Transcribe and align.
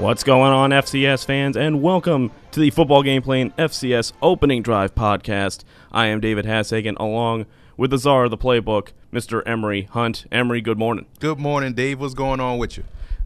What's 0.00 0.24
going 0.24 0.50
on, 0.50 0.70
FCS 0.70 1.26
fans, 1.26 1.58
and 1.58 1.82
welcome 1.82 2.32
to 2.52 2.60
the 2.60 2.70
Football 2.70 3.02
Game 3.02 3.20
Plan 3.20 3.50
FCS 3.58 4.14
Opening 4.22 4.62
Drive 4.62 4.94
podcast. 4.94 5.62
I 5.92 6.06
am 6.06 6.20
David 6.20 6.46
Hassagen, 6.46 6.96
along 6.98 7.44
with 7.76 7.90
the 7.90 7.98
czar 7.98 8.24
of 8.24 8.30
the 8.30 8.38
playbook, 8.38 8.92
Mr. 9.12 9.42
Emery 9.44 9.82
Hunt. 9.82 10.24
Emery, 10.32 10.62
good 10.62 10.78
morning. 10.78 11.04
Good 11.18 11.38
morning, 11.38 11.74
Dave. 11.74 12.00
What's 12.00 12.14
going 12.14 12.40
on 12.40 12.56
with 12.56 12.78
you? 12.78 12.84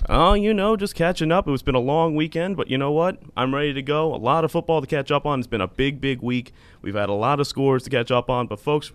Oh, 0.09 0.33
you 0.33 0.53
know, 0.53 0.75
just 0.77 0.97
catching 0.97 1.31
up. 1.31 1.47
It's 1.47 1.63
been 1.63 1.77
a 1.77 1.79
long 1.79 2.17
weekend, 2.17 2.57
but 2.57 2.67
you 2.67 2.77
know 2.77 2.91
what? 2.91 3.23
I'm 3.37 3.55
ready 3.55 3.73
to 3.73 3.81
go. 3.81 4.13
A 4.13 4.17
lot 4.17 4.45
of 4.45 4.51
football 4.51 4.81
to 4.81 4.87
catch 4.89 5.13
up 5.13 5.25
on. 5.25 5.39
It's 5.39 5.47
been 5.47 5.61
a 5.61 5.69
big, 5.69 6.01
big 6.01 6.23
week. 6.23 6.53
We've 6.83 6.97
had 6.97 7.09
a 7.09 7.15
lot 7.15 7.39
of 7.39 7.47
scores 7.47 7.85
to 7.85 7.91
catch 7.91 8.11
up 8.11 8.29
on, 8.29 8.49
but 8.49 8.59
folks, 8.59 8.91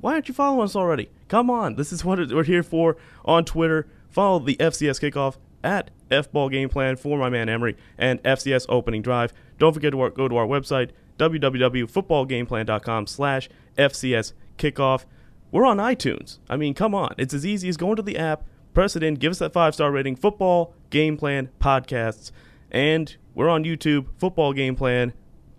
why 0.00 0.14
aren't 0.14 0.26
you 0.26 0.34
following 0.34 0.64
us 0.64 0.74
already? 0.74 1.08
Come 1.28 1.48
on. 1.48 1.76
This 1.76 1.92
is 1.92 2.04
what 2.04 2.18
we're 2.18 2.42
here 2.42 2.64
for 2.64 2.96
on 3.24 3.44
Twitter. 3.44 3.86
Follow 4.08 4.40
the 4.40 4.56
FCS 4.56 4.98
kickoff 4.98 5.36
at 5.62 5.90
F-Ball 6.10 6.48
Game 6.48 6.68
Plan 6.68 6.96
for 6.96 7.18
my 7.18 7.28
man 7.28 7.48
Emery 7.48 7.76
and 7.98 8.22
FCS 8.22 8.66
Opening 8.68 9.02
Drive. 9.02 9.32
Don't 9.58 9.72
forget 9.72 9.92
to 9.92 10.10
go 10.10 10.28
to 10.28 10.36
our 10.36 10.46
website, 10.46 10.90
www.footballgameplan.com 11.18 13.06
slash 13.06 13.48
FCS 13.76 14.32
Kickoff. 14.58 15.04
We're 15.50 15.66
on 15.66 15.78
iTunes. 15.78 16.38
I 16.48 16.56
mean, 16.56 16.74
come 16.74 16.94
on. 16.94 17.14
It's 17.18 17.34
as 17.34 17.44
easy 17.44 17.68
as 17.68 17.76
going 17.76 17.96
to 17.96 18.02
the 18.02 18.18
app, 18.18 18.44
press 18.74 18.96
it 18.96 19.02
in, 19.02 19.14
give 19.14 19.30
us 19.30 19.38
that 19.38 19.52
five-star 19.52 19.90
rating, 19.90 20.16
Football 20.16 20.74
Game 20.90 21.16
Plan 21.16 21.50
Podcasts. 21.60 22.30
And 22.70 23.16
we're 23.34 23.48
on 23.48 23.64
YouTube, 23.64 24.06
Football 24.16 24.52
Game 24.52 24.76
Plan, 24.76 25.12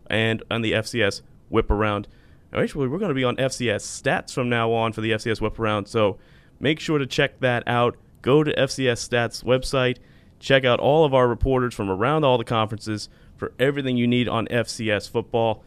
and 0.09 0.43
on 0.49 0.61
the 0.61 0.73
FCS 0.73 1.21
Whip 1.49 1.69
Around. 1.69 2.08
Actually, 2.53 2.88
we're 2.88 2.97
going 2.97 3.09
to 3.09 3.15
be 3.15 3.23
on 3.23 3.38
FCS 3.38 3.81
Stats 4.02 4.33
from 4.33 4.49
now 4.49 4.71
on 4.71 4.91
for 4.91 5.02
the 5.02 5.11
FCS 5.11 5.39
Whip 5.39 5.58
Around, 5.58 5.88
so 5.88 6.17
make 6.59 6.80
sure 6.80 6.97
to 6.97 7.05
check 7.05 7.39
that 7.39 7.63
out. 7.65 7.97
Go 8.22 8.44
to 8.44 8.53
FCS 8.53 9.09
Stats 9.09 9.44
website 9.44 9.97
Check 10.41 10.66
out 10.66 10.80
all 10.80 11.05
of 11.05 11.14
our 11.14 11.27
reporters 11.27 11.75
from 11.75 11.88
around 11.88 12.23
all 12.23 12.39
the 12.39 12.44
conferences 12.44 13.09
for 13.38 13.53
everything 13.59 13.95
you 13.95 14.08
need 14.08 14.27
on 14.27 14.47
FCS 14.47 15.08
football. 15.08 15.64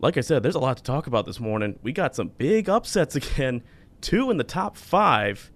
Like 0.00 0.16
I 0.16 0.22
said, 0.22 0.42
there's 0.42 0.54
a 0.54 0.60
lot 0.60 0.78
to 0.78 0.82
talk 0.82 1.06
about 1.06 1.26
this 1.26 1.38
morning. 1.38 1.78
We 1.82 1.92
got 1.92 2.16
some 2.16 2.28
big 2.28 2.70
upsets 2.70 3.16
again, 3.16 3.62
two 4.00 4.30
in 4.30 4.38
the 4.38 4.44
top 4.44 4.78
five 4.78 5.52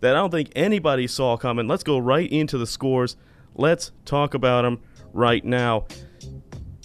that 0.00 0.14
I 0.14 0.18
don't 0.18 0.30
think 0.30 0.52
anybody 0.54 1.06
saw 1.06 1.38
coming. 1.38 1.66
Let's 1.66 1.82
go 1.82 1.96
right 1.96 2.30
into 2.30 2.58
the 2.58 2.66
scores. 2.66 3.16
Let's 3.54 3.90
talk 4.04 4.34
about 4.34 4.62
them 4.62 4.82
right 5.14 5.42
now. 5.42 5.86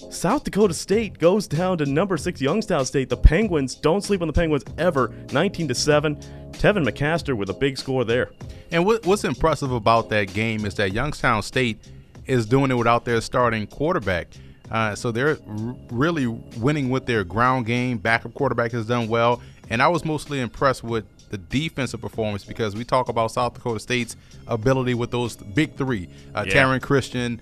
South 0.09 0.45
Dakota 0.45 0.73
State 0.73 1.19
goes 1.19 1.47
down 1.47 1.77
to 1.79 1.85
number 1.85 2.15
six 2.15 2.39
Youngstown 2.41 2.85
State. 2.85 3.09
The 3.09 3.17
Penguins 3.17 3.75
don't 3.75 4.01
sleep 4.01 4.21
on 4.21 4.27
the 4.27 4.33
Penguins 4.33 4.63
ever, 4.77 5.13
19 5.33 5.67
to 5.67 5.75
seven. 5.75 6.15
Tevin 6.53 6.87
McCaster 6.87 7.35
with 7.35 7.49
a 7.49 7.53
big 7.53 7.77
score 7.77 8.05
there. 8.05 8.31
And 8.71 8.85
what, 8.85 9.05
what's 9.05 9.23
impressive 9.23 9.71
about 9.71 10.09
that 10.09 10.33
game 10.33 10.65
is 10.65 10.75
that 10.75 10.93
Youngstown 10.93 11.43
State 11.43 11.79
is 12.25 12.45
doing 12.45 12.71
it 12.71 12.75
without 12.75 13.05
their 13.05 13.19
starting 13.21 13.67
quarterback. 13.67 14.27
Uh, 14.71 14.95
so 14.95 15.11
they're 15.11 15.37
r- 15.47 15.75
really 15.91 16.27
winning 16.27 16.89
with 16.89 17.05
their 17.05 17.23
ground 17.23 17.65
game. 17.65 17.97
Backup 17.97 18.33
quarterback 18.33 18.71
has 18.71 18.85
done 18.85 19.07
well, 19.07 19.41
and 19.69 19.81
I 19.81 19.87
was 19.87 20.05
mostly 20.05 20.39
impressed 20.39 20.83
with 20.83 21.05
the 21.29 21.37
defensive 21.37 22.01
performance 22.01 22.43
because 22.43 22.75
we 22.75 22.83
talk 22.83 23.09
about 23.09 23.31
South 23.31 23.53
Dakota 23.53 23.79
State's 23.79 24.15
ability 24.47 24.93
with 24.93 25.11
those 25.11 25.35
big 25.35 25.75
three: 25.75 26.07
uh, 26.35 26.45
yeah. 26.47 26.53
Taryn 26.53 26.81
Christian, 26.81 27.41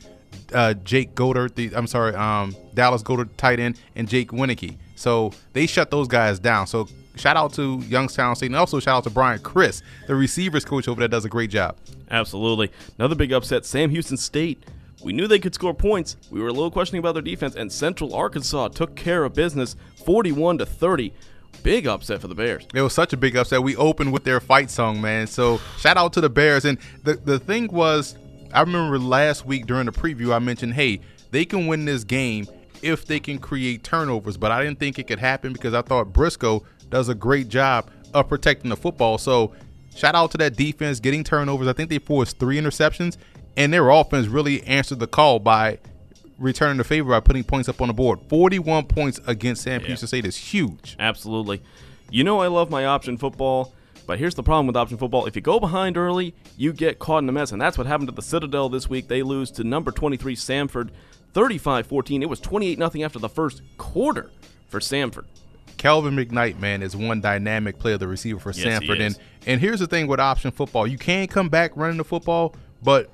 uh, 0.53 0.73
Jake 0.73 1.16
Goedert, 1.16 1.56
the 1.56 1.75
I'm 1.75 1.88
sorry, 1.88 2.16
um, 2.16 2.56
Dallas 2.73 3.03
Goedert 3.03 3.30
tight 3.38 3.59
end, 3.59 3.80
and 3.95 4.08
Jake 4.08 4.31
Wieneke. 4.31 4.78
So 4.95 5.31
they 5.53 5.67
shut 5.67 5.92
those 5.92 6.08
guys 6.08 6.39
down. 6.39 6.67
So 6.67 6.88
shout 7.16 7.38
out 7.38 7.53
to 7.53 7.80
Youngstown 7.88 8.36
State 8.36 8.47
and 8.47 8.56
also 8.56 8.80
shout 8.80 8.97
out 8.97 9.03
to 9.06 9.09
Brian 9.09 9.40
Chris, 9.40 9.81
the 10.07 10.16
receivers 10.16 10.66
coach 10.66 10.88
over 10.88 11.00
there, 11.00 11.07
does 11.07 11.25
a 11.25 11.29
great 11.29 11.50
job. 11.50 11.78
Absolutely. 12.09 12.72
Another 12.97 13.16
big 13.16 13.34
upset, 13.34 13.66
Sam 13.66 13.90
Houston 13.90 14.18
State. 14.18 14.63
We 15.03 15.13
knew 15.13 15.28
they 15.28 15.40
could 15.40 15.53
score 15.53 15.74
points. 15.74 16.18
We 16.31 16.41
were 16.41 16.47
a 16.47 16.53
little 16.53 16.72
questioning 16.72 17.00
about 17.00 17.13
their 17.13 17.22
defense, 17.22 17.56
and 17.56 17.72
Central 17.72 18.16
Arkansas 18.16 18.69
took 18.69 18.96
care 18.96 19.24
of 19.24 19.34
business 19.34 19.75
41 20.06 20.59
to 20.59 20.66
30. 20.66 21.13
Big 21.63 21.88
upset 21.88 22.22
for 22.22 22.28
the 22.28 22.35
Bears. 22.35 22.66
It 22.74 22.81
was 22.81 22.94
such 22.94 23.13
a 23.13 23.18
big 23.18 23.35
upset. 23.35 23.62
We 23.62 23.75
opened 23.75 24.13
with 24.13 24.24
their 24.24 24.40
fight 24.40 24.72
song, 24.72 25.01
man. 25.01 25.28
So 25.28 25.59
shout 25.78 25.97
out 25.97 26.13
to 26.13 26.22
the 26.22 26.30
Bears. 26.30 26.66
And 26.66 26.78
the, 27.03 27.16
the 27.16 27.40
thing 27.40 27.68
was, 27.72 28.18
I 28.53 28.62
remember 28.62 29.00
last 29.00 29.46
week 29.46 29.66
during 29.66 29.85
the 29.85 29.91
preview, 29.91 30.34
I 30.34 30.40
mentioned, 30.40 30.74
hey, 30.74 31.02
they 31.31 31.46
can 31.46 31.68
win 31.68 31.85
this 31.85 32.03
game 32.03 32.47
if 32.81 33.06
they 33.06 33.19
can 33.19 33.40
create 33.40 33.84
turnovers. 33.84 34.38
But 34.38 34.52
I 34.52 34.63
didn't 34.63 34.80
think 34.80 35.00
it 35.00 35.08
could 35.08 35.19
happen 35.19 35.53
because 35.53 35.74
I 35.74 35.81
thought 35.81 36.13
Briscoe 36.13 36.63
does 36.90 37.09
a 37.09 37.16
great 37.16 37.50
job 37.50 37.90
of 38.13 38.30
protecting 38.30 38.69
the 38.69 38.78
football. 38.78 39.18
So 39.18 39.53
shout 39.96 40.16
out 40.16 40.31
to 40.31 40.38
that 40.38 40.56
defense 40.56 41.00
getting 41.00 41.24
turnovers. 41.24 41.68
I 41.68 41.74
think 41.74 41.90
they 41.90 42.00
forced 42.00 42.40
three 42.40 42.57
interceptions, 42.57 43.18
and 43.56 43.74
their 43.74 43.90
offense 43.90 44.28
really 44.28 44.63
answered 44.63 45.00
the 45.00 45.07
call 45.07 45.40
by 45.40 45.80
returning 46.38 46.78
the 46.78 46.84
favor 46.84 47.09
by 47.09 47.19
putting 47.19 47.44
points 47.44 47.68
up 47.68 47.81
on 47.81 47.88
the 47.88 47.94
board. 47.94 48.19
41 48.30 48.86
points 48.86 49.19
against 49.28 49.63
San 49.63 49.81
yeah. 49.81 49.96
State 49.96 50.25
is 50.25 50.38
huge. 50.38 50.96
Absolutely. 51.00 51.62
You 52.09 52.24
know 52.24 52.40
I 52.40 52.47
love 52.47 52.69
my 52.69 52.86
option 52.86 53.18
football. 53.18 53.74
But 54.07 54.19
here's 54.19 54.35
the 54.35 54.44
problem 54.44 54.66
with 54.68 54.78
option 54.78 54.97
football. 54.97 55.25
If 55.25 55.35
you 55.35 55.41
go 55.41 55.59
behind 55.59 55.97
early, 55.97 56.34
you 56.56 56.72
get 56.72 56.97
caught 56.97 57.22
in 57.22 57.29
a 57.29 57.34
mess. 57.34 57.51
And 57.51 57.62
that's 57.62 57.78
what 57.78 57.85
happened 57.85 58.07
to 58.07 58.16
the 58.16 58.22
Citadel 58.22 58.69
this 58.69 58.90
week. 58.90 59.09
They 59.09 59.22
lose 59.22 59.51
to 59.51 59.63
number 59.66 59.91
23 59.91 60.35
Samford 60.35 60.90
35 61.34 61.85
14. 61.85 62.23
It 62.23 62.29
was 62.29 62.40
28 62.40 62.78
0 62.78 63.06
after 63.06 63.19
the 63.19 63.29
first 63.29 63.62
quarter 63.78 64.31
for 64.69 64.79
Samford. 64.79 65.25
Kelvin 65.75 66.16
McKnight, 66.16 66.57
man, 66.59 66.81
is 66.81 66.95
one 66.95 67.22
dynamic 67.22 67.78
player, 67.78 67.97
the 67.97 68.07
receiver 68.07 68.40
for 68.40 68.51
yes, 68.51 68.79
Samford. 68.81 69.01
And 69.01 69.19
and 69.45 69.62
here's 69.62 69.81
the 69.81 69.88
thing 69.88 70.07
with 70.07 70.22
option 70.22 70.51
football. 70.51 70.88
You 70.88 70.97
can 70.97 71.28
come 71.28 71.50
back 71.50 71.72
running 71.75 71.97
the 71.97 72.06
football, 72.06 72.56
but 72.81 73.12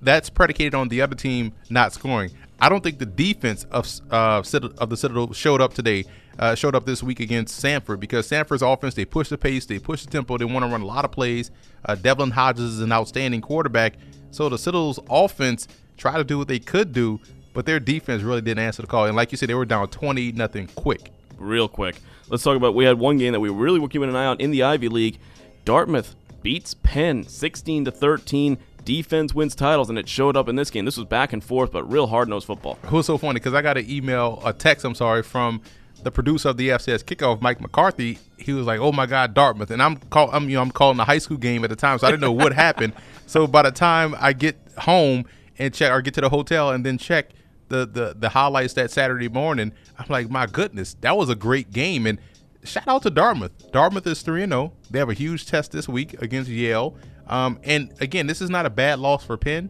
that's 0.00 0.30
predicated 0.30 0.74
on 0.74 0.88
the 0.88 1.02
other 1.02 1.16
team 1.16 1.52
not 1.68 1.92
scoring. 1.92 2.30
I 2.60 2.68
don't 2.68 2.82
think 2.82 2.98
the 2.98 3.06
defense 3.06 3.64
of 3.70 3.88
uh, 4.10 4.42
of 4.78 4.90
the 4.90 4.96
Citadel 4.96 5.32
showed 5.32 5.60
up 5.60 5.74
today. 5.74 6.04
Uh, 6.38 6.54
showed 6.54 6.76
up 6.76 6.86
this 6.86 7.02
week 7.02 7.18
against 7.18 7.60
Samford 7.60 7.98
because 7.98 8.30
Samford's 8.30 8.62
offense 8.62 8.94
they 8.94 9.04
push 9.04 9.28
the 9.28 9.36
pace, 9.36 9.66
they 9.66 9.80
push 9.80 10.04
the 10.04 10.10
tempo, 10.10 10.38
they 10.38 10.44
want 10.44 10.64
to 10.64 10.70
run 10.70 10.82
a 10.82 10.86
lot 10.86 11.04
of 11.04 11.10
plays. 11.10 11.50
Uh, 11.84 11.96
Devlin 11.96 12.30
Hodges 12.30 12.74
is 12.74 12.80
an 12.80 12.92
outstanding 12.92 13.40
quarterback, 13.40 13.94
so 14.30 14.48
the 14.48 14.56
Citadel's 14.56 15.00
offense 15.10 15.66
tried 15.96 16.18
to 16.18 16.24
do 16.24 16.38
what 16.38 16.46
they 16.46 16.60
could 16.60 16.92
do, 16.92 17.18
but 17.54 17.66
their 17.66 17.80
defense 17.80 18.22
really 18.22 18.40
didn't 18.40 18.62
answer 18.62 18.82
the 18.82 18.88
call. 18.88 19.06
And 19.06 19.16
like 19.16 19.32
you 19.32 19.36
said, 19.38 19.48
they 19.48 19.54
were 19.54 19.64
down 19.64 19.88
twenty 19.88 20.30
nothing 20.30 20.68
quick. 20.76 21.10
Real 21.38 21.66
quick, 21.68 21.96
let's 22.28 22.44
talk 22.44 22.56
about. 22.56 22.74
We 22.76 22.84
had 22.84 23.00
one 23.00 23.18
game 23.18 23.32
that 23.32 23.40
we 23.40 23.48
really 23.48 23.80
were 23.80 23.88
keeping 23.88 24.08
an 24.08 24.14
eye 24.14 24.26
on 24.26 24.38
in 24.38 24.52
the 24.52 24.62
Ivy 24.62 24.88
League. 24.88 25.18
Dartmouth 25.64 26.14
beats 26.42 26.74
Penn 26.74 27.24
sixteen 27.24 27.84
to 27.84 27.90
thirteen 27.90 28.58
defense 28.84 29.34
wins 29.34 29.54
titles, 29.56 29.88
and 29.90 29.98
it 29.98 30.08
showed 30.08 30.36
up 30.36 30.48
in 30.48 30.54
this 30.54 30.70
game. 30.70 30.84
This 30.84 30.96
was 30.96 31.06
back 31.06 31.32
and 31.32 31.42
forth, 31.42 31.72
but 31.72 31.90
real 31.90 32.06
hard 32.06 32.28
nosed 32.28 32.46
football. 32.46 32.78
It 32.84 32.92
was 32.92 33.06
so 33.06 33.18
funny 33.18 33.34
because 33.34 33.54
I 33.54 33.60
got 33.60 33.76
an 33.76 33.90
email, 33.90 34.40
a 34.44 34.52
text, 34.52 34.84
I'm 34.84 34.94
sorry, 34.94 35.22
from 35.22 35.60
the 36.02 36.10
producer 36.10 36.48
of 36.50 36.56
the 36.56 36.70
FCS 36.70 37.04
kickoff, 37.04 37.40
Mike 37.40 37.60
McCarthy. 37.60 38.18
He 38.36 38.52
was 38.52 38.66
like, 38.66 38.80
"Oh 38.80 38.92
my 38.92 39.06
God, 39.06 39.34
Dartmouth!" 39.34 39.70
And 39.70 39.82
I'm 39.82 39.96
call, 39.96 40.30
I'm 40.32 40.48
you 40.48 40.56
know 40.56 40.62
I'm 40.62 40.70
calling 40.70 40.96
the 40.96 41.04
high 41.04 41.18
school 41.18 41.36
game 41.36 41.64
at 41.64 41.70
the 41.70 41.76
time, 41.76 41.98
so 41.98 42.06
I 42.06 42.10
didn't 42.10 42.22
know 42.22 42.32
what 42.32 42.52
happened. 42.52 42.94
So 43.26 43.46
by 43.46 43.60
the 43.60 43.70
time 43.70 44.14
I 44.18 44.32
get 44.32 44.56
home 44.78 45.26
and 45.58 45.74
check 45.74 45.92
or 45.92 46.00
get 46.00 46.14
to 46.14 46.22
the 46.22 46.30
hotel 46.30 46.70
and 46.70 46.86
then 46.86 46.96
check 46.96 47.32
the 47.68 47.86
the 47.86 48.16
the 48.18 48.30
highlights 48.30 48.72
that 48.72 48.90
Saturday 48.90 49.28
morning, 49.28 49.72
I'm 49.98 50.06
like, 50.08 50.30
my 50.30 50.46
goodness, 50.46 50.94
that 51.02 51.14
was 51.14 51.28
a 51.28 51.34
great 51.34 51.70
game. 51.70 52.06
And 52.06 52.18
shout 52.64 52.88
out 52.88 53.02
to 53.02 53.10
Dartmouth. 53.10 53.70
Dartmouth 53.70 54.06
is 54.06 54.22
three 54.22 54.42
and 54.42 54.52
zero. 54.52 54.72
Oh. 54.72 54.78
They 54.90 54.98
have 54.98 55.10
a 55.10 55.14
huge 55.14 55.44
test 55.44 55.72
this 55.72 55.86
week 55.86 56.14
against 56.22 56.48
Yale. 56.48 56.96
Um, 57.26 57.60
and 57.64 57.92
again, 58.00 58.26
this 58.26 58.40
is 58.40 58.48
not 58.48 58.64
a 58.64 58.70
bad 58.70 58.98
loss 58.98 59.24
for 59.24 59.36
Penn. 59.36 59.68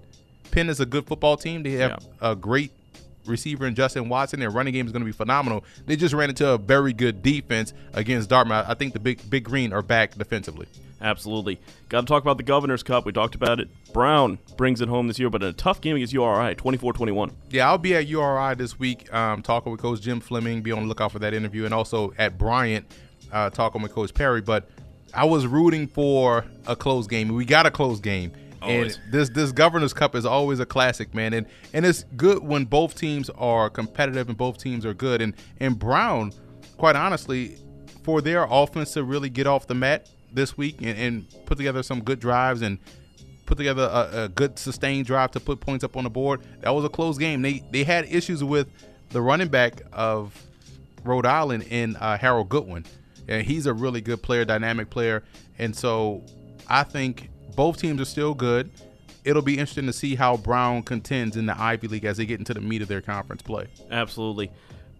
Penn 0.53 0.71
is 0.71 0.79
a 0.79 0.87
good 0.87 1.07
football 1.07 1.37
team. 1.37 1.65
They 1.65 1.73
have 1.73 1.99
yeah. 2.01 2.31
a 2.31 2.37
great 2.37 2.71
receiver 3.29 3.67
in 3.67 3.75
Justin 3.75 4.09
Watson. 4.09 4.41
Their 4.41 4.51
running 4.51 4.75
game 4.75 4.87
is 4.87 4.93
going 4.93 5.03
to 5.03 5.07
be 5.07 5.13
phenomenal. 5.13 5.65
They 5.87 5.97
just 5.97 6.15
ran 6.15 6.29
into 6.31 6.49
a 6.49 6.59
very 6.59 6.93
good 6.93 7.23
defense 7.23 7.73
against 7.93 8.29
Dartmouth. 8.29 8.67
I 8.69 8.75
think 8.75 8.93
the 8.93 9.01
big 9.01 9.29
big 9.29 9.45
green 9.45 9.73
are 9.73 9.83
back 9.83 10.17
defensively. 10.17 10.67
Absolutely. 11.01 11.61
Got 11.89 12.01
to 12.01 12.07
talk 12.07 12.23
about 12.23 12.39
the 12.39 12.43
Governor's 12.43 12.83
Cup. 12.83 13.07
We 13.07 13.13
talked 13.13 13.35
about 13.35 13.61
it. 13.61 13.69
Brown 13.93 14.39
brings 14.57 14.81
it 14.81 14.89
home 14.89 15.07
this 15.07 15.19
year, 15.19 15.31
but 15.31 15.43
in 15.43 15.49
a 15.49 15.53
tough 15.53 15.81
game 15.81 15.95
against 15.95 16.13
URI, 16.13 16.57
24-21. 16.57 17.31
Yeah, 17.51 17.69
I'll 17.69 17.79
be 17.79 17.95
at 17.95 18.09
URI 18.09 18.57
this 18.57 18.79
week 18.79 19.13
um, 19.15 19.43
talking 19.43 19.71
with 19.71 19.81
Coach 19.81 20.01
Jim 20.01 20.21
Fleming. 20.21 20.61
Be 20.61 20.73
on 20.73 20.83
the 20.83 20.89
lookout 20.89 21.13
for 21.13 21.21
that 21.21 21.35
interview. 21.35 21.65
And 21.65 21.73
also 21.73 22.13
at 22.19 22.37
Bryant 22.37 22.85
uh, 23.33 23.51
talking 23.51 23.81
with 23.81 23.93
Coach 23.93 24.13
Perry. 24.13 24.41
But 24.41 24.69
I 25.15 25.25
was 25.25 25.47
rooting 25.47 25.87
for 25.87 26.45
a 26.67 26.75
close 26.75 27.07
game. 27.07 27.29
We 27.29 27.45
got 27.45 27.67
a 27.67 27.71
close 27.71 28.01
game. 28.01 28.33
Always. 28.63 28.97
And 28.97 29.13
this 29.13 29.29
this 29.31 29.53
Governor's 29.53 29.93
Cup 29.93 30.15
is 30.15 30.27
always 30.27 30.61
a 30.61 30.67
classic, 30.67 31.15
man. 31.15 31.33
And 31.33 31.47
and 31.73 31.87
it's 31.87 32.05
good 32.17 32.43
when 32.43 32.65
both 32.65 32.95
teams 32.95 33.31
are 33.31 33.71
competitive 33.71 34.29
and 34.29 34.37
both 34.37 34.59
teams 34.59 34.85
are 34.85 34.95
good. 34.95 35.21
And 35.23 35.35
and 35.61 35.79
Brown, 35.79 36.33
quite 36.77 36.97
honestly, 36.97 37.59
for 38.03 38.21
their 38.21 38.47
offense 38.49 38.93
to 38.93 39.05
really 39.05 39.31
get 39.31 39.47
off 39.47 39.67
the 39.67 39.75
mat 39.75 40.09
this 40.33 40.57
week 40.57 40.81
and, 40.81 40.99
and 40.99 41.47
put 41.47 41.59
together 41.59 41.83
some 41.83 42.03
good 42.03 42.21
drives 42.21 42.63
and 42.63 42.79
put 43.47 43.57
together 43.57 43.89
a, 43.91 44.25
a, 44.25 44.29
good 44.29 44.59
sustained 44.59 45.07
drive 45.07 45.31
to 45.31 45.41
put 45.41 45.59
points 45.59 45.83
up 45.83 45.97
on 45.97 46.05
the 46.05 46.11
board, 46.11 46.43
that 46.61 46.75
was 46.75 46.85
a 46.85 46.89
close 46.89 47.17
game. 47.17 47.43
They 47.43 47.65
they 47.71 47.85
had 47.85 48.05
issues 48.07 48.45
with 48.45 48.69
the 49.11 49.23
running 49.23 49.49
back 49.49 49.81
of 49.93 50.41
Rhode 51.05 51.25
Island 51.25 51.65
in 51.71 51.97
uh, 51.97 52.19
Harold 52.19 52.51
Goodwin 52.51 52.85
and 53.29 53.47
he's 53.47 53.67
a 53.67 53.75
really 53.75 54.01
good 54.01 54.23
player, 54.23 54.45
dynamic 54.45 54.91
player. 54.91 55.23
And 55.59 55.77
so 55.77 56.25
I 56.67 56.83
think 56.83 57.31
both 57.59 57.77
teams 57.77 58.01
are 58.01 58.05
still 58.05 58.35
good. 58.35 58.71
it'll 59.25 59.43
be 59.43 59.55
interesting 59.55 59.87
to 59.87 59.93
see 59.93 60.15
how 60.15 60.37
Brown 60.37 60.81
contends 60.81 61.37
in 61.37 61.47
the 61.47 61.61
Ivy 61.61 61.89
League 61.89 62.05
as 62.05 62.17
they 62.17 62.25
get 62.25 62.39
into 62.39 62.55
the 62.55 62.61
meat 62.61 62.83
of 62.83 62.89
their 62.89 63.01
conference 63.01 63.43
play. 63.43 63.67
Absolutely. 63.91 64.53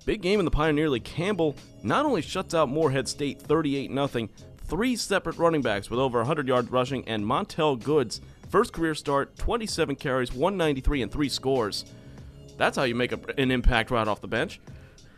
Big 0.05 0.23
game 0.23 0.41
in 0.41 0.45
the 0.45 0.51
Pioneer 0.51 0.91
League. 0.91 1.05
Campbell 1.05 1.55
not 1.85 2.05
only 2.05 2.21
shuts 2.21 2.55
out 2.55 2.69
Morehead 2.69 3.07
State 3.07 3.41
38 3.41 3.93
0, 3.93 4.29
three 4.65 4.97
separate 4.97 5.39
running 5.39 5.63
backs 5.63 5.89
with 5.89 6.01
over 6.01 6.19
100 6.19 6.49
yards 6.49 6.69
rushing, 6.69 7.07
and 7.07 7.25
Montel 7.25 7.81
Goods, 7.81 8.21
first 8.49 8.73
career 8.73 8.97
start, 8.97 9.37
27 9.39 9.95
carries, 9.95 10.33
193, 10.33 11.03
and 11.03 11.13
three 11.13 11.29
scores. 11.29 11.85
That's 12.57 12.77
how 12.77 12.83
you 12.83 12.97
make 12.97 13.13
a, 13.13 13.21
an 13.39 13.53
impact 13.53 13.93
right 13.93 14.09
off 14.09 14.21
the 14.21 14.27
bench. 14.27 14.61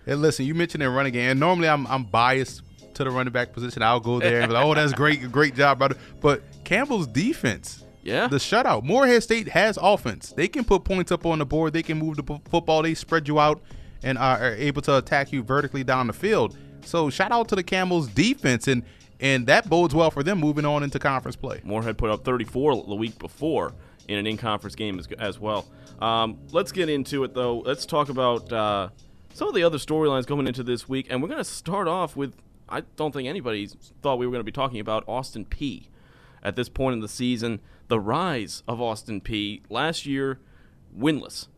Hey, 0.05 0.15
listen, 0.15 0.45
you 0.45 0.55
mentioned 0.55 0.83
their 0.83 0.91
running 0.91 1.15
game, 1.15 1.31
and 1.31 1.41
normally 1.41 1.71
I'm, 1.71 1.87
I'm 1.87 2.05
biased 2.05 2.61
to 2.95 3.05
the 3.05 3.11
running 3.11 3.33
back 3.33 3.55
position. 3.55 3.83
I'll 3.83 3.99
go 3.99 4.21
there 4.21 4.43
and 4.43 4.49
be 4.51 4.55
like, 4.55 4.65
oh, 4.67 4.75
that's 4.75 4.93
great, 4.93 5.33
great 5.33 5.55
job, 5.55 5.79
brother. 5.79 5.97
But 6.21 6.43
Campbell's 6.71 7.09
defense, 7.09 7.85
Yeah. 8.05 8.29
the 8.29 8.37
shutout. 8.37 8.85
Morehead 8.85 9.25
State 9.25 9.49
has 9.49 9.77
offense. 9.83 10.33
They 10.37 10.47
can 10.47 10.65
put 10.65 10.85
points 10.85 11.11
up 11.11 11.27
on 11.27 11.41
the 11.41 11.45
board. 11.45 11.73
They 11.73 11.83
can 11.83 11.99
move 11.99 12.15
the 12.17 12.23
p- 12.23 12.41
football. 12.49 12.83
They 12.83 12.95
spread 12.95 13.27
you 13.27 13.41
out 13.41 13.61
and 14.05 14.17
are 14.17 14.55
able 14.55 14.81
to 14.83 14.97
attack 14.99 15.33
you 15.33 15.43
vertically 15.43 15.83
down 15.83 16.07
the 16.07 16.13
field. 16.13 16.57
So 16.85 17.11
shout 17.11 17.33
out 17.33 17.49
to 17.49 17.57
the 17.57 17.65
Camels 17.65 18.07
defense, 18.07 18.69
and 18.69 18.85
and 19.19 19.49
that 19.49 19.69
bodes 19.69 19.97
well 19.97 20.13
for 20.13 20.23
them 20.23 20.39
moving 20.39 20.65
on 20.65 20.85
into 20.85 21.01
conference 21.01 21.35
play. 21.35 21.61
Morehead 21.65 21.99
put 21.99 22.09
up 22.09 22.25
34 22.25 22.85
the 22.89 22.95
week 22.95 23.19
before 23.19 23.75
in 24.07 24.17
an 24.17 24.27
in-conference 24.29 24.77
game 24.77 24.99
as, 25.01 25.09
as 25.19 25.39
well. 25.41 25.67
Um, 26.01 26.39
let's 26.53 26.71
get 26.71 26.89
into 26.89 27.25
it 27.25 27.35
though. 27.35 27.59
Let's 27.59 27.85
talk 27.85 28.09
about 28.11 28.51
uh, 28.53 28.91
some 29.35 29.49
of 29.49 29.55
the 29.55 29.65
other 29.65 29.77
storylines 29.79 30.25
coming 30.25 30.47
into 30.47 30.63
this 30.63 30.89
week, 30.89 31.09
and 31.11 31.21
we're 31.21 31.29
going 31.29 31.39
to 31.39 31.45
start 31.45 31.89
off 31.89 32.15
with. 32.15 32.33
I 32.69 32.83
don't 32.95 33.11
think 33.13 33.29
anybody 33.29 33.69
thought 34.03 34.21
we 34.21 34.27
were 34.27 34.31
going 34.31 34.41
to 34.41 34.45
be 34.45 34.53
talking 34.53 34.79
about 34.79 35.03
Austin 35.09 35.45
Peay. 35.45 35.89
At 36.43 36.57
this 36.57 36.69
point 36.69 36.95
in 36.95 37.01
the 37.01 37.09
season, 37.09 37.61
the 37.89 38.01
rise 38.01 38.63
of 38.67 38.81
Austin 38.81 39.21
Peay. 39.21 39.63
Last 39.69 40.07
year, 40.07 40.41
winless. 40.97 41.49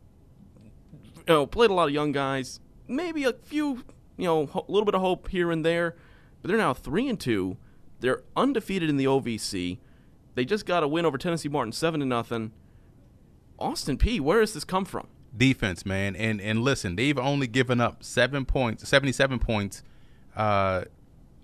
You 1.17 1.23
know, 1.29 1.47
played 1.47 1.71
a 1.71 1.75
lot 1.75 1.89
of 1.89 1.95
young 1.95 2.13
guys. 2.13 2.61
Maybe 2.89 3.25
a 3.25 3.33
few, 3.33 3.85
you 4.17 4.25
know, 4.25 4.49
a 4.55 4.71
little 4.71 4.85
bit 4.85 4.95
of 4.95 5.01
hope 5.01 5.29
here 5.29 5.51
and 5.51 5.65
there, 5.65 5.95
but 6.41 6.49
they're 6.49 6.59
now 6.59 6.75
three 6.75 7.09
and 7.09 7.19
two. 7.19 7.57
They're 8.01 8.23
undefeated 8.37 8.91
in 8.91 8.97
the 8.97 9.05
OVC. 9.05 9.79
They 10.35 10.45
just 10.45 10.67
got 10.67 10.83
a 10.83 10.89
win 10.89 11.05
over 11.05 11.17
Tennessee 11.17 11.49
Martin, 11.49 11.73
seven 11.73 12.01
to 12.01 12.07
nothing. 12.07 12.53
Austin 13.59 13.97
Peay. 13.97 14.21
Where 14.21 14.41
has 14.41 14.55
this 14.55 14.65
come 14.65 14.85
from? 14.85 15.07
defense, 15.37 15.87
man. 15.87 16.17
And 16.17 16.41
and 16.41 16.63
listen, 16.63 16.97
they've 16.97 17.19
only 17.19 17.47
given 17.47 17.81
up 17.81 18.03
seven 18.03 18.45
points, 18.45 18.89
seventy-seven 18.89 19.39
points 19.39 19.83
uh, 20.37 20.85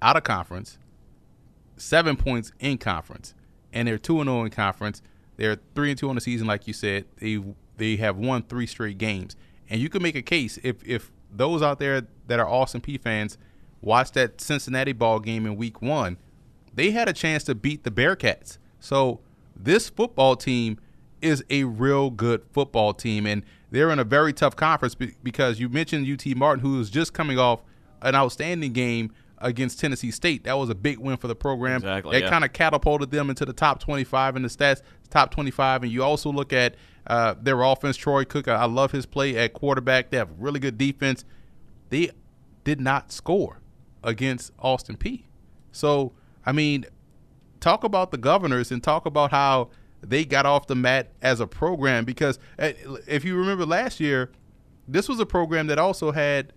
out 0.03 0.17
of 0.17 0.25
conference, 0.25 0.79
seven 1.79 2.17
points 2.17 2.53
in 2.61 2.79
conference, 2.79 3.35
and 3.73 3.89
they're 3.89 3.99
two 3.99 4.21
and 4.21 4.29
zero 4.29 4.45
in 4.45 4.51
conference. 4.51 5.03
They're 5.37 5.59
three 5.75 5.91
and 5.91 5.99
two 5.99 6.09
on 6.09 6.15
the 6.15 6.21
season, 6.21 6.47
like 6.47 6.67
you 6.67 6.73
said. 6.73 7.07
They 7.19 7.43
they 7.77 7.97
have 7.97 8.17
won 8.17 8.43
three 8.43 8.67
straight 8.67 8.99
games, 8.99 9.37
and 9.71 9.81
you 9.81 9.89
can 9.89 10.03
make 10.03 10.17
a 10.17 10.23
case 10.23 10.59
if 10.63 10.87
if 10.87 11.11
those 11.31 11.63
out 11.63 11.79
there 11.79 12.07
that 12.27 12.41
are 12.41 12.49
Austin 12.49 12.81
Peay 12.81 13.01
fans 13.01 13.39
watch 13.81 14.13
that 14.13 14.41
Cincinnati 14.41 14.93
ball 14.93 15.21
game 15.21 15.47
in 15.47 15.57
Week 15.57 15.81
One, 15.81 16.17
they 16.75 16.91
had 16.91 17.09
a 17.09 17.13
chance 17.13 17.45
to 17.45 17.55
beat 17.55 17.85
the 17.85 17.91
Bearcats. 17.91 18.59
So 18.81 19.21
this 19.57 19.89
football 19.89 20.37
team 20.37 20.79
is 21.21 21.45
a 21.51 21.65
real 21.65 22.11
good 22.11 22.43
football 22.53 22.95
team, 22.95 23.27
and 23.27 23.43
they're 23.71 23.91
in 23.91 23.99
a 23.99 24.05
very 24.05 24.33
tough 24.33 24.57
conference 24.57 24.95
because 24.95 25.61
you 25.61 25.69
mentioned 25.69 26.07
UT 26.09 26.37
Martin, 26.37 26.65
who 26.65 26.81
is 26.81 26.91
just 26.91 27.13
coming 27.13 27.39
off 27.39 27.61
an 28.03 28.15
outstanding 28.15 28.73
game 28.73 29.13
against 29.41 29.81
Tennessee 29.81 30.11
State. 30.11 30.45
That 30.45 30.59
was 30.59 30.71
a 30.71 30.75
big 30.75 30.99
win 30.99 31.17
for 31.17 31.29
the 31.29 31.35
program. 31.35 31.77
Exactly, 31.77 32.13
That 32.13 32.25
yeah. 32.25 32.31
kind 32.31 32.45
of 32.45 32.53
catapulted 32.53 33.11
them 33.11 33.31
into 33.31 33.45
the 33.45 33.53
top 33.53 33.81
25 33.81 34.37
in 34.37 34.43
the 34.43 34.49
stats, 34.49 34.83
top 35.11 35.31
25. 35.31 35.85
And 35.85 35.93
you 35.93 36.03
also 36.03 36.31
look 36.31 36.53
at 36.53 36.75
uh, 37.07 37.35
their 37.41 37.63
offense. 37.63 37.97
Troy 37.97 38.25
Cook, 38.25 38.49
I 38.49 38.57
I 38.57 38.65
love 38.67 38.93
his 38.93 39.07
play 39.07 39.37
at 39.37 39.53
quarterback. 39.53 40.11
They 40.11 40.17
have 40.17 40.31
really 40.39 40.61
good 40.61 40.77
defense. 40.79 41.25
They 41.91 42.11
did 42.65 42.81
not 42.81 43.13
score 43.13 43.61
against 44.03 44.53
Austin 44.59 44.97
Peay. 44.97 45.25
So, 45.73 46.13
I 46.45 46.53
mean, 46.53 46.87
talk 47.61 47.85
about 47.85 48.11
the 48.11 48.19
governors 48.19 48.71
and 48.71 48.83
talk 48.83 49.07
about 49.07 49.31
how 49.31 49.71
they 50.03 50.25
got 50.25 50.47
off 50.47 50.67
the 50.67 50.75
mat 50.75 51.13
as 51.23 51.41
a 51.41 51.47
program 51.47 52.05
because 52.05 52.39
uh, 52.59 52.71
if 53.07 53.25
you 53.25 53.37
remember 53.37 53.67
last 53.67 53.99
year 53.99 54.31
this 54.87 55.09
was 55.09 55.19
a 55.21 55.27
program 55.27 55.67
that 55.67 55.79
also 55.79 56.13
had 56.13 56.53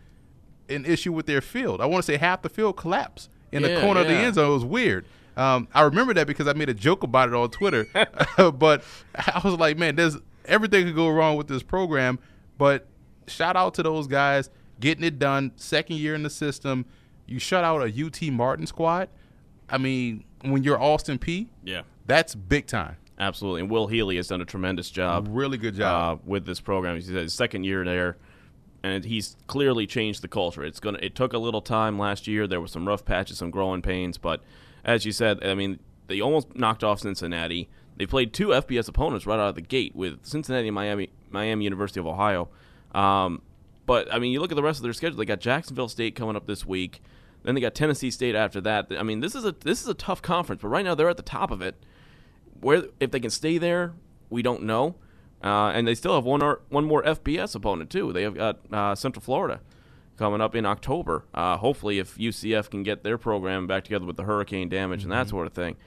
an 0.72 0.86
issue 0.86 1.12
with 1.14 1.26
their 1.26 1.42
field 1.42 1.82
i 1.82 1.86
want 1.86 2.04
to 2.04 2.12
say 2.12 2.18
half 2.18 2.42
the 2.42 2.50
field 2.50 2.78
collapsed 2.78 3.30
in 3.52 3.62
the 3.64 3.70
Yeah, 3.72 3.82
corner 3.82 4.02
of 4.02 4.08
the 4.08 4.14
end 4.14 4.36
zone 4.36 4.50
it 4.50 4.54
was 4.54 4.66
weird 4.66 5.06
um, 5.38 5.68
i 5.74 5.82
remember 5.82 6.14
that 6.14 6.28
because 6.28 6.48
i 6.48 6.54
made 6.54 6.70
a 6.70 6.74
joke 6.74 7.04
about 7.04 7.30
it 7.30 7.36
on 7.36 7.50
twitter 7.50 7.88
but 8.54 8.84
i 9.16 9.42
was 9.44 9.56
like 9.56 9.78
man 9.78 9.96
there's 9.96 10.18
everything 10.46 10.86
could 10.86 10.96
go 10.96 11.10
wrong 11.10 11.36
with 11.38 11.48
this 11.48 11.64
program 11.64 12.20
but 12.58 12.88
shout 13.28 13.56
out 13.56 13.74
to 13.76 13.84
those 13.84 14.08
guys 14.08 14.50
getting 14.80 15.04
it 15.04 15.20
done 15.20 15.52
second 15.56 15.98
year 15.98 16.16
in 16.16 16.24
the 16.24 16.30
system 16.30 16.86
you 17.28 17.40
shut 17.40 17.64
out 17.64 17.82
a 17.82 18.06
ut 18.06 18.22
martin 18.32 18.66
squad 18.66 19.08
i 19.70 19.78
mean 19.78 20.24
when 20.44 20.64
you're 20.64 20.82
austin 20.82 21.18
peay 21.20 21.48
Yeah, 21.64 21.82
that's 22.08 22.34
big 22.36 22.66
time. 22.66 22.98
absolutely. 23.20 23.62
And 23.62 23.70
Will 23.70 23.86
Healy 23.88 24.16
has 24.18 24.28
done 24.28 24.42
a 24.42 24.46
tremendous 24.46 24.90
job. 24.90 25.28
Really 25.30 25.60
good 25.60 25.76
job. 25.76 26.18
uh, 26.18 26.22
with 26.26 26.46
this 26.48 26.60
program. 26.60 26.96
He's 26.96 27.06
his 27.08 27.34
second 27.36 27.64
year 27.64 27.86
there, 27.86 28.18
and 28.84 29.06
he's 29.06 29.36
clearly 29.48 29.86
changed 29.86 30.22
the 30.22 30.28
culture. 30.28 30.64
It's 30.64 30.80
gonna. 30.80 31.00
It 31.02 31.16
took 31.16 31.34
a 31.34 31.38
little 31.38 31.62
time 31.62 32.00
last 32.00 32.28
year. 32.28 32.48
There 32.48 32.62
were 32.62 32.68
some 32.68 32.88
rough 32.88 33.06
patches, 33.06 33.38
some 33.38 33.52
growing 33.52 33.82
pains, 33.82 34.18
but 34.18 34.42
as 34.84 35.06
you 35.06 35.12
said, 35.12 35.44
I 35.44 35.54
mean, 35.54 35.80
they 36.08 36.22
almost 36.22 36.56
knocked 36.56 36.84
off 36.84 37.00
Cincinnati. 37.00 37.70
They 37.98 38.06
played 38.06 38.34
two 38.34 38.48
FBS 38.48 38.88
opponents 38.88 39.26
right 39.26 39.40
out 39.40 39.50
of 39.50 39.56
the 39.56 39.62
gate 39.62 39.96
with 39.96 40.26
Cincinnati 40.26 40.68
and 40.68 40.76
Miami, 40.76 41.10
Miami 41.30 41.64
University 41.66 42.00
of 42.00 42.08
Ohio. 42.08 42.50
Um, 42.94 43.42
but 43.86 44.12
I 44.14 44.20
mean, 44.20 44.32
you 44.32 44.40
look 44.40 44.52
at 44.52 44.56
the 44.56 44.64
rest 44.64 44.80
of 44.80 44.84
their 44.84 44.94
schedule. 44.94 45.18
They 45.18 45.26
got 45.26 45.40
Jacksonville 45.40 45.90
State 45.90 46.16
coming 46.16 46.36
up 46.36 46.48
this 46.48 46.66
week. 46.66 47.02
Then 47.44 47.56
they 47.56 47.62
got 47.62 47.76
Tennessee 47.76 48.12
State 48.12 48.36
after 48.36 48.62
that. 48.62 48.88
I 48.98 49.04
mean, 49.04 49.20
this 49.20 49.36
is 49.36 49.46
a 49.46 49.52
this 49.52 49.82
is 49.82 49.88
a 49.88 49.94
tough 49.94 50.22
conference, 50.22 50.62
but 50.62 50.70
right 50.70 50.86
now 50.86 50.96
they're 50.96 51.10
at 51.10 51.18
the 51.18 51.24
top 51.24 51.52
of 51.52 51.62
it 51.62 51.76
where 52.60 52.84
if 53.00 53.12
they 53.12 53.20
can 53.20 53.32
stay 53.32 53.58
there, 53.58 53.94
we 54.30 54.42
don't 54.42 54.64
know. 54.64 54.96
Uh, 55.44 55.72
and 55.74 55.88
they 55.88 55.96
still 55.96 56.14
have 56.16 56.24
one 56.24 56.42
or, 56.44 56.62
one 56.70 56.86
more 56.86 57.02
FBS 57.04 57.56
opponent 57.56 57.90
too. 57.90 58.14
They 58.14 58.24
have 58.24 58.36
got 58.36 58.60
uh, 58.72 58.96
Central 58.96 59.22
Florida 59.22 59.60
coming 60.18 60.40
up 60.42 60.56
in 60.56 60.66
October. 60.66 61.26
Uh, 61.34 61.58
hopefully, 61.58 61.98
if 62.00 62.16
UCF 62.18 62.70
can 62.70 62.84
get 62.84 63.04
their 63.04 63.18
program 63.18 63.66
back 63.66 63.84
together 63.84 64.06
with 64.06 64.18
the 64.18 64.24
hurricane 64.24 64.70
damage 64.70 65.04
and 65.04 65.12
that 65.12 65.30
sort 65.30 65.48
of 65.48 65.54
thing. 65.54 65.78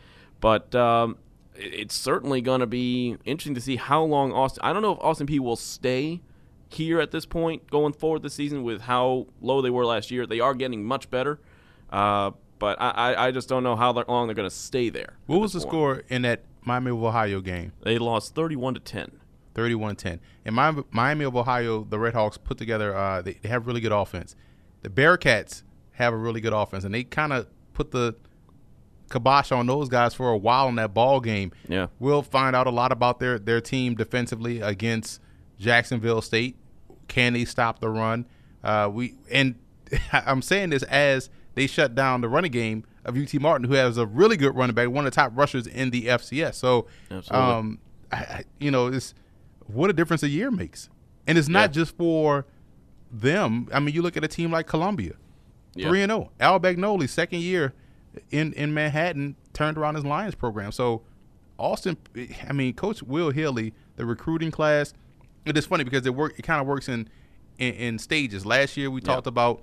But 0.41 0.75
um, 0.75 1.19
it- 1.55 1.73
it's 1.75 1.95
certainly 1.95 2.41
going 2.41 2.61
to 2.61 2.67
be 2.67 3.17
interesting 3.25 3.55
to 3.55 3.61
see 3.61 3.77
how 3.77 4.03
long 4.03 4.33
Austin. 4.33 4.61
I 4.65 4.73
don't 4.73 4.83
know 4.83 4.93
if 4.93 4.99
Austin 5.01 5.27
Peay 5.27 5.39
will 5.39 5.57
stay 5.57 6.21
here 6.69 7.01
at 7.01 7.13
this 7.13 7.25
point 7.25 7.71
going 7.71 7.93
forward 7.93 8.23
this 8.23 8.35
season 8.35 8.65
with 8.65 8.81
how 8.83 9.29
low 9.41 9.63
they 9.63 9.71
were 9.71 9.87
last 9.87 10.11
year. 10.11 10.27
They 10.27 10.41
are 10.41 10.55
getting 10.55 10.85
much 10.85 11.09
better, 11.11 11.39
uh, 11.91 12.33
but 12.59 12.81
I, 12.81 13.27
I, 13.27 13.31
just 13.31 13.49
don't 13.49 13.63
know 13.63 13.77
how 13.77 13.93
long 13.93 14.27
they're 14.27 14.35
going 14.35 14.49
to 14.49 14.55
stay 14.55 14.89
there. 14.89 15.15
what 15.27 15.41
was 15.41 15.53
the 15.53 15.61
point. 15.61 15.71
score 15.71 16.03
in 16.09 16.23
that 16.23 16.43
Miami 16.63 16.91
of 16.91 17.03
Ohio 17.05 17.41
game? 17.41 17.73
They 17.83 17.99
lost 17.99 18.35
31 18.35 18.75
to 18.75 18.81
10. 18.81 19.13
31-10. 19.55 20.19
In 20.45 20.55
Miami, 20.55 20.83
Miami 20.91 21.25
of 21.25 21.37
Ohio, 21.37 21.85
the 21.85 21.97
Redhawks 21.97 22.39
put 22.43 22.59
together. 22.59 22.95
Uh, 22.97 23.23
they, 23.23 23.35
they 23.35 23.49
have 23.49 23.67
really 23.67 23.81
good 23.81 23.93
offense. 23.93 24.35
The 24.83 24.89
Bearcats 24.91 25.63
have 25.93 26.13
a 26.13 26.17
really 26.17 26.41
good 26.41 26.53
offense, 26.53 26.85
and 26.85 26.95
they 26.95 27.05
kind 27.05 27.33
of 27.33 27.47
put 27.73 27.91
the 27.91 28.15
kibosh 29.11 29.53
on 29.53 29.67
those 29.67 29.89
guys 29.89 30.15
for 30.15 30.31
a 30.31 30.37
while 30.37 30.69
in 30.69 30.75
that 30.77 30.95
ball 30.95 31.21
game. 31.21 31.53
Yeah. 31.69 31.87
We'll 31.99 32.23
find 32.23 32.57
out 32.57 32.67
a 32.67 32.71
lot 32.71 32.93
about 32.93 33.21
their 33.21 33.39
their 33.39 33.61
team 33.61 33.95
defensively 33.95 34.61
against 34.61 35.21
Jacksonville 35.59 36.21
State. 36.23 36.57
Can 37.09 37.35
they 37.35 37.45
stop 37.45 37.81
the 37.81 37.91
run? 37.91 38.27
Uh, 38.63 38.91
we 38.93 39.15
and 39.31 39.55
I'm 40.13 40.43
saying 40.43 40.71
this 40.71 40.83
as 40.85 41.31
they 41.55 41.67
shut 41.67 41.95
down 41.95 42.21
the 42.23 42.29
running 42.29 42.51
game 42.51 42.85
of 43.05 43.17
UT 43.17 43.33
Martin, 43.35 43.69
who 43.69 43.75
has 43.75 43.99
a 43.99 44.07
really 44.07 44.37
good 44.37 44.57
running 44.57 44.75
back, 44.75 44.89
one 44.89 45.07
of 45.07 45.13
the 45.13 45.15
top 45.15 45.33
rushers 45.37 45.67
in 45.67 45.91
the 45.91 46.07
FCS. 46.07 46.55
So, 46.55 46.87
Absolutely. 47.11 47.49
um, 47.51 47.79
I- 48.11 48.45
you 48.59 48.71
know, 48.71 48.87
it's 48.89 49.15
what 49.67 49.91
a 49.91 49.93
difference 49.93 50.23
a 50.23 50.29
year 50.29 50.51
makes, 50.51 50.89
and 51.27 51.37
it's 51.39 51.49
not 51.49 51.71
Yeah. 51.71 51.83
just 51.83 51.97
for 51.97 52.47
them. 53.11 53.69
I 53.73 53.81
mean, 53.81 53.95
you 53.95 54.03
look 54.03 54.17
at 54.17 54.25
a 54.25 54.29
team 54.29 54.51
like 54.51 54.67
Columbia, 54.67 55.15
three 55.75 56.03
and 56.03 56.11
zero. 56.11 56.31
Al 56.41 56.59
Bagnoli, 56.61 57.09
second 57.09 57.41
year 57.41 57.73
in 58.31 58.53
in 58.55 58.75
Manhattan, 58.75 59.37
turned 59.53 59.77
around 59.79 59.95
his 59.97 60.05
Lions 60.05 60.35
program. 60.35 60.73
So 60.73 61.03
Austin, 61.59 61.97
I 62.49 62.53
mean, 62.53 62.75
Coach 62.75 63.03
Will 63.03 63.31
Healy, 63.31 63.73
the 63.97 64.05
recruiting 64.05 64.51
class. 64.51 64.93
It 65.45 65.57
is 65.57 65.67
funny 65.67 65.85
because 65.85 66.05
it 66.07 66.15
work. 66.15 66.39
It 66.39 66.43
kind 66.43 66.61
of 66.61 66.67
works 66.67 66.89
in, 66.89 67.09
in 67.59 67.75
in 67.75 67.99
stages. 67.99 68.45
Last 68.47 68.77
year 68.77 68.91
we 68.91 69.01
talked 69.01 69.27
about 69.27 69.63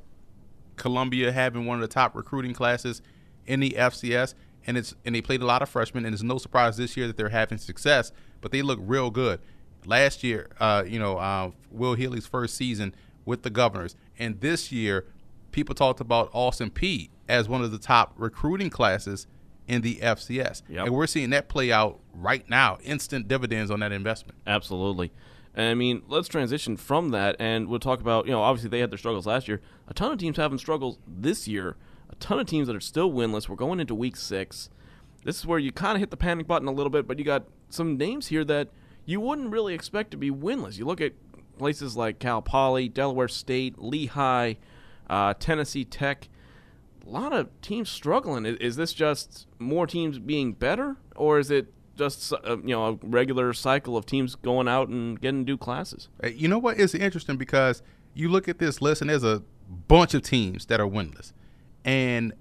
Columbia 0.77 1.31
having 1.31 1.65
one 1.65 1.77
of 1.77 1.81
the 1.81 1.93
top 1.93 2.15
recruiting 2.15 2.53
classes 2.53 3.01
in 3.45 3.59
the 3.59 3.71
FCS, 3.77 4.33
and 4.65 4.77
it's 4.77 4.95
and 5.05 5.13
they 5.15 5.21
played 5.21 5.41
a 5.41 5.45
lot 5.45 5.61
of 5.61 5.69
freshmen, 5.69 6.05
and 6.05 6.13
it's 6.13 6.23
no 6.23 6.37
surprise 6.37 6.77
this 6.77 6.95
year 6.95 7.07
that 7.07 7.17
they're 7.17 7.29
having 7.29 7.57
success. 7.57 8.11
But 8.41 8.51
they 8.51 8.61
look 8.61 8.79
real 8.81 9.09
good. 9.11 9.39
Last 9.85 10.23
year, 10.23 10.49
uh, 10.59 10.83
you 10.85 10.99
know, 10.99 11.17
uh, 11.17 11.51
Will 11.71 11.95
Healy's 11.95 12.27
first 12.27 12.55
season 12.55 12.93
with 13.25 13.43
the 13.43 13.49
Governors, 13.49 13.95
and 14.19 14.39
this 14.41 14.71
year, 14.71 15.05
people 15.51 15.75
talked 15.75 15.99
about 15.99 16.29
Austin 16.33 16.69
Peay 16.69 17.09
as 17.27 17.47
one 17.47 17.63
of 17.63 17.71
the 17.71 17.79
top 17.79 18.13
recruiting 18.17 18.69
classes 18.69 19.27
in 19.67 19.81
the 19.81 19.95
FCS. 19.97 20.63
Yep. 20.67 20.85
And 20.85 20.95
we're 20.95 21.07
seeing 21.07 21.29
that 21.31 21.47
play 21.47 21.71
out 21.71 21.99
right 22.13 22.47
now, 22.49 22.77
instant 22.83 23.27
dividends 23.27 23.71
on 23.71 23.79
that 23.79 23.91
investment. 23.91 24.37
Absolutely. 24.45 25.11
And 25.53 25.69
I 25.69 25.73
mean, 25.73 26.03
let's 26.07 26.27
transition 26.27 26.77
from 26.77 27.09
that, 27.09 27.35
and 27.39 27.67
we'll 27.67 27.79
talk 27.79 27.99
about 27.99 28.25
you 28.25 28.31
know 28.31 28.41
obviously 28.41 28.69
they 28.69 28.79
had 28.79 28.91
their 28.91 28.97
struggles 28.97 29.25
last 29.25 29.47
year. 29.47 29.61
A 29.87 29.93
ton 29.93 30.11
of 30.11 30.19
teams 30.19 30.37
having 30.37 30.57
struggles 30.57 30.99
this 31.07 31.47
year. 31.47 31.75
A 32.09 32.15
ton 32.15 32.39
of 32.39 32.47
teams 32.47 32.67
that 32.67 32.75
are 32.75 32.81
still 32.81 33.11
winless. 33.11 33.49
We're 33.49 33.55
going 33.55 33.79
into 33.79 33.95
week 33.95 34.15
six. 34.15 34.69
This 35.23 35.39
is 35.39 35.45
where 35.45 35.59
you 35.59 35.71
kind 35.71 35.95
of 35.95 35.99
hit 35.99 36.09
the 36.09 36.17
panic 36.17 36.47
button 36.47 36.67
a 36.67 36.71
little 36.71 36.89
bit, 36.89 37.07
but 37.07 37.19
you 37.19 37.25
got 37.25 37.43
some 37.69 37.97
names 37.97 38.27
here 38.27 38.43
that 38.45 38.69
you 39.11 39.19
wouldn't 39.19 39.51
really 39.51 39.73
expect 39.73 40.11
to 40.11 40.17
be 40.17 40.31
winless. 40.31 40.77
You 40.77 40.85
look 40.85 41.01
at 41.01 41.13
places 41.57 41.95
like 41.97 42.17
Cal 42.19 42.41
Poly, 42.41 42.87
Delaware 42.87 43.27
State, 43.27 43.77
Lehigh, 43.77 44.55
uh, 45.09 45.33
Tennessee 45.37 45.85
Tech. 45.85 46.29
A 47.05 47.09
lot 47.09 47.33
of 47.33 47.49
teams 47.61 47.89
struggling. 47.89 48.45
Is, 48.45 48.55
is 48.57 48.75
this 48.77 48.93
just 48.93 49.47
more 49.59 49.85
teams 49.85 50.17
being 50.17 50.53
better, 50.53 50.95
or 51.15 51.39
is 51.39 51.51
it 51.51 51.73
just 51.97 52.31
uh, 52.31 52.57
you 52.57 52.73
know 52.73 52.85
a 52.85 52.93
regular 53.05 53.53
cycle 53.53 53.97
of 53.97 54.05
teams 54.05 54.35
going 54.35 54.67
out 54.67 54.87
and 54.87 55.19
getting 55.19 55.43
new 55.43 55.57
classes? 55.57 56.07
Uh, 56.23 56.27
You 56.27 56.47
know 56.47 56.57
what? 56.59 56.79
It's 56.79 56.95
interesting 56.95 57.37
because 57.37 57.83
you 58.13 58.29
look 58.29 58.47
at 58.47 58.59
this 58.59 58.81
list 58.81 59.01
and 59.01 59.09
there's 59.09 59.23
a 59.23 59.43
bunch 59.87 60.13
of 60.13 60.21
teams 60.21 60.67
that 60.67 60.79
are 60.79 60.87
winless. 60.87 61.33
And 61.83 62.33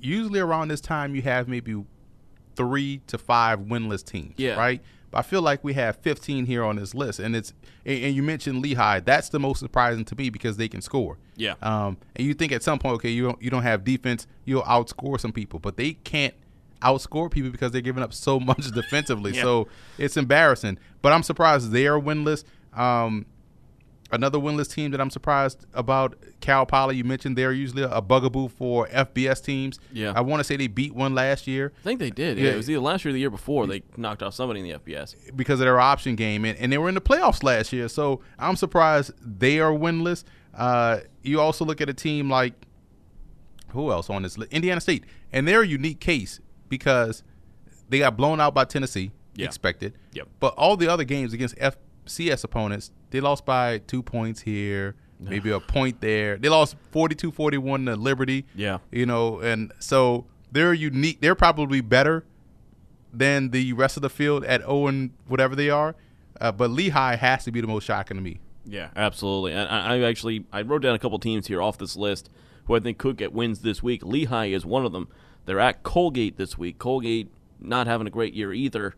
usually 0.00 0.40
around 0.40 0.68
this 0.68 0.80
time, 0.80 1.14
you 1.14 1.22
have 1.22 1.48
maybe 1.48 1.84
three 2.54 3.02
to 3.06 3.18
five 3.18 3.60
winless 3.60 4.04
teams. 4.04 4.34
Yeah. 4.36 4.56
Right? 4.56 4.82
But 5.10 5.18
I 5.18 5.22
feel 5.22 5.42
like 5.42 5.62
we 5.62 5.74
have 5.74 5.96
15 5.96 6.46
here 6.46 6.64
on 6.64 6.76
this 6.76 6.94
list. 6.94 7.18
And 7.18 7.36
it's, 7.36 7.52
and 7.84 8.14
you 8.14 8.22
mentioned 8.22 8.62
Lehigh. 8.62 9.00
That's 9.00 9.28
the 9.28 9.38
most 9.38 9.60
surprising 9.60 10.04
to 10.06 10.16
me 10.16 10.30
because 10.30 10.56
they 10.56 10.68
can 10.68 10.80
score. 10.80 11.18
Yeah. 11.36 11.54
Um, 11.62 11.98
and 12.14 12.26
you 12.26 12.34
think 12.34 12.52
at 12.52 12.62
some 12.62 12.78
point, 12.78 12.96
okay, 12.96 13.10
you 13.10 13.24
don't, 13.24 13.40
you 13.42 13.50
don't 13.50 13.62
have 13.62 13.84
defense, 13.84 14.26
you'll 14.44 14.62
outscore 14.62 15.20
some 15.20 15.32
people, 15.32 15.58
but 15.58 15.76
they 15.76 15.92
can't 15.92 16.34
outscore 16.82 17.30
people 17.30 17.50
because 17.50 17.72
they're 17.72 17.80
giving 17.80 18.02
up 18.02 18.12
so 18.12 18.40
much 18.40 18.70
defensively. 18.72 19.32
Yeah. 19.32 19.42
So 19.42 19.68
it's 19.98 20.16
embarrassing. 20.16 20.78
But 21.02 21.12
I'm 21.12 21.22
surprised 21.22 21.70
they 21.70 21.86
are 21.86 22.00
winless. 22.00 22.44
Um, 22.74 23.26
another 24.16 24.38
winless 24.38 24.72
team 24.72 24.90
that 24.90 25.00
I'm 25.00 25.10
surprised 25.10 25.64
about, 25.74 26.16
Cal 26.40 26.66
Poly. 26.66 26.96
You 26.96 27.04
mentioned 27.04 27.36
they're 27.38 27.52
usually 27.52 27.82
a 27.84 28.00
bugaboo 28.02 28.48
for 28.48 28.88
FBS 28.88 29.44
teams. 29.44 29.78
Yeah. 29.92 30.12
I 30.16 30.22
want 30.22 30.40
to 30.40 30.44
say 30.44 30.56
they 30.56 30.66
beat 30.66 30.94
one 30.94 31.14
last 31.14 31.46
year 31.46 31.72
I 31.78 31.82
think 31.84 32.00
they 32.00 32.10
did. 32.10 32.36
Yeah. 32.38 32.44
Yeah. 32.46 32.50
it 32.52 32.56
was 32.56 32.68
either 32.68 32.80
last 32.80 33.04
year 33.04 33.10
or 33.10 33.12
the 33.12 33.20
year 33.20 33.30
before 33.30 33.66
they 33.68 33.82
knocked 33.96 34.22
off 34.22 34.34
somebody 34.34 34.60
in 34.60 34.66
the 34.68 34.78
FBS. 34.78 35.14
because 35.36 35.60
of 35.60 35.64
their 35.66 35.78
option 35.78 36.16
game, 36.16 36.44
and, 36.44 36.58
and 36.58 36.72
they 36.72 36.78
were 36.78 36.88
in 36.88 36.94
the 36.96 37.00
playoffs 37.00 37.42
last 37.44 37.72
year. 37.72 37.88
So 37.88 38.20
I'm 38.38 38.56
surprised 38.56 39.12
they 39.20 39.60
are 39.60 39.70
winless. 39.70 40.24
Uh, 40.52 41.00
you 41.22 41.40
also 41.40 41.64
look 41.64 41.80
at 41.80 41.88
a 41.88 41.94
team 41.94 42.28
like 42.30 42.54
who 43.70 43.90
else 43.90 44.08
on 44.10 44.22
this? 44.22 44.38
Indiana 44.50 44.80
State, 44.80 45.04
and 45.32 45.46
they're 45.46 45.62
a 45.62 45.66
unique 45.66 46.00
case 46.00 46.40
because 46.68 47.22
they 47.88 47.98
got 47.98 48.16
blown 48.16 48.40
out 48.40 48.54
by 48.54 48.64
Tennessee, 48.64 49.10
Yeah. 49.34 49.46
expected. 49.46 49.94
Yep. 50.12 50.28
But 50.40 50.54
all 50.54 50.76
the 50.76 50.88
other 50.88 51.04
games 51.04 51.32
against 51.32 51.56
FCS 52.06 52.44
opponents, 52.44 52.90
they 53.10 53.20
lost 53.20 53.44
by 53.44 53.78
two 53.78 54.02
points 54.02 54.40
here, 54.40 54.94
maybe 55.20 55.50
a 55.50 55.60
point 55.60 56.00
there. 56.00 56.36
They 56.36 56.48
lost 56.48 56.76
42-41 56.92 57.86
to 57.86 57.96
Liberty. 57.96 58.46
Yeah. 58.54 58.78
You 58.90 59.06
know, 59.06 59.40
and 59.40 59.72
so 59.78 60.26
they're 60.50 60.74
unique. 60.74 61.20
They're 61.20 61.34
probably 61.34 61.80
better 61.80 62.24
than 63.12 63.50
the 63.50 63.72
rest 63.72 63.96
of 63.96 64.02
the 64.02 64.10
field 64.10 64.44
at 64.44 64.62
Owen, 64.66 65.14
whatever 65.26 65.56
they 65.56 65.70
are. 65.70 65.96
Uh, 66.40 66.52
but 66.52 66.70
Lehigh 66.70 67.16
has 67.16 67.44
to 67.44 67.52
be 67.52 67.60
the 67.60 67.66
most 67.66 67.84
shocking 67.84 68.16
to 68.16 68.22
me. 68.22 68.40
Yeah, 68.64 68.90
absolutely. 68.96 69.52
And 69.52 69.68
I, 69.68 69.96
I 69.96 70.00
actually 70.00 70.44
I 70.52 70.62
wrote 70.62 70.82
down 70.82 70.94
a 70.94 70.98
couple 70.98 71.18
teams 71.18 71.46
here 71.46 71.62
off 71.62 71.78
this 71.78 71.96
list 71.96 72.28
who 72.66 72.74
I 72.74 72.80
think 72.80 72.98
could 72.98 73.16
get 73.16 73.32
wins 73.32 73.60
this 73.60 73.82
week. 73.82 74.04
Lehigh 74.04 74.46
is 74.46 74.66
one 74.66 74.84
of 74.84 74.92
them. 74.92 75.08
They're 75.44 75.60
at 75.60 75.82
Colgate 75.82 76.36
this 76.36 76.58
week. 76.58 76.78
Colgate 76.78 77.30
not 77.60 77.86
having 77.86 78.06
a 78.06 78.10
great 78.10 78.34
year 78.34 78.52
either. 78.52 78.94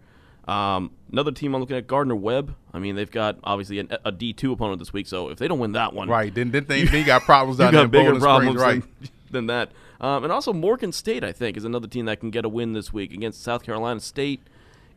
Um, 0.48 0.92
another 1.12 1.30
team 1.30 1.54
I'm 1.54 1.60
looking 1.60 1.76
at, 1.76 1.86
Gardner 1.86 2.16
Webb. 2.16 2.56
I 2.72 2.78
mean, 2.78 2.96
they've 2.96 3.10
got 3.10 3.38
obviously 3.44 3.80
an, 3.80 3.88
a 4.04 4.10
D2 4.10 4.52
opponent 4.52 4.78
this 4.78 4.92
week, 4.94 5.06
so 5.06 5.28
if 5.28 5.38
they 5.38 5.46
don't 5.46 5.58
win 5.58 5.72
that 5.72 5.92
one, 5.92 6.08
Right. 6.08 6.34
Then, 6.34 6.50
then 6.50 6.64
they, 6.68 6.84
they 6.84 7.04
got 7.04 7.22
problems 7.22 7.58
down 7.58 7.72
there 7.72 7.82
got 7.82 7.84
in 7.84 7.90
bigger 7.90 8.18
problems 8.18 8.58
Springs. 8.58 8.84
Right. 8.84 9.00
than, 9.00 9.10
than 9.30 9.46
that. 9.48 9.72
Um, 10.00 10.24
and 10.24 10.32
also 10.32 10.52
Morgan 10.52 10.92
State, 10.92 11.22
I 11.22 11.32
think, 11.32 11.56
is 11.56 11.64
another 11.64 11.86
team 11.86 12.06
that 12.06 12.20
can 12.20 12.30
get 12.30 12.44
a 12.44 12.48
win 12.48 12.72
this 12.72 12.92
week 12.92 13.12
against 13.12 13.42
South 13.42 13.62
Carolina 13.62 14.00
State. 14.00 14.40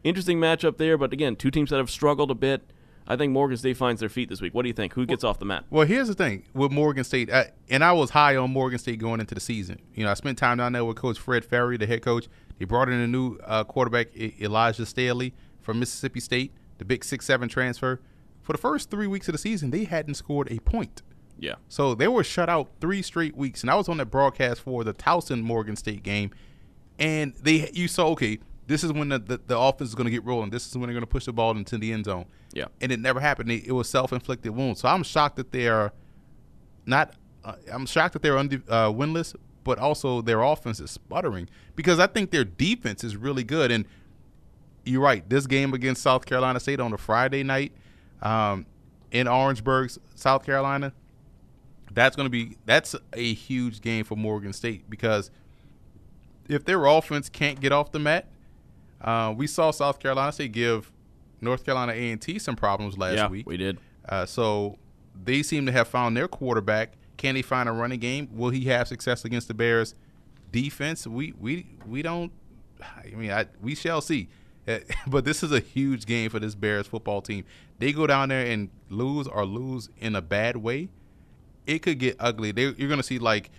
Interesting 0.03 0.39
matchup 0.39 0.77
there, 0.77 0.97
but 0.97 1.11
again, 1.11 1.35
two 1.35 1.51
teams 1.51 1.69
that 1.71 1.77
have 1.77 1.89
struggled 1.89 2.31
a 2.31 2.35
bit. 2.35 2.61
I 3.07 3.17
think 3.17 3.33
Morgan 3.33 3.57
State 3.57 3.77
finds 3.77 3.99
their 3.99 4.09
feet 4.09 4.29
this 4.29 4.41
week. 4.41 4.53
What 4.53 4.61
do 4.61 4.69
you 4.69 4.73
think? 4.73 4.93
Who 4.93 5.05
gets 5.05 5.23
off 5.23 5.39
the 5.39 5.45
mat? 5.45 5.65
Well, 5.69 5.85
here's 5.85 6.07
the 6.07 6.13
thing 6.13 6.43
with 6.53 6.71
Morgan 6.71 7.03
State, 7.03 7.31
I, 7.31 7.51
and 7.69 7.83
I 7.83 7.91
was 7.91 8.11
high 8.11 8.35
on 8.35 8.51
Morgan 8.51 8.79
State 8.79 8.99
going 8.99 9.19
into 9.19 9.35
the 9.35 9.41
season. 9.41 9.79
You 9.95 10.05
know, 10.05 10.11
I 10.11 10.13
spent 10.13 10.37
time 10.37 10.59
down 10.59 10.71
there 10.73 10.85
with 10.85 10.97
Coach 10.97 11.19
Fred 11.19 11.43
Farrier, 11.43 11.77
the 11.77 11.87
head 11.87 12.03
coach. 12.03 12.27
They 12.59 12.65
brought 12.65 12.89
in 12.89 12.99
a 12.99 13.07
new 13.07 13.37
uh, 13.45 13.63
quarterback, 13.63 14.15
E- 14.15 14.35
Elijah 14.41 14.85
Staley 14.85 15.33
from 15.61 15.79
Mississippi 15.79 16.19
State, 16.19 16.53
the 16.77 16.85
big 16.85 17.03
six-seven 17.03 17.49
transfer. 17.49 17.99
For 18.41 18.53
the 18.53 18.57
first 18.57 18.89
three 18.89 19.07
weeks 19.07 19.27
of 19.27 19.33
the 19.33 19.37
season, 19.37 19.71
they 19.71 19.83
hadn't 19.83 20.15
scored 20.15 20.51
a 20.51 20.59
point. 20.59 21.01
Yeah. 21.39 21.55
So 21.69 21.95
they 21.95 22.07
were 22.07 22.23
shut 22.23 22.49
out 22.49 22.69
three 22.79 23.01
straight 23.01 23.35
weeks, 23.35 23.61
and 23.61 23.69
I 23.69 23.75
was 23.75 23.89
on 23.89 23.97
that 23.97 24.07
broadcast 24.07 24.61
for 24.61 24.83
the 24.83 24.93
Towson 24.93 25.41
Morgan 25.41 25.75
State 25.75 26.03
game, 26.03 26.31
and 26.99 27.33
they 27.41 27.69
you 27.73 27.87
saw 27.87 28.07
okay, 28.09 28.39
this 28.67 28.83
is 28.83 28.91
when 28.93 29.09
the 29.09 29.19
the, 29.19 29.41
the 29.47 29.57
offense 29.57 29.89
is 29.89 29.95
going 29.95 30.05
to 30.05 30.11
get 30.11 30.23
rolling. 30.23 30.49
This 30.51 30.67
is 30.67 30.73
when 30.75 30.83
they're 30.87 30.93
going 30.93 31.01
to 31.01 31.07
push 31.07 31.25
the 31.25 31.33
ball 31.33 31.51
into 31.51 31.77
the 31.77 31.91
end 31.93 32.05
zone. 32.05 32.25
Yeah. 32.53 32.65
and 32.81 32.91
it 32.91 32.99
never 32.99 33.21
happened. 33.21 33.49
It, 33.49 33.67
it 33.67 33.71
was 33.71 33.87
self 33.89 34.11
inflicted 34.11 34.53
wounds. 34.53 34.81
So 34.81 34.89
I'm 34.89 35.03
shocked 35.03 35.37
that 35.37 35.51
they 35.51 35.67
are 35.67 35.93
not. 36.85 37.15
Uh, 37.43 37.53
I'm 37.71 37.85
shocked 37.85 38.13
that 38.13 38.21
they're 38.21 38.37
uh, 38.37 38.43
winless, 38.91 39.35
but 39.63 39.79
also 39.79 40.21
their 40.21 40.41
offense 40.41 40.79
is 40.79 40.91
sputtering 40.91 41.49
because 41.75 41.99
I 41.99 42.07
think 42.07 42.31
their 42.31 42.43
defense 42.43 43.03
is 43.03 43.15
really 43.15 43.43
good. 43.43 43.71
And 43.71 43.85
you're 44.85 45.01
right. 45.01 45.27
This 45.29 45.47
game 45.47 45.73
against 45.73 46.01
South 46.01 46.25
Carolina 46.25 46.59
State 46.59 46.79
on 46.79 46.93
a 46.93 46.97
Friday 46.97 47.43
night 47.43 47.71
um, 48.21 48.65
in 49.11 49.27
Orangeburg, 49.27 49.91
South 50.15 50.45
Carolina, 50.45 50.93
that's 51.93 52.15
going 52.15 52.25
to 52.25 52.29
be 52.29 52.57
that's 52.65 52.95
a 53.13 53.33
huge 53.33 53.81
game 53.81 54.05
for 54.05 54.15
Morgan 54.15 54.53
State 54.53 54.89
because 54.89 55.29
if 56.47 56.65
their 56.65 56.85
offense 56.85 57.29
can't 57.29 57.59
get 57.59 57.71
off 57.71 57.91
the 57.91 57.99
mat, 57.99 58.27
uh, 59.01 59.33
we 59.35 59.47
saw 59.47 59.71
South 59.71 59.99
Carolina 59.99 60.31
State 60.31 60.51
give 60.51 60.91
North 61.39 61.65
Carolina 61.65 61.93
A 61.93 62.11
and 62.11 62.21
T 62.21 62.39
some 62.39 62.55
problems 62.55 62.97
last 62.97 63.17
yeah, 63.17 63.29
week. 63.29 63.47
we 63.47 63.57
did. 63.57 63.77
Uh, 64.07 64.25
so 64.25 64.77
they 65.23 65.43
seem 65.43 65.65
to 65.65 65.71
have 65.71 65.87
found 65.87 66.15
their 66.15 66.27
quarterback. 66.27 66.93
Can 67.21 67.35
he 67.35 67.43
find 67.43 67.69
a 67.69 67.71
running 67.71 67.99
game? 67.99 68.29
Will 68.33 68.49
he 68.49 68.65
have 68.65 68.87
success 68.87 69.23
against 69.25 69.47
the 69.47 69.53
Bears 69.53 69.93
defense? 70.51 71.05
We 71.05 71.35
we 71.39 71.67
we 71.85 72.01
don't. 72.01 72.31
I 72.81 73.11
mean, 73.15 73.29
I, 73.29 73.45
we 73.61 73.75
shall 73.75 74.01
see. 74.01 74.27
Uh, 74.67 74.79
but 75.07 75.23
this 75.23 75.43
is 75.43 75.51
a 75.51 75.59
huge 75.59 76.07
game 76.07 76.31
for 76.31 76.39
this 76.39 76.55
Bears 76.55 76.87
football 76.87 77.21
team. 77.21 77.45
They 77.77 77.91
go 77.91 78.07
down 78.07 78.29
there 78.29 78.47
and 78.47 78.69
lose 78.89 79.27
or 79.27 79.45
lose 79.45 79.87
in 79.99 80.15
a 80.15 80.21
bad 80.23 80.57
way. 80.57 80.89
It 81.67 81.83
could 81.83 81.99
get 81.99 82.15
ugly. 82.19 82.51
They, 82.51 82.63
you're 82.63 82.87
going 82.89 82.97
to 82.97 83.03
see 83.03 83.19
like 83.19 83.51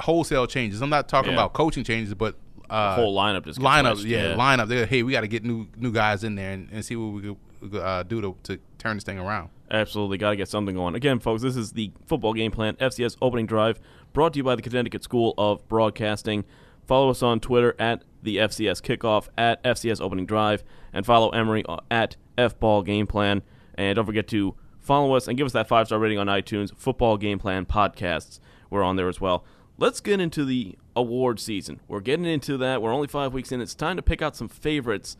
wholesale 0.00 0.48
changes. 0.48 0.82
I'm 0.82 0.90
not 0.90 1.08
talking 1.08 1.30
Yeah. 1.30 1.36
about 1.38 1.52
coaching 1.52 1.84
changes, 1.84 2.12
but 2.14 2.34
uh, 2.68 2.96
whole 2.96 3.16
lineup 3.16 3.44
just 3.44 3.60
lineup. 3.60 4.04
Yeah, 4.04 4.30
yeah. 4.30 4.34
lineup. 4.34 4.66
They're, 4.66 4.84
hey, 4.84 5.04
we 5.04 5.12
got 5.12 5.20
to 5.20 5.28
get 5.28 5.44
new 5.44 5.68
new 5.76 5.92
guys 5.92 6.24
in 6.24 6.34
there 6.34 6.50
and, 6.54 6.68
and 6.72 6.84
see 6.84 6.96
what 6.96 7.06
we 7.12 7.36
could 7.70 7.80
uh, 7.80 8.02
do 8.02 8.20
to, 8.20 8.36
to 8.42 8.58
turn 8.78 8.96
this 8.96 9.04
thing 9.04 9.20
around. 9.20 9.50
Absolutely, 9.70 10.18
got 10.18 10.30
to 10.30 10.36
get 10.36 10.48
something 10.48 10.74
going. 10.74 10.94
Again, 10.94 11.18
folks, 11.18 11.42
this 11.42 11.56
is 11.56 11.72
the 11.72 11.92
football 12.06 12.32
game 12.32 12.50
plan 12.50 12.74
FCS 12.76 13.16
opening 13.20 13.46
drive 13.46 13.80
brought 14.12 14.32
to 14.32 14.38
you 14.38 14.44
by 14.44 14.54
the 14.54 14.62
Connecticut 14.62 15.02
School 15.02 15.34
of 15.36 15.66
Broadcasting. 15.68 16.44
Follow 16.86 17.10
us 17.10 17.22
on 17.22 17.38
Twitter 17.38 17.76
at 17.78 18.02
the 18.22 18.38
FCS 18.38 18.80
Kickoff, 18.82 19.28
at 19.36 19.62
FCS 19.62 20.00
Opening 20.00 20.26
Drive, 20.26 20.64
and 20.92 21.04
follow 21.04 21.28
Emery 21.30 21.64
uh, 21.68 21.78
at 21.90 22.16
FBall 22.38 22.84
Game 22.84 23.06
Plan. 23.06 23.42
And 23.74 23.96
don't 23.96 24.06
forget 24.06 24.26
to 24.28 24.54
follow 24.80 25.14
us 25.14 25.28
and 25.28 25.36
give 25.36 25.44
us 25.44 25.52
that 25.52 25.68
five 25.68 25.86
star 25.86 25.98
rating 25.98 26.18
on 26.18 26.26
iTunes. 26.28 26.74
Football 26.76 27.18
Game 27.18 27.38
Plan 27.38 27.66
podcasts, 27.66 28.40
we're 28.70 28.82
on 28.82 28.96
there 28.96 29.08
as 29.08 29.20
well. 29.20 29.44
Let's 29.76 30.00
get 30.00 30.18
into 30.18 30.44
the 30.44 30.76
award 30.96 31.38
season. 31.38 31.80
We're 31.86 32.00
getting 32.00 32.24
into 32.24 32.56
that. 32.56 32.82
We're 32.82 32.92
only 32.92 33.06
five 33.06 33.32
weeks 33.32 33.52
in. 33.52 33.60
It's 33.60 33.74
time 33.74 33.96
to 33.96 34.02
pick 34.02 34.22
out 34.22 34.34
some 34.34 34.48
favorites 34.48 35.16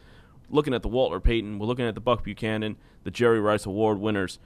looking 0.51 0.75
at 0.75 0.83
the 0.83 0.89
Walter 0.89 1.21
Payton, 1.21 1.59
we're 1.59 1.67
looking 1.67 1.87
at 1.87 1.95
the 1.95 2.01
Buck 2.01 2.25
Buchanan, 2.25 2.77
the 3.05 3.11
Jerry 3.11 3.41
Rice 3.41 3.67
Award 3.67 3.99
winners. 3.99 4.39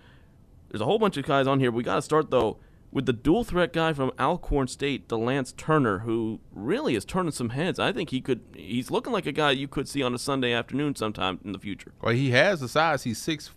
There's 0.68 0.80
a 0.80 0.84
whole 0.84 0.98
bunch 0.98 1.16
of 1.16 1.24
guys 1.24 1.46
on 1.46 1.60
here. 1.60 1.70
We 1.70 1.82
got 1.82 1.96
to 1.96 2.02
start 2.02 2.30
though 2.30 2.58
with 2.92 3.06
the 3.06 3.12
dual 3.12 3.42
threat 3.42 3.72
guy 3.72 3.94
from 3.94 4.12
Alcorn 4.18 4.68
State, 4.68 5.08
Delance 5.08 5.56
Turner, 5.56 6.00
who 6.00 6.40
really 6.52 6.94
is 6.94 7.04
turning 7.04 7.32
some 7.32 7.48
heads. 7.48 7.78
I 7.78 7.90
think 7.90 8.10
he 8.10 8.20
could. 8.20 8.42
He's 8.54 8.90
looking 8.90 9.12
like 9.12 9.26
a 9.26 9.32
guy 9.32 9.52
you 9.52 9.66
could 9.66 9.88
see 9.88 10.02
on 10.02 10.14
a 10.14 10.18
Sunday 10.18 10.52
afternoon 10.52 10.94
sometime 10.94 11.40
in 11.44 11.52
the 11.52 11.58
future. 11.58 11.92
Well, 12.02 12.14
he 12.14 12.30
has 12.30 12.60
the 12.60 12.68
size. 12.68 13.04
He's 13.04 13.18
6'1", 13.18 13.50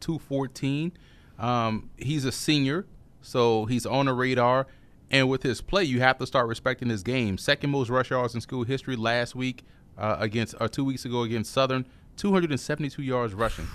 214. 0.00 0.92
Um, 1.38 1.90
he's 1.96 2.24
a 2.24 2.32
senior, 2.32 2.86
so 3.20 3.66
he's 3.66 3.86
on 3.86 4.06
the 4.06 4.12
radar. 4.12 4.66
And 5.10 5.28
with 5.28 5.42
his 5.42 5.60
play, 5.60 5.84
you 5.84 6.00
have 6.00 6.18
to 6.18 6.26
start 6.26 6.48
respecting 6.48 6.88
his 6.88 7.02
game. 7.02 7.38
Second 7.38 7.70
most 7.70 7.90
rush 7.90 8.10
yards 8.10 8.34
in 8.34 8.40
school 8.40 8.64
history 8.64 8.96
last 8.96 9.34
week 9.34 9.62
uh, 9.98 10.16
against, 10.18 10.54
or 10.60 10.68
two 10.68 10.84
weeks 10.84 11.04
ago 11.04 11.22
against 11.22 11.52
Southern, 11.52 11.86
272 12.16 13.02
yards 13.02 13.34
rushing. 13.34 13.66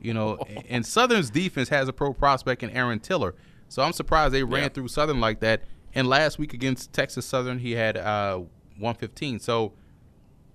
You 0.00 0.14
know, 0.14 0.38
and 0.68 0.84
Southern's 0.84 1.30
defense 1.30 1.68
has 1.70 1.88
a 1.88 1.92
pro 1.92 2.12
prospect 2.12 2.62
in 2.62 2.70
Aaron 2.70 3.00
Tiller. 3.00 3.34
So 3.68 3.82
I'm 3.82 3.92
surprised 3.92 4.34
they 4.34 4.42
ran 4.44 4.64
Yeah. 4.64 4.68
through 4.70 4.88
Southern 4.88 5.20
like 5.20 5.40
that. 5.40 5.62
And 5.94 6.08
last 6.08 6.38
week 6.38 6.52
against 6.54 6.92
Texas 6.92 7.24
Southern, 7.24 7.58
he 7.60 7.72
had 7.72 7.96
uh, 7.96 8.38
115. 8.78 9.38
So 9.38 9.72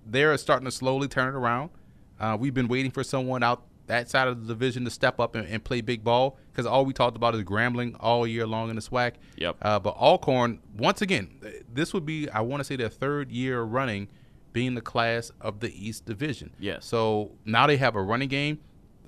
they're 0.06 0.36
starting 0.38 0.64
to 0.66 0.70
slowly 0.70 1.08
turn 1.08 1.28
it 1.34 1.36
around. 1.36 1.70
Uh, 2.18 2.36
we've 2.38 2.54
been 2.54 2.68
waiting 2.68 2.90
for 2.90 3.02
someone 3.02 3.42
out 3.42 3.62
that 3.86 4.08
side 4.08 4.28
of 4.28 4.40
the 4.46 4.46
division 4.46 4.84
to 4.84 4.90
step 4.90 5.18
up 5.18 5.34
and, 5.34 5.48
and 5.48 5.64
play 5.64 5.80
big 5.80 6.04
ball 6.04 6.38
because 6.52 6.64
all 6.64 6.84
we 6.84 6.92
talked 6.92 7.16
about 7.16 7.34
is 7.34 7.42
Grambling 7.42 7.96
all 7.98 8.24
year 8.26 8.46
long 8.46 8.70
in 8.70 8.76
the 8.76 8.82
SWAC. 8.82 9.14
Yep. 9.36 9.56
Uh, 9.62 9.78
but 9.80 9.96
Alcorn, 9.96 10.60
once 10.76 11.02
again, 11.02 11.28
this 11.72 11.92
would 11.92 12.06
be, 12.06 12.28
I 12.30 12.40
want 12.42 12.60
to 12.60 12.64
say, 12.64 12.76
their 12.76 12.88
third 12.88 13.32
year 13.32 13.62
running 13.62 14.06
being 14.52 14.74
the 14.74 14.80
class 14.80 15.30
of 15.40 15.60
the 15.60 15.72
East 15.74 16.04
Division. 16.04 16.50
Yes. 16.58 16.86
So 16.86 17.32
now 17.44 17.66
they 17.66 17.76
have 17.76 17.96
a 17.96 18.02
running 18.02 18.28
game. 18.28 18.58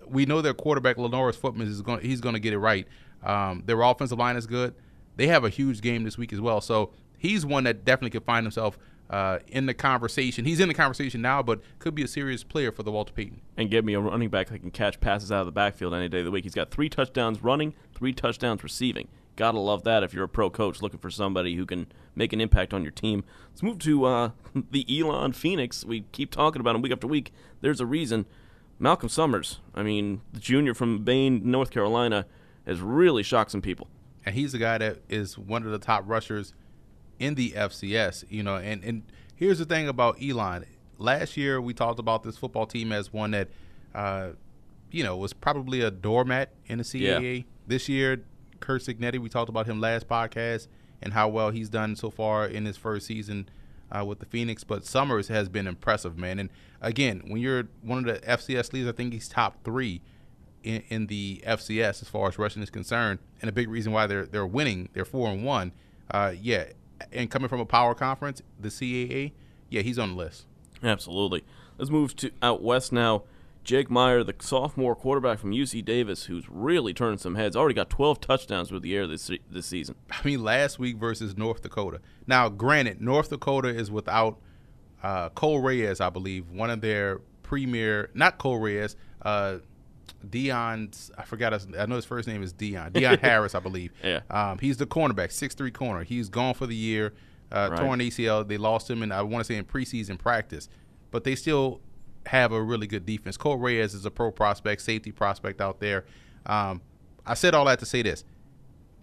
We 0.07 0.27
know 0.27 0.43
their 0.43 0.55
quarterback, 0.55 0.97
Lenoris 0.97 1.37
Footman, 1.37 1.69
is 1.69 1.81
going. 1.83 2.01
He's 2.01 2.21
going 2.21 2.35
to 2.35 2.41
get 2.41 2.53
it 2.53 2.59
right. 2.59 2.87
Um, 3.23 3.63
their 3.67 3.81
offensive 3.83 4.19
line 4.19 4.37
is 4.37 4.47
good. 4.47 4.75
They 5.17 5.27
have 5.29 5.45
a 5.45 5.49
huge 5.49 5.81
game 5.81 6.05
this 6.05 6.19
week 6.19 6.33
as 6.33 6.41
well. 6.41 6.61
So 6.61 6.91
he's 7.19 7.47
one 7.47 7.65
that 7.65 7.85
definitely 7.85 8.11
could 8.11 8.25
find 8.25 8.45
himself 8.45 8.79
uh, 9.11 9.39
in 9.49 9.67
the 9.67 9.75
conversation. 9.75 10.45
He's 10.45 10.59
in 10.59 10.69
the 10.69 10.75
conversation 10.75 11.21
now, 11.21 11.43
but 11.43 11.61
could 11.79 11.95
be 11.95 12.03
a 12.03 12.09
serious 12.09 12.43
player 12.43 12.73
for 12.73 12.83
the 12.83 12.91
Walter 12.91 13.13
Payton. 13.13 13.41
And 13.57 13.71
give 13.71 13.85
me 13.85 13.95
a 13.95 14.01
running 14.01 14.31
back 14.31 14.49
that 14.49 14.59
can 14.61 14.71
catch 14.71 15.01
passes 15.01 15.31
out 15.31 15.41
of 15.41 15.47
the 15.47 15.53
backfield 15.53 15.95
any 15.95 16.09
day 16.09 16.21
of 16.21 16.25
the 16.25 16.31
week. 16.31 16.45
He's 16.45 16.55
got 16.55 16.71
three 16.71 16.89
touchdowns 16.89 17.43
running, 17.43 17.75
three 17.95 18.13
touchdowns 18.13 18.63
receiving. 18.65 19.09
Gotta 19.37 19.59
love 19.59 19.85
that 19.85 20.03
if 20.03 20.13
you're 20.13 20.25
a 20.25 20.29
pro 20.29 20.51
coach 20.51 20.83
looking 20.83 21.01
for 21.01 21.11
somebody 21.11 21.55
who 21.55 21.65
can 21.65 21.87
make 22.15 22.33
an 22.33 22.41
impact 22.41 22.75
on 22.75 22.83
your 22.83 22.93
team. 22.93 23.25
Let's 23.51 23.63
move 23.63 23.79
to 23.81 24.05
uh, 24.05 24.31
the 24.71 24.87
Elon 25.01 25.33
Phoenix. 25.33 25.85
We 25.85 26.05
keep 26.13 26.31
talking 26.31 26.61
about 26.61 26.77
him 26.77 26.83
week 26.83 26.93
after 26.93 27.07
week. 27.07 27.33
There's 27.61 27.81
a 27.81 27.87
reason. 27.87 28.27
Malcolm 28.79 29.09
Summers, 29.09 29.61
I 29.75 29.83
mean, 29.85 30.23
the 30.33 30.41
junior 30.41 30.75
from 30.75 31.05
Bain, 31.05 31.41
North 31.45 31.71
Carolina, 31.71 32.27
has 32.67 32.81
really 32.81 33.23
shocked 33.23 33.53
some 33.53 33.63
people. 33.63 33.87
And 34.27 34.35
he's 34.35 34.53
the 34.53 34.59
guy 34.59 34.79
that 34.79 34.99
is 35.09 35.39
one 35.39 35.65
of 35.65 35.71
the 35.71 35.79
top 35.79 36.03
rushers 36.07 36.53
in 37.19 37.37
the 37.37 37.53
FCS, 37.53 38.25
you 38.29 38.43
know, 38.43 38.57
and, 38.57 38.83
and 38.83 39.03
here's 39.37 39.59
the 39.59 39.65
thing 39.65 39.89
about 39.89 40.17
Elon. 40.21 40.67
Last 40.99 41.37
year 41.37 41.61
we 41.61 41.75
talked 41.75 42.01
about 42.01 42.25
this 42.25 42.37
football 42.37 42.67
team 42.67 42.91
as 42.91 43.13
one 43.13 43.31
that, 43.33 43.49
uh, 43.95 44.31
you 44.91 45.05
know, 45.05 45.17
was 45.17 45.33
probably 45.33 45.81
a 45.81 45.91
doormat 45.91 46.51
in 46.67 46.79
the 46.79 46.85
CAA. 46.85 47.37
Yeah. 47.37 47.43
This 47.67 47.89
year, 47.89 48.25
Curt 48.63 48.83
Cignetti, 48.83 49.19
we 49.19 49.29
talked 49.29 49.51
about 49.51 49.67
him 49.67 49.81
last 49.81 50.09
podcast 50.09 50.69
and 51.03 51.13
how 51.13 51.29
well 51.29 51.51
he's 51.51 51.69
done 51.69 51.97
so 51.97 52.11
far 52.11 52.47
in 52.47 52.65
his 52.65 52.77
first 52.77 53.07
season 53.07 53.49
uh, 53.91 54.05
with 54.05 54.21
the 54.21 54.27
Phoenix. 54.27 54.65
But 54.65 54.87
Summers 54.87 55.29
has 55.29 55.49
been 55.49 55.67
impressive, 55.67 56.17
man. 56.17 56.39
And 56.39 56.49
again, 56.81 57.23
when 57.27 57.41
you're 57.43 57.65
one 57.83 57.99
of 57.99 58.05
the 58.05 58.27
FCS 58.27 58.73
leaders, 58.73 58.89
I 58.89 58.93
think 58.93 59.13
he's 59.13 59.29
top 59.29 59.63
three 59.65 60.01
in, 60.63 60.83
in 60.89 61.07
the 61.09 61.43
FCS 61.47 62.03
as 62.03 62.09
far 62.09 62.29
as 62.29 62.39
rushing 62.39 62.63
is 62.63 62.71
concerned. 62.71 63.19
And 63.41 63.49
a 63.49 63.53
big 63.53 63.69
reason 63.69 63.93
why 63.93 64.07
they're 64.07 64.27
they're 64.27 64.47
winning, 64.47 64.89
they're 64.93 65.05
four 65.05 65.29
and 65.29 65.45
one. 65.45 65.73
Uh, 66.11 66.33
yeah, 66.41 66.67
and 67.13 67.31
coming 67.31 67.49
from 67.49 67.61
a 67.61 67.67
power 67.67 67.95
conference, 67.95 68.43
the 68.59 68.69
CAA, 68.69 69.33
yeah, 69.69 69.83
he's 69.83 69.99
on 69.99 70.11
the 70.11 70.17
list. 70.17 70.47
Absolutely. 70.83 71.45
Let's 71.79 71.91
move 71.91 72.15
to 72.17 72.31
out 72.43 72.63
west 72.63 72.93
now. 72.93 73.25
Jake 73.65 73.89
Maier, 73.89 74.27
the 74.27 74.35
sophomore 74.45 74.97
quarterback 74.97 75.39
from 75.39 75.53
UC 75.53 75.85
Davis, 75.85 76.25
who's 76.25 76.49
really 76.49 76.93
turning 76.93 77.19
some 77.19 77.37
heads, 77.37 77.55
already 77.55 77.75
got 77.75 77.89
12 77.91 78.21
touchdowns 78.21 78.73
with 78.73 78.83
the 78.83 78.97
air 78.97 79.07
this 79.07 79.31
this 79.51 79.67
season. 79.67 79.95
I 80.11 80.19
mean, 80.25 80.43
last 80.43 80.79
week 80.79 80.97
versus 80.97 81.37
North 81.37 81.63
Dakota. 81.63 82.01
Now, 82.27 82.49
granted, 82.49 83.01
North 83.01 83.31
Dakota 83.31 83.69
is 83.69 83.91
without 83.91 84.39
uh, 85.03 85.29
Cole 85.31 85.61
Reyes, 85.61 86.01
I 86.01 86.11
believe, 86.11 86.49
one 86.51 86.71
of 86.71 86.81
their 86.81 87.21
premier, 87.43 88.11
not 88.15 88.39
Cole 88.39 88.59
Reyes, 88.59 88.97
uh, 89.23 89.59
Dion's, 90.29 91.11
I 91.19 91.23
forgot 91.25 91.53
his, 91.53 91.67
I 91.79 91.87
know 91.87 91.97
his 91.97 92.05
first 92.05 92.29
name 92.29 92.43
is 92.43 92.53
Dion. 92.53 92.93
Dion 92.93 93.19
Harris, 93.23 93.55
I 93.55 93.61
believe. 93.61 93.93
Yeah. 94.03 94.21
Um, 94.31 94.59
he's 94.59 94.77
the 94.77 94.87
cornerback, 94.87 95.33
six 95.33 95.55
three 95.55 95.71
corner. 95.71 96.05
He's 96.05 96.29
gone 96.29 96.55
for 96.55 96.67
the 96.67 96.77
year, 96.77 97.13
uh, 97.51 97.69
Right. 97.73 97.81
torn 97.81 98.01
ACL. 98.01 98.47
They 98.47 98.59
lost 98.59 98.89
him, 98.91 99.03
and 99.03 99.13
I 99.13 99.23
want 99.23 99.45
to 99.45 99.53
say 99.53 99.57
in 99.59 99.65
preseason 99.65 100.19
practice, 100.19 100.69
but 101.11 101.25
they 101.25 101.35
still 101.35 101.81
have 102.27 102.53
a 102.53 102.63
really 102.63 102.87
good 102.87 103.07
defense. 103.07 103.37
Cole 103.37 103.57
Reyes 103.57 103.95
is 103.95 104.05
a 104.07 104.11
pro 104.11 104.31
prospect, 104.31 104.83
safety 104.83 105.13
prospect 105.13 105.61
out 105.61 105.81
there. 105.81 106.05
Um, 106.47 106.81
I 107.27 107.35
said 107.35 107.55
all 107.55 107.65
that 107.67 107.79
to 107.81 107.87
say 107.87 108.03
this. 108.03 108.25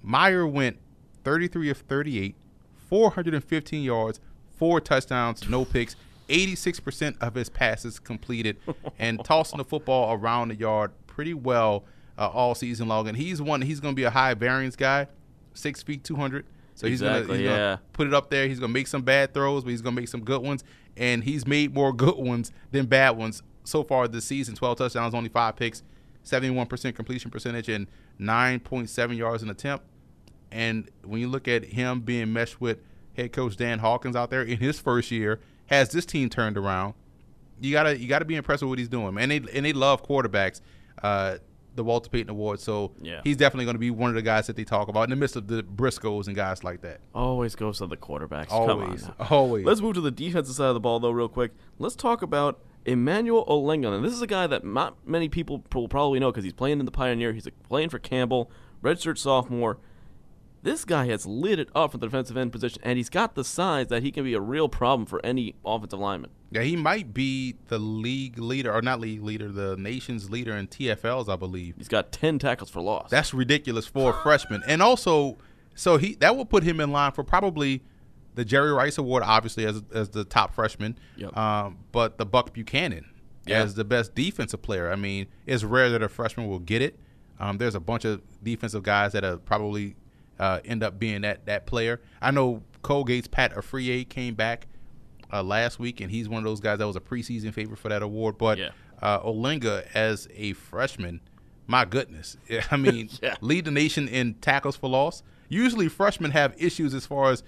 Maier 0.05 0.49
went 0.49 0.77
33 1.23 1.69
of 1.69 1.77
38, 1.77 2.35
415 2.87 3.83
yards, 3.83 4.19
four 4.57 4.81
touchdowns, 4.81 5.47
no 5.49 5.65
picks, 5.65 5.95
86% 6.29 7.17
of 7.21 7.35
his 7.35 7.49
passes 7.49 7.99
completed, 7.99 8.57
and 8.99 9.23
tossing 9.23 9.57
the 9.57 9.65
football 9.65 10.13
around 10.13 10.49
the 10.49 10.55
yard 10.55 10.91
pretty 11.07 11.33
well 11.33 11.83
uh, 12.17 12.27
all 12.27 12.55
season 12.55 12.87
long. 12.87 13.07
And 13.07 13.17
he's 13.17 13.41
one, 13.41 13.61
he's 13.61 13.79
going 13.79 13.93
to 13.93 13.99
be 13.99 14.03
a 14.03 14.09
high 14.09 14.33
variance 14.33 14.75
guy, 14.75 15.07
six 15.53 15.83
feet, 15.83 16.03
200. 16.03 16.45
So 16.79 16.87
he's 16.87 17.01
Exactly, 17.01 17.27
going 17.27 17.39
to 17.39 17.45
yeah. 17.45 17.77
put 17.91 18.07
it 18.07 18.13
up 18.13 18.29
there. 18.29 18.47
He's 18.47 18.57
going 18.57 18.69
to 18.69 18.73
make 18.73 18.87
some 18.87 19.01
bad 19.01 19.33
throws, 19.33 19.65
but 19.65 19.71
he's 19.71 19.81
going 19.81 19.93
to 19.93 20.01
make 20.01 20.07
some 20.07 20.23
good 20.23 20.41
ones. 20.41 20.63
And 20.95 21.25
he's 21.25 21.45
made 21.45 21.73
more 21.73 21.91
good 22.05 22.15
ones 22.15 22.53
than 22.71 22.85
bad 22.85 23.17
ones 23.17 23.43
so 23.65 23.83
far 23.83 24.07
this 24.07 24.23
season 24.23 24.55
12 24.55 24.77
touchdowns, 24.77 25.13
only 25.13 25.27
five 25.27 25.57
picks, 25.57 25.83
71% 26.23 26.95
completion 26.95 27.31
percentage, 27.31 27.67
and 27.67 27.87
9.7 28.17 29.17
yards 29.17 29.43
an 29.43 29.49
attempt. 29.49 29.83
And 30.53 30.89
when 31.03 31.19
you 31.19 31.27
look 31.27 31.49
at 31.49 31.65
him 31.65 31.99
being 31.99 32.31
meshed 32.31 32.61
with 32.61 32.79
head 33.17 33.33
coach 33.33 33.57
Dan 33.57 33.79
Hawkins 33.79 34.15
out 34.15 34.29
there 34.29 34.41
in 34.41 34.59
his 34.59 34.79
first 34.79 35.11
year, 35.11 35.41
has 35.65 35.89
this 35.89 36.05
team 36.05 36.29
turned 36.29 36.57
around? 36.57 36.93
You 37.59 37.73
gotta 37.73 37.99
you 37.99 38.07
gotta 38.07 38.23
be 38.23 38.37
impressed 38.37 38.63
with 38.63 38.69
what 38.69 38.79
he's 38.79 38.87
doing, 38.87 39.13
man. 39.15 39.29
And 39.29 39.45
they 39.45 39.53
and 39.53 39.65
they 39.65 39.73
love 39.73 40.01
quarterbacks. 40.07 40.61
Uh, 41.03 41.39
the 41.79 41.83
Walter 41.85 42.09
Payton 42.09 42.29
Award, 42.29 42.59
so 42.59 42.91
Yeah. 43.01 43.21
he's 43.23 43.37
definitely 43.37 43.65
going 43.65 43.75
to 43.75 43.79
be 43.79 43.89
one 43.89 44.09
of 44.09 44.15
the 44.15 44.21
guys 44.21 44.47
that 44.47 44.55
they 44.57 44.63
talk 44.65 44.89
about 44.89 45.03
in 45.05 45.09
the 45.09 45.15
midst 45.15 45.35
of 45.37 45.47
the 45.47 45.63
Briscoes 45.63 46.27
and 46.27 46.35
guys 46.35 46.63
like 46.63 46.81
that. 46.81 46.99
Always 47.15 47.55
goes 47.55 47.77
to 47.79 47.87
the 47.87 47.95
quarterbacks. 47.97 48.51
Always, 48.51 49.07
always. 49.29 49.65
Let's 49.65 49.81
move 49.81 49.93
to 49.95 50.01
the 50.01 50.11
defensive 50.11 50.55
side 50.55 50.67
of 50.67 50.73
the 50.73 50.79
ball, 50.79 50.99
though, 50.99 51.11
real 51.11 51.29
quick. 51.29 51.51
Let's 51.79 51.95
talk 51.95 52.21
about 52.21 52.59
Emmanuel 52.85 53.45
Olenga. 53.45 53.93
And 53.95 54.03
this 54.03 54.13
is 54.13 54.21
a 54.21 54.27
guy 54.27 54.45
that 54.47 54.63
not 54.65 54.97
many 55.07 55.29
people 55.29 55.63
will 55.73 55.87
probably 55.87 56.19
know 56.19 56.31
because 56.31 56.43
he's 56.43 56.53
playing 56.53 56.79
in 56.79 56.85
the 56.85 56.91
Pioneer. 56.91 57.33
He's 57.33 57.47
playing 57.67 57.89
for 57.89 57.99
Campbell, 57.99 58.51
redshirt 58.83 59.17
sophomore. 59.17 59.77
This 60.61 60.83
guy 60.83 61.05
has 61.07 61.25
lit 61.25 61.57
it 61.59 61.69
up 61.73 61.91
from 61.91 62.01
the 62.01 62.07
defensive 62.07 62.35
end 62.35 62.51
position, 62.51 62.81
and 62.83 62.97
he's 62.97 63.09
got 63.09 63.35
the 63.35 63.43
size 63.43 63.87
that 63.87 64.03
he 64.03 64.11
can 64.11 64.23
be 64.25 64.33
a 64.33 64.41
real 64.41 64.67
problem 64.67 65.05
for 65.05 65.25
any 65.25 65.55
offensive 65.65 65.99
lineman. 65.99 66.31
Yeah, 66.51 66.61
he 66.63 66.75
might 66.75 67.13
be 67.13 67.55
the 67.67 67.79
league 67.79 68.37
leader, 68.37 68.73
or 68.73 68.81
not 68.81 68.99
league 68.99 69.23
leader, 69.23 69.49
the 69.49 69.77
nation's 69.77 70.29
leader 70.29 70.55
in 70.55 70.67
TFLs, 70.67 71.29
I 71.31 71.35
believe. 71.37 71.75
He's 71.77 71.87
got 71.87 72.11
10 72.11 72.39
tackles 72.39 72.69
for 72.69 72.81
loss. 72.81 73.09
That's 73.09 73.33
ridiculous 73.33 73.85
for 73.85 74.09
a 74.11 74.13
freshman. 74.23 74.61
And 74.67 74.81
also, 74.81 75.37
so 75.75 75.97
he 75.97 76.15
that 76.15 76.35
will 76.35 76.45
put 76.45 76.63
him 76.63 76.79
in 76.81 76.91
line 76.91 77.11
for 77.13 77.23
probably 77.23 77.81
the 78.35 78.43
Jerry 78.43 78.71
Rice 78.73 78.97
Award, 78.97 79.23
obviously 79.25 79.65
as 79.65 79.81
as 79.93 80.09
the 80.09 80.25
top 80.25 80.53
freshman. 80.53 80.97
Yep. 81.17 81.37
Um, 81.37 81.77
but 81.91 82.17
the 82.17 82.25
Buck 82.25 82.51
Buchanan 82.53 83.05
Yeah. 83.45 83.61
as 83.63 83.75
the 83.75 83.85
best 83.85 84.13
defensive 84.15 84.61
player. 84.61 84.91
I 84.91 84.95
mean, 84.95 85.27
it's 85.45 85.63
rare 85.63 85.89
that 85.91 86.01
a 86.03 86.09
freshman 86.09 86.47
will 86.49 86.59
get 86.59 86.81
it. 86.81 86.99
Um, 87.39 87.57
there's 87.59 87.75
a 87.75 87.79
bunch 87.79 88.03
of 88.03 88.21
defensive 88.43 88.83
guys 88.83 89.13
that 89.13 89.23
are 89.23 89.37
probably 89.37 89.95
uh, 90.39 90.59
end 90.65 90.83
up 90.83 90.97
being 90.99 91.21
that 91.21 91.45
that 91.45 91.65
player. 91.65 92.01
I 92.21 92.31
know 92.31 92.63
Colgate's 92.83 93.27
Pat 93.27 93.53
Afriyie 93.53 94.07
came 94.07 94.35
back 94.35 94.67
uh, 95.31 95.43
last 95.43 95.79
week, 95.79 96.01
and 96.01 96.09
he's 96.09 96.27
one 96.29 96.39
of 96.39 96.45
those 96.45 96.59
guys 96.59 96.79
that 96.79 96.87
was 96.87 96.95
a 96.95 97.01
preseason 97.01 97.53
favorite 97.53 97.77
for 97.79 97.89
that 97.89 98.01
award. 98.01 98.37
But 98.37 98.57
Yeah. 98.57 98.69
uh, 99.01 99.19
Olinga 99.21 99.85
as 99.93 100.27
a 100.35 100.53
freshman, 100.53 101.21
my 101.67 101.85
goodness, 101.85 102.37
I 102.71 102.77
mean, 102.77 103.09
Yeah. 103.21 103.35
lead 103.41 103.65
the 103.65 103.71
nation 103.71 104.07
in 104.07 104.35
tackles 104.35 104.75
for 104.75 104.89
loss. 104.89 105.23
Usually, 105.49 105.87
freshmen 105.89 106.31
have 106.31 106.53
issues 106.57 106.93
as 106.93 107.05
far 107.05 107.31
as 107.31 107.43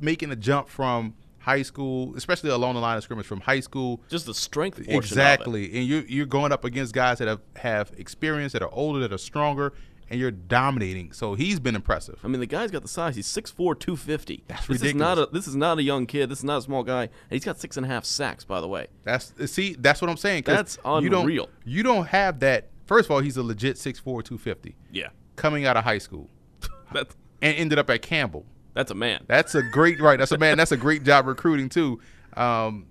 making 0.00 0.30
a 0.30 0.36
jump 0.36 0.68
from 0.68 1.14
high 1.38 1.62
school, 1.62 2.14
especially 2.16 2.50
along 2.50 2.74
the 2.74 2.80
line 2.80 2.96
of 2.98 3.02
scrimmage 3.04 3.26
from 3.26 3.40
high 3.40 3.60
school. 3.60 4.00
Just 4.08 4.26
the 4.26 4.34
strength 4.34 4.76
portion 4.76 4.90
of 4.90 4.96
it. 4.96 5.06
Exactly, 5.06 5.64
and 5.78 5.86
you 5.86 6.04
you're 6.08 6.26
going 6.26 6.52
up 6.52 6.64
against 6.64 6.92
guys 6.94 7.18
that 7.18 7.28
have 7.28 7.40
have 7.56 7.92
experience, 7.96 8.52
that 8.52 8.62
are 8.62 8.72
older, 8.72 8.98
that 9.00 9.12
are 9.12 9.18
stronger, 9.18 9.72
and 10.10 10.18
you're 10.18 10.30
dominating. 10.30 11.12
So 11.12 11.34
he's 11.34 11.60
been 11.60 11.74
impressive. 11.74 12.18
I 12.24 12.28
mean, 12.28 12.40
the 12.40 12.46
guy's 12.46 12.70
got 12.70 12.82
the 12.82 12.88
size. 12.88 13.16
He's 13.16 13.26
6'4", 13.26 13.78
250. 13.78 14.44
That's 14.48 14.66
this 14.66 14.82
Is 14.82 14.94
not 14.94 15.18
a, 15.18 15.28
this 15.32 15.46
is 15.46 15.54
not 15.56 15.78
a 15.78 15.82
young 15.82 16.06
kid. 16.06 16.28
This 16.30 16.38
is 16.38 16.44
not 16.44 16.58
a 16.58 16.62
small 16.62 16.82
guy. 16.82 17.02
And 17.04 17.10
he's 17.30 17.44
got 17.44 17.58
six 17.60 17.76
and 17.76 17.84
a 17.86 17.88
half 17.88 18.04
sacks, 18.04 18.44
by 18.44 18.60
the 18.60 18.68
way. 18.68 18.86
That's 19.04 19.32
see, 19.50 19.76
that's 19.78 20.00
what 20.00 20.10
I'm 20.10 20.16
saying. 20.16 20.44
That's 20.46 20.78
You 20.84 21.08
don't, 21.10 21.22
unreal. 21.22 21.48
you 21.64 21.82
don't 21.82 22.06
have 22.06 22.40
that. 22.40 22.68
First 22.86 23.06
of 23.06 23.10
all, 23.10 23.20
he's 23.20 23.36
a 23.36 23.42
legit 23.42 23.76
6'4", 23.76 24.02
250 24.04 24.74
Yeah. 24.90 25.08
coming 25.36 25.66
out 25.66 25.76
of 25.76 25.84
high 25.84 25.98
school 25.98 26.30
That's, 26.92 27.14
and 27.42 27.56
ended 27.56 27.78
up 27.78 27.90
at 27.90 28.00
Campbell. 28.02 28.46
that's 28.74 28.90
a 28.90 28.94
man. 28.94 29.24
That's 29.26 29.54
a 29.54 29.62
great 29.62 30.00
right. 30.00 30.18
That's 30.18 30.32
a 30.32 30.38
man. 30.38 30.56
That's 30.56 30.72
a 30.72 30.76
great 30.76 31.02
job 31.04 31.26
recruiting 31.26 31.68
too, 31.68 32.00
um, 32.34 32.86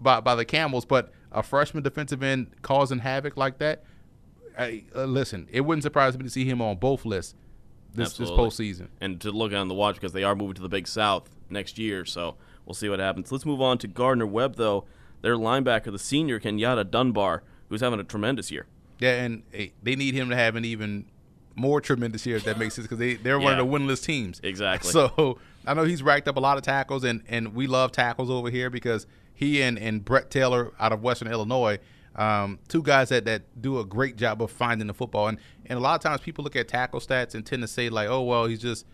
by 0.00 0.20
by 0.20 0.34
the 0.34 0.44
Camels. 0.44 0.84
But 0.84 1.12
a 1.32 1.42
freshman 1.42 1.82
defensive 1.82 2.22
end 2.22 2.50
causing 2.62 2.98
havoc 2.98 3.36
like 3.36 3.58
that. 3.58 3.84
I, 4.58 4.84
uh, 4.94 5.04
listen, 5.04 5.48
it 5.50 5.62
wouldn't 5.62 5.84
surprise 5.84 6.16
me 6.18 6.24
to 6.24 6.30
see 6.30 6.44
him 6.44 6.60
on 6.60 6.76
both 6.76 7.04
lists 7.04 7.34
this 7.94 8.16
this 8.16 8.30
postseason. 8.30 8.88
and 9.00 9.20
to 9.20 9.30
look 9.30 9.52
on 9.52 9.68
the 9.68 9.74
watch 9.74 9.94
because 9.94 10.12
they 10.12 10.24
are 10.24 10.34
moving 10.34 10.54
to 10.54 10.62
the 10.62 10.68
Big 10.68 10.86
South 10.86 11.30
next 11.48 11.78
year. 11.78 12.04
So 12.04 12.36
we'll 12.66 12.74
see 12.74 12.88
what 12.88 13.00
happens. 13.00 13.32
Let's 13.32 13.46
move 13.46 13.60
on 13.60 13.78
to 13.78 13.86
Gardner 13.86 14.26
Webb, 14.26 14.56
though. 14.56 14.84
Their 15.20 15.36
linebacker, 15.36 15.90
the 15.90 15.98
senior 15.98 16.38
Kenyatta 16.38 16.88
Dunbar, 16.90 17.42
who's 17.68 17.80
having 17.80 17.98
a 17.98 18.04
tremendous 18.04 18.50
year. 18.50 18.66
Yeah, 19.00 19.22
and 19.22 19.42
eh, 19.52 19.68
they 19.82 19.96
need 19.96 20.14
him 20.14 20.28
to 20.30 20.36
have 20.36 20.54
an 20.56 20.64
even 20.64 21.06
more 21.54 21.80
tremendous 21.80 22.24
year 22.24 22.36
if 22.36 22.44
that 22.44 22.56
makes 22.56 22.74
sense 22.74 22.86
because 22.86 22.98
they 22.98 23.14
they're 23.14 23.38
one 23.38 23.58
of 23.58 23.66
the 23.66 23.72
winless 23.72 24.04
teams. 24.04 24.40
Exactly. 24.42 24.90
So 24.90 25.38
I 25.66 25.74
know 25.74 25.84
he's 25.84 26.02
racked 26.02 26.28
up 26.28 26.36
a 26.36 26.40
lot 26.40 26.56
of 26.56 26.62
tackles, 26.62 27.04
and 27.04 27.22
and 27.28 27.54
we 27.54 27.66
love 27.66 27.92
tackles 27.92 28.30
over 28.30 28.50
here 28.50 28.70
because 28.70 29.06
he 29.34 29.62
and, 29.62 29.78
and 29.78 30.04
Brett 30.04 30.30
Taylor 30.30 30.72
out 30.80 30.92
of 30.92 31.02
Western 31.02 31.28
Illinois, 31.28 31.78
um, 32.18 32.58
two 32.68 32.82
guys 32.82 33.08
that, 33.10 33.24
that 33.26 33.62
do 33.62 33.78
a 33.78 33.84
great 33.84 34.16
job 34.16 34.42
of 34.42 34.50
finding 34.50 34.88
the 34.88 34.94
football. 34.94 35.28
And 35.28 35.38
and 35.66 35.78
a 35.78 35.80
lot 35.80 35.94
of 35.94 36.02
times 36.02 36.20
people 36.20 36.44
look 36.44 36.56
at 36.56 36.68
tackle 36.68 37.00
stats 37.00 37.34
and 37.34 37.46
tend 37.46 37.62
to 37.62 37.68
say 37.68 37.88
like, 37.88 38.08
oh 38.08 38.22
well, 38.22 38.46
he's 38.46 38.60
just 38.60 38.84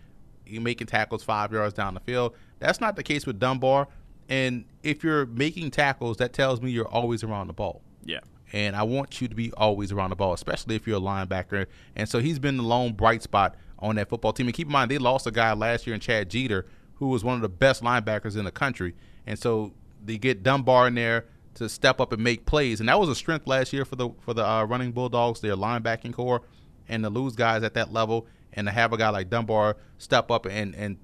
he 0.45 0.59
making 0.59 0.87
tackles 0.87 1.25
five 1.25 1.53
yards 1.53 1.75
down 1.75 1.95
the 1.95 2.01
field. 2.01 2.37
That's 2.59 2.81
not 2.81 2.97
the 2.97 3.03
case 3.03 3.27
with 3.27 3.41
Dunbar. 3.41 3.89
And 4.29 4.65
if 4.83 5.03
you're 5.03 5.27
making 5.27 5.71
tackles, 5.71 6.19
that 6.19 6.33
tells 6.33 6.61
me 6.61 6.71
you're 6.71 6.89
always 6.89 7.25
around 7.25 7.49
the 7.49 7.53
ball. 7.55 7.83
Yeah. 8.05 8.21
And 8.53 8.77
I 8.77 8.83
want 8.83 9.21
you 9.21 9.29
to 9.29 9.35
be 9.35 9.53
always 9.55 9.91
around 9.91 10.11
the 10.11 10.17
ball, 10.17 10.33
especially 10.33 10.77
if 10.77 10.87
you're 10.87 10.99
a 10.99 11.01
linebacker. 11.01 11.67
And 11.97 12.09
so 12.09 12.21
he's 12.21 12.39
been 12.39 12.57
the 12.57 12.63
lone 12.63 12.93
bright 12.93 13.23
spot 13.23 13.57
on 13.79 13.97
that 13.97 14.09
football 14.09 14.33
team. 14.33 14.47
And 14.47 14.55
keep 14.55 14.69
in 14.69 14.73
mind, 14.73 14.91
they 14.91 14.99
lost 14.99 15.27
a 15.27 15.31
guy 15.31 15.53
last 15.55 15.87
year 15.87 15.95
in 15.95 16.01
Chad 16.01 16.31
Geter, 16.31 16.65
who 16.97 17.09
was 17.09 17.25
one 17.25 17.35
of 17.35 17.43
the 17.43 17.49
best 17.49 17.83
linebackers 17.83 18.37
in 18.37 18.45
the 18.45 18.53
country. 18.53 18.95
And 19.27 19.39
so 19.39 19.73
they 20.03 20.19
get 20.19 20.43
Dunbar 20.43 20.89
in 20.89 20.95
there 20.95 21.27
to 21.55 21.69
step 21.69 22.01
up 22.01 22.13
and 22.13 22.23
make 22.23 22.47
plays, 22.47 22.81
and 22.81 22.89
that 22.89 22.99
was 22.99 23.09
a 23.09 23.15
strength 23.15 23.47
last 23.47 23.73
year 23.73 23.85
for 23.85 23.97
the 23.97 24.11
for 24.21 24.35
the 24.35 24.47
uh, 24.47 24.65
running 24.65 24.93
Bulldogs, 24.93 25.41
their 25.41 25.57
linebacking 25.57 26.13
core, 26.13 26.43
and 26.89 27.03
to 27.05 27.11
lose 27.11 27.35
guys 27.35 27.63
at 27.63 27.75
that 27.75 27.93
level, 27.93 28.27
and 28.53 28.67
to 28.67 28.73
have 28.73 28.93
a 28.93 28.97
guy 28.97 29.11
like 29.11 29.31
Dunbar 29.31 29.77
step 29.99 30.31
up 30.31 30.47
and 30.47 30.75
and 30.75 30.99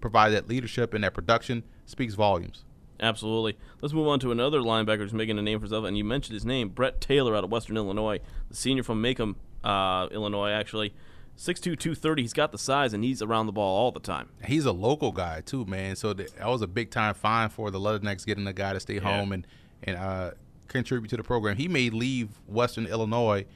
provide 0.00 0.30
that 0.30 0.48
leadership 0.48 0.94
and 0.94 1.02
that 1.04 1.14
production 1.14 1.64
speaks 1.84 2.14
volumes. 2.14 2.64
Absolutely. 3.00 3.58
Let's 3.82 3.92
move 3.92 4.06
on 4.06 4.20
to 4.20 4.32
another 4.32 4.60
linebacker 4.60 4.98
who's 4.98 5.12
making 5.12 5.38
a 5.38 5.42
name 5.42 5.58
for 5.58 5.64
himself, 5.64 5.84
and 5.84 5.98
you 5.98 6.04
mentioned 6.04 6.34
his 6.34 6.46
name, 6.46 6.70
Brett 6.70 7.00
Taylor 7.00 7.36
out 7.36 7.44
of 7.44 7.50
Western 7.50 7.76
Illinois, 7.76 8.20
the 8.48 8.56
senior 8.56 8.82
from 8.82 9.00
Macomb, 9.00 9.36
uh, 9.64 10.08
Illinois, 10.10 10.50
actually. 10.50 10.94
6'2", 11.36 11.62
230, 11.78 12.22
he's 12.22 12.32
got 12.32 12.50
the 12.52 12.58
size, 12.58 12.94
and 12.94 13.04
he's 13.04 13.20
around 13.20 13.44
the 13.44 13.52
ball 13.52 13.76
all 13.76 13.92
the 13.92 14.00
time. 14.00 14.30
He's 14.46 14.64
a 14.64 14.72
local 14.72 15.12
guy, 15.12 15.42
too, 15.42 15.66
man. 15.66 15.94
So 15.94 16.14
that 16.14 16.46
was 16.46 16.62
a 16.62 16.66
big-time 16.66 17.12
fine 17.12 17.50
for 17.50 17.70
the 17.70 17.78
Leathernecks 17.78 18.24
getting 18.24 18.44
the 18.44 18.54
guy 18.54 18.72
to 18.72 18.80
stay 18.80 18.94
yeah. 18.94 19.00
home 19.00 19.32
and, 19.32 19.46
and 19.86 19.96
uh, 19.96 20.30
contribute 20.68 21.08
to 21.10 21.16
the 21.16 21.22
program. 21.22 21.56
He 21.56 21.68
may 21.68 21.90
leave 21.90 22.28
Western 22.46 22.86
Illinois 22.86 23.46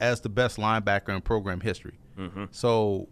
as 0.00 0.20
the 0.20 0.28
best 0.28 0.56
linebacker 0.56 1.10
in 1.10 1.20
program 1.20 1.60
history. 1.60 1.98
Mm-hmm. 2.18 2.44
So 2.50 3.08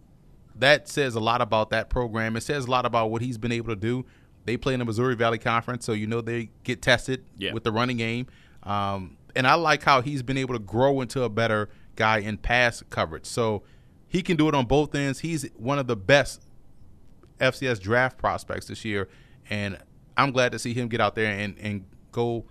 that 0.55 0.87
says 0.87 1.15
a 1.15 1.19
lot 1.19 1.41
about 1.41 1.69
that 1.71 1.89
program. 1.89 2.35
It 2.35 2.41
says 2.41 2.65
a 2.65 2.71
lot 2.71 2.85
about 2.85 3.11
what 3.11 3.21
he's 3.21 3.37
been 3.37 3.51
able 3.51 3.69
to 3.69 3.75
do. 3.75 4.05
They 4.45 4.57
play 4.57 4.73
in 4.73 4.79
the 4.79 4.85
Missouri 4.85 5.15
Valley 5.15 5.37
Conference, 5.37 5.85
so 5.85 5.93
you 5.93 6.05
know 6.05 6.21
they 6.21 6.49
get 6.63 6.81
tested 6.81 7.23
yeah. 7.37 7.53
with 7.53 7.63
the 7.63 7.71
running 7.71 7.97
game. 7.97 8.27
Um, 8.63 9.17
and 9.35 9.47
I 9.47 9.55
like 9.55 9.83
how 9.83 10.01
he's 10.01 10.21
been 10.21 10.37
able 10.37 10.53
to 10.53 10.59
grow 10.59 11.01
into 11.01 11.23
a 11.23 11.29
better 11.29 11.69
guy 11.95 12.19
in 12.19 12.37
pass 12.37 12.83
coverage. 12.89 13.25
So 13.25 13.63
he 14.07 14.21
can 14.21 14.37
do 14.37 14.47
it 14.47 14.55
on 14.55 14.65
both 14.65 14.93
ends. 14.95 15.19
He's 15.19 15.49
one 15.55 15.79
of 15.79 15.87
the 15.87 15.95
best 15.95 16.41
FCS 17.39 17.79
draft 17.79 18.17
prospects 18.17 18.67
this 18.67 18.83
year, 18.85 19.07
and 19.49 19.77
I'm 20.17 20.31
glad 20.31 20.51
to 20.51 20.59
see 20.59 20.73
him 20.73 20.87
get 20.87 21.01
out 21.01 21.15
there 21.15 21.31
and, 21.31 21.57
and 21.57 21.85
go 22.11 22.45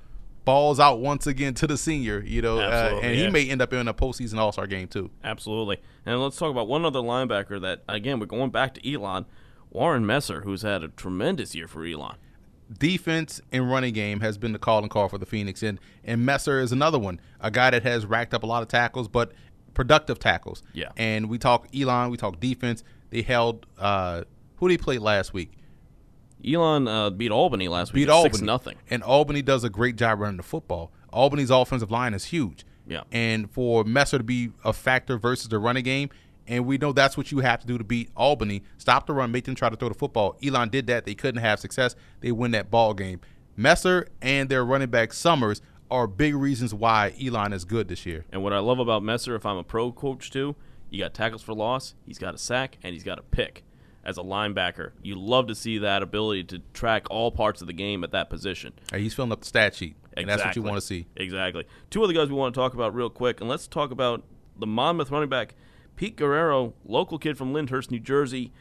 balls 0.44 0.80
out 0.80 1.00
once 1.00 1.26
again 1.26 1.54
to 1.54 1.66
the 1.66 1.76
senior, 1.76 2.20
you 2.20 2.42
know, 2.42 2.58
uh, 2.58 2.98
and 3.02 3.16
yeah. 3.16 3.24
he 3.24 3.30
may 3.30 3.48
end 3.48 3.62
up 3.62 3.72
in 3.72 3.88
a 3.88 3.94
postseason 3.94 4.38
All 4.38 4.52
Star 4.52 4.66
game 4.66 4.88
too. 4.88 5.10
Absolutely. 5.22 5.78
And 6.04 6.20
let's 6.20 6.36
talk 6.36 6.50
about 6.50 6.68
one 6.68 6.84
other 6.84 7.00
linebacker 7.00 7.60
that, 7.60 7.82
again, 7.88 8.18
we're 8.18 8.26
going 8.26 8.50
back 8.50 8.74
to 8.74 8.92
Elon, 8.92 9.26
Warren 9.70 10.04
Messer, 10.04 10.42
who's 10.42 10.62
had 10.62 10.82
a 10.82 10.88
tremendous 10.88 11.54
year 11.54 11.68
for 11.68 11.84
Elon. 11.84 12.16
Defense 12.78 13.40
and 13.52 13.70
running 13.70 13.92
game 13.92 14.20
has 14.20 14.38
been 14.38 14.52
the 14.52 14.58
call 14.58 14.78
and 14.78 14.90
call 14.90 15.08
for 15.08 15.18
the 15.18 15.26
Phoenix, 15.26 15.62
and 15.62 15.78
and 16.04 16.24
Messer 16.24 16.58
is 16.60 16.72
another 16.72 16.98
one, 16.98 17.20
a 17.40 17.50
guy 17.50 17.70
that 17.70 17.82
has 17.82 18.06
racked 18.06 18.32
up 18.32 18.42
a 18.42 18.46
lot 18.46 18.62
of 18.62 18.68
tackles, 18.68 19.08
but 19.08 19.32
productive 19.74 20.18
tackles. 20.18 20.62
Yeah. 20.72 20.90
And 20.96 21.28
we 21.28 21.38
talk 21.38 21.68
Elon, 21.74 22.10
we 22.10 22.16
talk 22.16 22.40
defense. 22.40 22.82
They 23.10 23.22
held 23.22 23.66
uh, 23.78 24.22
who 24.56 24.68
did 24.68 24.74
he 24.74 24.78
play 24.78 24.98
last 24.98 25.34
week? 25.34 25.52
Elon 26.46 26.88
uh, 26.88 27.10
beat 27.10 27.30
Albany 27.30 27.68
last 27.68 27.92
week. 27.92 28.06
Beat 28.06 28.10
Albany. 28.10 28.44
nothing. 28.44 28.76
And 28.90 29.02
Albany 29.02 29.42
does 29.42 29.64
a 29.64 29.70
great 29.70 29.96
job 29.96 30.20
running 30.20 30.36
the 30.36 30.42
football. 30.42 30.92
Albany's 31.12 31.50
offensive 31.50 31.90
line 31.90 32.14
is 32.14 32.26
huge. 32.26 32.64
Yeah. 32.86 33.02
And 33.12 33.50
for 33.50 33.84
Messer 33.84 34.18
to 34.18 34.24
be 34.24 34.50
a 34.64 34.72
factor 34.72 35.18
versus 35.18 35.48
the 35.48 35.58
running 35.58 35.84
game, 35.84 36.10
and 36.48 36.66
we 36.66 36.78
know 36.78 36.92
that's 36.92 37.16
what 37.16 37.30
you 37.30 37.38
have 37.38 37.60
to 37.60 37.66
do 37.66 37.78
to 37.78 37.84
beat 37.84 38.10
Albany. 38.16 38.62
Stop 38.76 39.06
the 39.06 39.12
run, 39.12 39.30
make 39.30 39.44
them 39.44 39.54
try 39.54 39.68
to 39.68 39.76
throw 39.76 39.88
the 39.88 39.94
football. 39.94 40.36
Elon 40.44 40.68
did 40.68 40.88
that. 40.88 41.04
They 41.04 41.14
couldn't 41.14 41.40
have 41.40 41.60
success. 41.60 41.94
They 42.20 42.32
win 42.32 42.50
that 42.52 42.70
ball 42.70 42.94
game. 42.94 43.20
Messer 43.56 44.08
and 44.20 44.48
their 44.48 44.64
running 44.64 44.90
back 44.90 45.12
Summers 45.12 45.62
are 45.90 46.06
big 46.06 46.34
reasons 46.34 46.74
why 46.74 47.14
Elon 47.24 47.52
is 47.52 47.64
good 47.64 47.86
this 47.86 48.04
year. 48.06 48.24
And 48.32 48.42
what 48.42 48.52
I 48.52 48.58
love 48.58 48.78
about 48.78 49.02
Messer, 49.02 49.36
if 49.36 49.46
I'm 49.46 49.58
a 49.58 49.62
pro 49.62 49.92
coach 49.92 50.30
too, 50.30 50.56
you 50.90 50.98
got 50.98 51.14
tackles 51.14 51.42
for 51.42 51.54
loss, 51.54 51.94
he's 52.04 52.18
got 52.18 52.34
a 52.34 52.38
sack, 52.38 52.78
and 52.82 52.94
he's 52.94 53.04
got 53.04 53.18
a 53.18 53.22
pick 53.22 53.62
as 54.04 54.18
a 54.18 54.22
linebacker. 54.22 54.92
You 55.02 55.16
love 55.16 55.46
to 55.46 55.54
see 55.54 55.78
that 55.78 56.02
ability 56.02 56.44
to 56.44 56.60
track 56.72 57.06
all 57.10 57.30
parts 57.30 57.60
of 57.60 57.66
the 57.66 57.72
game 57.72 58.04
at 58.04 58.12
that 58.12 58.30
position. 58.30 58.72
Hey, 58.90 59.00
he's 59.02 59.14
filling 59.14 59.32
up 59.32 59.40
the 59.40 59.46
stat 59.46 59.74
sheet, 59.74 59.96
and 60.16 60.28
that's 60.28 60.44
what 60.44 60.56
you 60.56 60.62
want 60.62 60.76
to 60.76 60.80
see. 60.80 61.06
Exactly. 61.16 61.66
Two 61.90 62.02
other 62.02 62.12
guys 62.12 62.28
we 62.28 62.34
want 62.34 62.54
to 62.54 62.60
talk 62.60 62.74
about 62.74 62.94
real 62.94 63.10
quick, 63.10 63.40
and 63.40 63.48
let's 63.48 63.66
talk 63.66 63.90
about 63.90 64.24
the 64.58 64.66
Monmouth 64.66 65.10
running 65.10 65.28
back 65.28 65.54
Pete 65.96 66.16
Guerrero, 66.16 66.74
local 66.84 67.18
kid 67.18 67.36
from 67.36 67.52
Lyndhurst, 67.52 67.90
New 67.90 68.00
Jersey, 68.00 68.52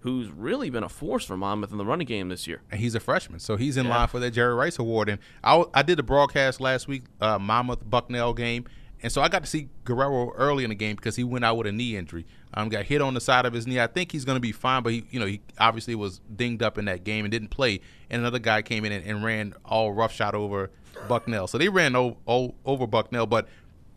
who's 0.00 0.30
really 0.30 0.68
been 0.68 0.82
a 0.82 0.88
force 0.88 1.24
for 1.24 1.36
Monmouth 1.36 1.70
in 1.70 1.78
the 1.78 1.84
running 1.84 2.06
game 2.06 2.28
this 2.28 2.46
year. 2.46 2.60
And 2.70 2.80
he's 2.80 2.94
a 2.94 3.00
freshman, 3.00 3.38
so 3.38 3.56
he's 3.56 3.76
in 3.76 3.86
yeah. 3.86 3.96
line 3.96 4.08
for 4.08 4.18
that 4.18 4.32
Jerry 4.32 4.54
Rice 4.54 4.78
Award. 4.78 5.08
And 5.08 5.18
I, 5.44 5.64
I 5.72 5.82
did 5.82 5.96
the 5.96 6.02
broadcast 6.02 6.60
last 6.60 6.88
week, 6.88 7.04
uh, 7.20 7.38
Monmouth 7.38 7.88
Bucknell 7.88 8.34
game, 8.34 8.66
and 9.02 9.10
so 9.12 9.20
I 9.20 9.28
got 9.28 9.42
to 9.42 9.50
see 9.50 9.68
Guerrero 9.84 10.32
early 10.32 10.64
in 10.64 10.70
the 10.70 10.76
game 10.76 10.96
because 10.96 11.16
he 11.16 11.24
went 11.24 11.44
out 11.44 11.56
with 11.56 11.66
a 11.66 11.72
knee 11.72 11.96
injury. 11.96 12.24
Um, 12.54 12.68
got 12.68 12.84
hit 12.84 13.02
on 13.02 13.14
the 13.14 13.20
side 13.20 13.46
of 13.46 13.52
his 13.52 13.66
knee. 13.66 13.80
I 13.80 13.86
think 13.86 14.12
he's 14.12 14.24
going 14.24 14.36
to 14.36 14.40
be 14.40 14.52
fine, 14.52 14.82
but 14.82 14.92
he, 14.92 15.04
you 15.10 15.18
know, 15.18 15.26
he 15.26 15.40
obviously 15.58 15.94
was 15.94 16.20
dinged 16.36 16.62
up 16.62 16.78
in 16.78 16.84
that 16.84 17.02
game 17.02 17.24
and 17.24 17.32
didn't 17.32 17.48
play. 17.48 17.80
And 18.10 18.20
another 18.20 18.38
guy 18.38 18.62
came 18.62 18.84
in 18.84 18.92
and, 18.92 19.04
and 19.04 19.24
ran 19.24 19.54
all 19.64 19.92
rough 19.92 20.12
shot 20.12 20.34
over 20.34 20.70
Bucknell. 21.08 21.46
So 21.46 21.58
they 21.58 21.68
ran 21.68 21.96
o- 21.96 22.18
o- 22.28 22.54
over 22.64 22.86
Bucknell. 22.86 23.26
But 23.26 23.48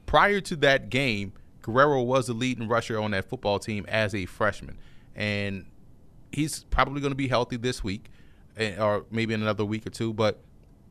prior 0.05 0.41
to 0.41 0.55
that 0.57 0.89
game, 0.89 1.33
Guerrero 1.61 2.01
was 2.01 2.27
the 2.27 2.33
leading 2.33 2.67
rusher 2.67 2.99
on 2.99 3.11
that 3.11 3.25
football 3.29 3.59
team 3.59 3.85
as 3.87 4.15
a 4.15 4.25
freshman, 4.25 4.77
and 5.15 5.65
he's 6.31 6.63
probably 6.65 7.01
going 7.01 7.11
to 7.11 7.15
be 7.15 7.27
healthy 7.27 7.57
this 7.57 7.83
week, 7.83 8.09
eh, 8.57 8.75
or 8.79 9.05
maybe 9.09 9.33
in 9.33 9.41
another 9.41 9.65
week 9.65 9.85
or 9.85 9.89
two. 9.89 10.13
But 10.13 10.39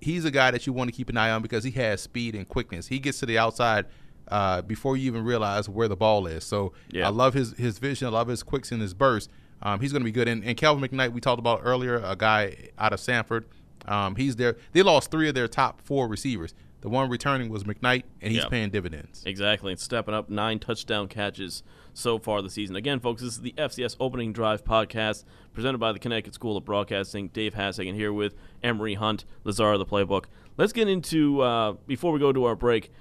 he's 0.00 0.24
a 0.24 0.30
guy 0.30 0.50
that 0.50 0.66
you 0.66 0.72
want 0.72 0.90
to 0.90 0.96
keep 0.96 1.08
an 1.08 1.16
eye 1.16 1.30
on 1.30 1.42
because 1.42 1.64
he 1.64 1.70
has 1.72 2.02
speed 2.02 2.34
and 2.34 2.48
quickness. 2.48 2.88
He 2.88 2.98
gets 2.98 3.20
to 3.20 3.26
the 3.26 3.38
outside 3.38 3.86
uh, 4.28 4.62
before 4.62 4.96
you 4.96 5.06
even 5.06 5.24
realize 5.24 5.68
where 5.68 5.88
the 5.88 5.96
ball 5.96 6.26
is. 6.26 6.44
So 6.44 6.72
yeah. 6.90 7.06
I 7.06 7.10
love 7.10 7.34
his 7.34 7.52
his 7.52 7.78
vision. 7.78 8.06
I 8.06 8.10
love 8.10 8.28
his 8.28 8.42
quicks 8.42 8.72
and 8.72 8.80
his 8.80 8.94
burst. 8.94 9.30
Um, 9.62 9.80
he's 9.80 9.92
going 9.92 10.02
to 10.02 10.04
be 10.04 10.12
good. 10.12 10.28
And, 10.28 10.44
and 10.44 10.56
Kelvin 10.56 10.86
McKnight, 10.86 11.12
we 11.12 11.20
talked 11.20 11.38
about 11.38 11.60
earlier, 11.62 11.96
a 11.96 12.16
guy 12.16 12.68
out 12.78 12.92
of 12.92 13.00
Samford. 13.00 13.44
Um, 13.86 14.16
he's 14.16 14.36
there. 14.36 14.56
They 14.72 14.82
lost 14.82 15.10
three 15.10 15.28
of 15.28 15.34
their 15.34 15.48
top 15.48 15.80
four 15.80 16.06
receivers. 16.08 16.54
The 16.84 16.90
one 16.90 17.08
returning 17.08 17.48
was 17.48 17.64
McKnight, 17.64 18.02
and 18.20 18.30
he's 18.30 18.42
yep. 18.42 18.50
paying 18.50 18.68
dividends. 18.68 19.22
Exactly, 19.24 19.72
and 19.72 19.80
stepping 19.80 20.12
up 20.12 20.28
nine 20.28 20.58
touchdown 20.58 21.08
catches 21.08 21.62
so 21.94 22.18
far 22.18 22.42
this 22.42 22.52
season. 22.52 22.76
Again, 22.76 23.00
folks, 23.00 23.22
this 23.22 23.32
is 23.34 23.40
the 23.40 23.54
FCS 23.56 23.96
Opening 23.98 24.34
Drive 24.34 24.64
podcast 24.64 25.24
presented 25.54 25.78
by 25.78 25.92
the 25.92 25.98
Connecticut 25.98 26.34
School 26.34 26.58
of 26.58 26.64
Broadcasting. 26.66 27.28
Dave 27.28 27.54
Hassagen 27.54 27.94
here 27.94 28.12
with 28.12 28.34
Emery 28.62 28.94
Hunt, 28.94 29.24
Lazar 29.44 29.78
the 29.78 29.86
Playbook. 29.86 30.26
Let's 30.58 30.74
get 30.74 30.86
into 30.86 31.40
uh, 31.40 31.72
before 31.86 32.12
we 32.12 32.18
go 32.20 32.32
to 32.32 32.44
our 32.44 32.54
break 32.54 32.92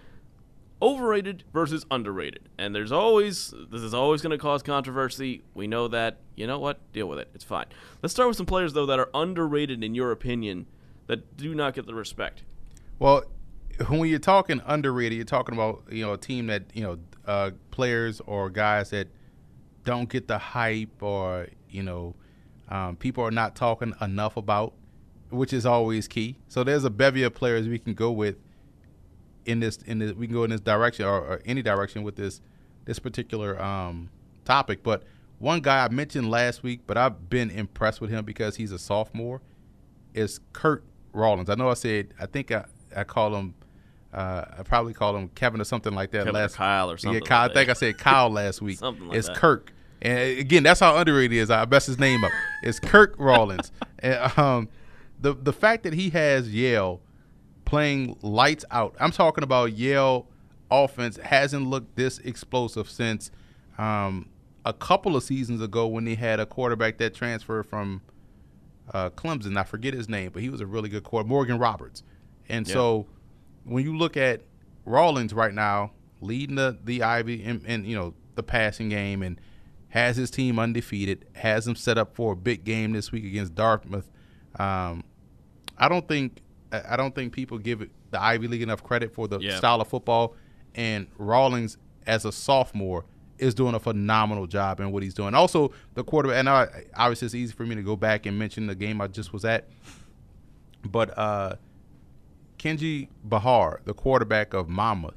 overrated 0.83 1.45
versus 1.53 1.85
underrated. 1.89 2.49
And 2.57 2.75
there's 2.75 2.91
always 2.91 3.53
this 3.71 3.81
is 3.81 3.93
always 3.93 4.21
going 4.21 4.31
to 4.31 4.37
cause 4.37 4.61
controversy. 4.61 5.41
We 5.53 5.65
know 5.65 5.87
that. 5.87 6.19
You 6.35 6.45
know 6.45 6.59
what? 6.59 6.91
Deal 6.91 7.07
with 7.07 7.19
it. 7.19 7.29
It's 7.33 7.45
fine. 7.45 7.65
Let's 8.01 8.13
start 8.13 8.27
with 8.27 8.37
some 8.37 8.45
players 8.45 8.73
though 8.73 8.85
that 8.85 8.99
are 8.99 9.09
underrated 9.13 9.83
in 9.83 9.95
your 9.95 10.11
opinion 10.11 10.67
that 11.07 11.37
do 11.37 11.55
not 11.55 11.73
get 11.73 11.87
the 11.87 11.95
respect. 11.95 12.43
Well, 12.99 13.23
when 13.87 14.09
you're 14.09 14.19
talking 14.19 14.61
underrated, 14.65 15.15
you're 15.15 15.25
talking 15.25 15.55
about 15.55 15.83
you 15.89 16.05
know 16.05 16.13
a 16.13 16.17
team 16.17 16.47
that 16.47 16.63
you 16.73 16.83
know 16.83 16.99
uh, 17.25 17.51
players 17.71 18.21
or 18.27 18.49
guys 18.49 18.89
that 18.89 19.07
don't 19.85 20.09
get 20.09 20.27
the 20.27 20.37
hype 20.37 21.01
or 21.01 21.47
you 21.69 21.81
know 21.81 22.13
um, 22.69 22.97
people 22.97 23.23
are 23.23 23.31
not 23.31 23.55
talking 23.55 23.93
enough 24.01 24.35
about, 24.35 24.73
which 25.29 25.53
is 25.53 25.65
always 25.65 26.09
key. 26.09 26.37
So 26.49 26.63
there's 26.65 26.83
a 26.83 26.89
bevy 26.89 27.23
of 27.23 27.33
players 27.33 27.69
we 27.69 27.79
can 27.79 27.93
go 27.93 28.11
with 28.11 28.35
in 29.45 29.59
this 29.59 29.77
in 29.77 29.99
this 29.99 30.13
we 30.13 30.27
can 30.27 30.35
go 30.35 30.43
in 30.43 30.49
this 30.49 30.61
direction 30.61 31.05
or, 31.05 31.19
or 31.19 31.41
any 31.45 31.61
direction 31.61 32.03
with 32.03 32.15
this 32.15 32.41
this 32.85 32.99
particular 32.99 33.61
um, 33.61 34.09
topic. 34.45 34.83
But 34.83 35.03
one 35.39 35.61
guy 35.61 35.85
I 35.85 35.89
mentioned 35.89 36.29
last 36.29 36.63
week, 36.63 36.81
but 36.85 36.97
I've 36.97 37.29
been 37.29 37.49
impressed 37.49 38.01
with 38.01 38.09
him 38.09 38.25
because 38.25 38.55
he's 38.55 38.71
a 38.71 38.79
sophomore, 38.79 39.41
is 40.13 40.39
Kurt 40.53 40.83
Rawlings. 41.11 41.49
I 41.49 41.55
know 41.55 41.69
I 41.69 41.75
said 41.75 42.13
I 42.19 42.25
think 42.25 42.51
I 42.51 42.65
I 42.95 43.03
call 43.03 43.35
him. 43.35 43.55
Uh, 44.13 44.45
I 44.59 44.63
probably 44.63 44.93
called 44.93 45.15
him 45.15 45.27
Kevin 45.29 45.59
or 45.59 45.63
something 45.63 45.91
like 45.93 46.11
that 46.11 46.19
Kevin 46.19 46.33
last. 46.35 46.53
Or 46.53 46.57
Kyle 46.57 46.91
or 46.91 46.97
something. 46.97 47.21
Yeah, 47.23 47.27
Kyle. 47.27 47.47
Like 47.47 47.51
I 47.51 47.53
think 47.53 47.69
I 47.69 47.73
said 47.73 47.97
Kyle 47.97 48.29
last 48.29 48.61
week. 48.61 48.77
something 48.77 49.07
like 49.07 49.17
it's 49.17 49.27
that. 49.27 49.37
Kirk. 49.37 49.73
And 50.03 50.37
again, 50.37 50.63
that's 50.63 50.81
how 50.81 50.97
underrated 50.97 51.31
he 51.31 51.39
is. 51.39 51.49
I 51.49 51.65
messed 51.65 51.87
his 51.87 51.97
name 51.97 52.23
up. 52.23 52.31
It's 52.61 52.79
Kirk 52.79 53.15
Rawlings. 53.17 53.71
and, 53.99 54.37
um, 54.37 54.69
the 55.19 55.33
the 55.33 55.53
fact 55.53 55.83
that 55.83 55.93
he 55.93 56.11
has 56.11 56.53
Yale 56.53 57.01
playing 57.73 58.15
lights 58.21 58.63
out. 58.69 58.95
I'm 58.99 59.09
talking 59.09 59.43
about 59.43 59.73
Yale 59.73 60.27
offense 60.69 61.17
hasn't 61.17 61.65
looked 61.65 61.95
this 61.95 62.19
explosive 62.19 62.87
since 62.87 63.31
um, 63.79 64.29
a 64.63 64.73
couple 64.73 65.15
of 65.15 65.23
seasons 65.23 65.59
ago 65.59 65.87
when 65.87 66.05
they 66.05 66.13
had 66.13 66.39
a 66.39 66.45
quarterback 66.45 66.99
that 66.99 67.15
transferred 67.15 67.63
from 67.65 68.01
uh, 68.93 69.09
Clemson. 69.09 69.57
I 69.57 69.63
forget 69.63 69.95
his 69.95 70.07
name, 70.07 70.29
but 70.31 70.43
he 70.43 70.49
was 70.49 70.61
a 70.61 70.67
really 70.67 70.87
good 70.87 71.03
quarterback. 71.03 71.29
Morgan 71.31 71.57
Roberts. 71.57 72.03
And 72.47 72.67
Yeah. 72.67 72.73
so 72.73 73.07
when 73.63 73.83
you 73.83 73.97
look 73.97 74.17
at 74.17 74.41
Rawlings 74.85 75.33
right 75.33 75.53
now, 75.53 75.93
leading 76.21 76.57
the 76.57 76.77
the 76.83 77.01
Ivy 77.01 77.43
and, 77.43 77.63
and 77.65 77.87
you 77.87 77.95
know 77.95 78.13
the 78.35 78.43
passing 78.43 78.89
game, 78.89 79.23
and 79.23 79.41
has 79.89 80.15
his 80.15 80.29
team 80.29 80.59
undefeated, 80.59 81.25
has 81.33 81.65
them 81.65 81.75
set 81.75 81.97
up 81.97 82.13
for 82.15 82.33
a 82.33 82.35
big 82.35 82.65
game 82.65 82.93
this 82.93 83.11
week 83.11 83.25
against 83.25 83.55
Dartmouth. 83.55 84.11
Um, 84.59 85.03
I 85.75 85.89
don't 85.89 86.07
think 86.07 86.43
I 86.89 86.95
don't 86.95 87.13
think 87.13 87.33
people 87.33 87.57
give 87.57 87.87
the 88.11 88.21
Ivy 88.21 88.47
League 88.47 88.61
enough 88.61 88.83
credit 88.83 89.13
for 89.13 89.27
the 89.27 89.39
Yeah. 89.39 89.57
style 89.57 89.79
of 89.81 89.87
football. 89.87 90.35
And 90.75 91.07
Rawlings, 91.17 91.77
as 92.07 92.25
a 92.25 92.31
sophomore, 92.31 93.05
is 93.37 93.53
doing 93.53 93.75
a 93.75 93.79
phenomenal 93.79 94.47
job 94.47 94.79
in 94.79 94.91
what 94.91 95.03
he's 95.03 95.13
doing. 95.13 95.33
Also, 95.35 95.71
the 95.95 96.03
quarterback. 96.03 96.37
And 96.39 96.49
I, 96.49 96.67
obviously, 96.95 97.25
it's 97.27 97.35
easy 97.35 97.53
for 97.53 97.65
me 97.65 97.75
to 97.75 97.81
go 97.83 97.95
back 97.95 98.25
and 98.25 98.37
mention 98.39 98.67
the 98.67 98.75
game 98.75 99.01
I 99.01 99.07
just 99.07 99.33
was 99.33 99.43
at. 99.45 99.67
But 100.85 101.17
uh, 101.17 101.55
Kenji 102.57 103.09
Bahar, 103.23 103.81
the 103.85 103.93
quarterback 103.93 104.53
of 104.53 104.69
Monmouth, 104.69 105.15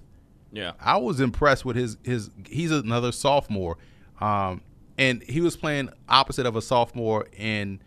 Yeah. 0.53 0.73
I 0.81 0.97
was 0.97 1.21
impressed 1.21 1.65
with 1.65 1.77
his 1.77 1.97
his. 2.03 2.31
He's 2.49 2.71
another 2.71 3.13
sophomore, 3.13 3.77
um, 4.21 4.63
and 4.99 5.23
he 5.23 5.41
was 5.41 5.57
playing 5.57 5.91
opposite 6.09 6.47
of 6.47 6.57
a 6.57 6.63
sophomore 6.63 7.27
in 7.37 7.81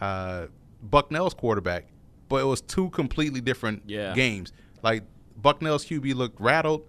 uh, 0.00 0.46
Bucknell's 0.88 1.34
quarterback, 1.34 1.86
but 2.28 2.36
it 2.42 2.44
was 2.44 2.60
two 2.60 2.90
completely 2.90 3.40
different 3.40 3.82
Yeah. 3.86 4.14
games. 4.14 4.52
Like 4.82 5.04
Bucknell's 5.40 5.84
QB 5.84 6.14
looked 6.14 6.40
rattled. 6.40 6.82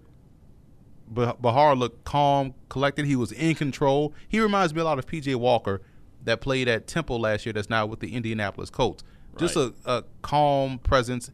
Bah- 1.08 1.34
Bahar 1.40 1.76
looked 1.76 2.04
calm, 2.04 2.54
collected. 2.68 3.06
He 3.06 3.16
was 3.16 3.32
in 3.32 3.54
control. 3.54 4.12
He 4.28 4.40
reminds 4.40 4.74
me 4.74 4.80
a 4.80 4.84
lot 4.84 4.98
of 4.98 5.06
PJ 5.06 5.34
Walker 5.36 5.80
that 6.24 6.40
played 6.40 6.66
at 6.68 6.86
Temple 6.86 7.20
last 7.20 7.46
year. 7.46 7.52
That's 7.52 7.70
now 7.70 7.86
with 7.86 8.00
the 8.00 8.14
Indianapolis 8.14 8.70
Colts. 8.70 9.04
Just 9.38 9.54
a, 9.54 9.74
a 9.84 10.02
calm 10.22 10.78
presence, 10.78 11.30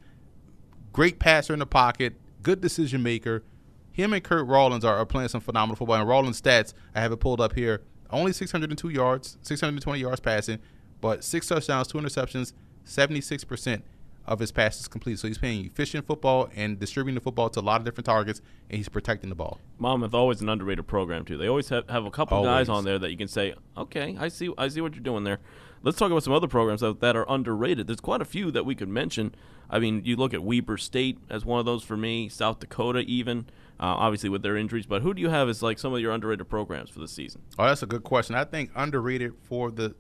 great 0.93 1.19
passer 1.21 1.53
in 1.53 1.61
the 1.61 1.67
pocket, 1.67 2.15
good 2.43 2.61
decision 2.61 3.03
maker. 3.03 3.45
Him 3.93 4.12
and 4.12 4.25
Kurt 4.25 4.47
Rawlings 4.47 4.85
are, 4.85 4.97
are 4.97 5.07
playing 5.07 5.29
some 5.29 5.41
phenomenal 5.41 5.77
football. 5.77 5.97
And 5.97 6.09
Rawlings' 6.09 6.41
stats, 6.41 6.75
I 6.95 7.01
have 7.01 7.12
it 7.12 7.19
pulled 7.19 7.41
up 7.41 7.55
here. 7.55 7.83
Only 8.11 8.33
602 8.33 8.88
yards, 8.88 9.38
620 9.43 10.01
yards 10.01 10.21
passing, 10.21 10.59
but 11.01 11.23
six 11.25 11.47
touchdowns, 11.47 11.88
two 11.88 11.99
interceptions, 11.99 12.53
76% 12.85 13.83
of 14.25 14.39
his 14.39 14.53
passes 14.53 14.89
complete. 14.89 15.19
So 15.19 15.29
he's 15.29 15.39
playing 15.39 15.67
efficient 15.67 16.07
football 16.07 16.49
and 16.55 16.79
distributing 16.79 17.17
the 17.17 17.21
football 17.21 17.51
to 17.51 17.61
a 17.61 17.63
lot 17.63 17.81
of 17.81 17.85
different 17.85 18.07
targets, 18.07 18.41
and 18.71 18.77
he's 18.77 18.89
protecting 18.89 19.31
the 19.31 19.37
ball. 19.37 19.59
Monmouth 19.79 20.15
always 20.15 20.41
an 20.41 20.49
underrated 20.49 20.87
program 20.87 21.25
too. 21.25 21.37
They 21.37 21.49
always 21.49 21.69
have, 21.71 21.89
have 21.89 22.05
a 22.05 22.11
couple 22.11 22.43
guys 22.43 22.69
on 22.69 22.85
there 22.85 22.99
that 22.99 23.11
you 23.11 23.17
can 23.17 23.29
say, 23.29 23.55
okay, 23.77 24.17
I 24.19 24.29
see, 24.29 24.53
I 24.57 24.69
see 24.69 24.81
what 24.81 24.95
you're 24.95 25.03
doing 25.03 25.25
there. 25.25 25.39
Let's 25.83 25.99
talk 25.99 26.13
about 26.13 26.23
some 26.23 26.33
other 26.33 26.47
programs 26.47 26.81
that, 26.81 27.01
that 27.01 27.17
are 27.17 27.27
underrated. 27.29 27.89
There's 27.89 28.01
quite 28.01 28.23
a 28.23 28.25
few 28.25 28.53
that 28.53 28.65
we 28.65 28.77
could 28.77 28.89
mention. 28.89 29.35
I 29.69 29.81
mean, 29.81 30.03
you 30.05 30.15
look 30.15 30.33
at 30.33 30.45
Weber 30.45 30.77
State 30.77 31.19
as 31.29 31.45
one 31.45 31.59
of 31.59 31.67
those 31.67 31.83
for 31.83 31.97
me. 31.97 32.29
South 32.29 32.61
Dakota, 32.61 33.01
even 33.01 33.47
uh, 33.81 33.87
obviously 33.87 34.29
with 34.29 34.43
their 34.43 34.57
injuries. 34.57 34.87
But 34.87 35.03
who 35.03 35.13
do 35.13 35.21
you 35.21 35.31
have 35.31 35.49
as 35.49 35.61
like 35.61 35.81
some 35.81 35.93
of 35.93 35.99
your 36.01 36.13
underrated 36.13 36.49
programs 36.49 36.91
for 36.91 37.01
the 37.01 37.09
season? 37.09 37.43
Oh, 37.59 37.65
that's 37.65 37.83
a 37.83 37.87
good 37.87 38.05
question. 38.05 38.37
I 38.37 38.45
think 38.45 38.71
underrated 38.77 39.33
for 39.43 39.73
the 39.73 39.97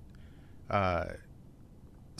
uh, 0.70 1.04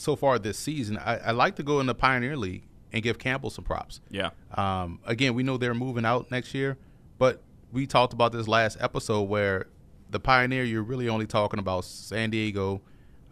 so 0.03 0.15
far 0.15 0.37
this 0.37 0.57
season. 0.57 0.97
I, 0.97 1.17
I 1.17 1.31
like 1.31 1.55
to 1.55 1.63
go 1.63 1.79
in 1.79 1.85
the 1.87 1.95
Pioneer 1.95 2.37
League 2.37 2.63
and 2.91 3.01
give 3.01 3.17
Campbell 3.17 3.49
some 3.49 3.63
props. 3.65 4.01
Yeah, 4.09 4.29
Um, 4.55 4.99
again, 5.05 5.33
we 5.33 5.41
know 5.43 5.57
they're 5.57 5.73
moving 5.73 6.05
out 6.05 6.29
next 6.29 6.53
year, 6.53 6.77
but 7.17 7.41
we 7.71 7.87
talked 7.87 8.13
about 8.13 8.31
this 8.31 8.47
last 8.47 8.77
episode 8.79 9.23
where 9.23 9.67
the 10.11 10.19
Pioneer, 10.19 10.63
you're 10.63 10.83
really 10.83 11.09
only 11.09 11.25
talking 11.25 11.59
about 11.59 11.85
San 11.85 12.29
Diego, 12.29 12.81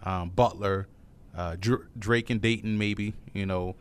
um, 0.03 0.29
Butler, 0.31 0.87
uh, 1.37 1.55
Dr- 1.59 1.87
Drake 1.99 2.31
and 2.31 2.41
Dayton, 2.41 2.77
maybe, 2.79 3.13
you 3.33 3.45
know, 3.45 3.75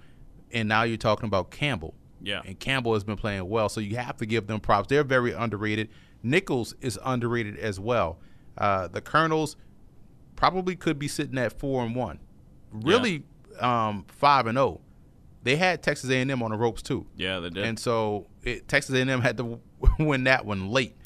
and 0.53 0.68
now 0.68 0.83
you're 0.83 0.98
talking 0.98 1.26
about 1.26 1.50
Campbell. 1.50 1.94
Yeah. 2.20 2.42
And 2.44 2.59
Campbell 2.61 2.92
has 2.92 3.03
been 3.05 3.16
playing 3.16 3.48
well, 3.48 3.70
so 3.70 3.81
you 3.81 3.96
have 3.96 4.18
to 4.18 4.26
give 4.26 4.46
them 4.46 4.61
props. 4.61 4.88
They're 4.88 5.03
very 5.05 5.33
underrated. 5.33 5.88
Nicholls 6.22 6.74
is 6.83 6.98
underrated 7.03 7.57
as 7.57 7.81
well. 7.81 8.18
Uh, 8.59 8.87
the 8.88 9.00
Colonels 9.00 9.57
probably 10.37 10.76
could 10.76 10.98
be 10.98 11.09
sitting 11.09 11.38
at 11.38 11.59
four 11.59 11.83
and 11.85 11.94
one, 11.96 12.18
really 12.72 13.24
um, 13.61 14.04
five 14.09 14.46
and 14.46 14.56
zero. 14.56 14.80
They 15.42 15.56
had 15.56 15.83
Texas 15.83 16.11
A&M 16.11 16.42
on 16.42 16.50
the 16.50 16.56
ropes 16.56 16.83
too. 16.83 17.06
yeah, 17.16 17.38
they 17.40 17.48
did. 17.50 17.64
And 17.64 17.78
so 17.78 18.26
it, 18.42 18.68
Texas 18.68 18.94
A&M 18.94 19.20
had 19.22 19.37
to 19.38 19.59
win 19.98 20.24
that 20.24 20.44
one 20.44 20.68
late. 20.68 20.96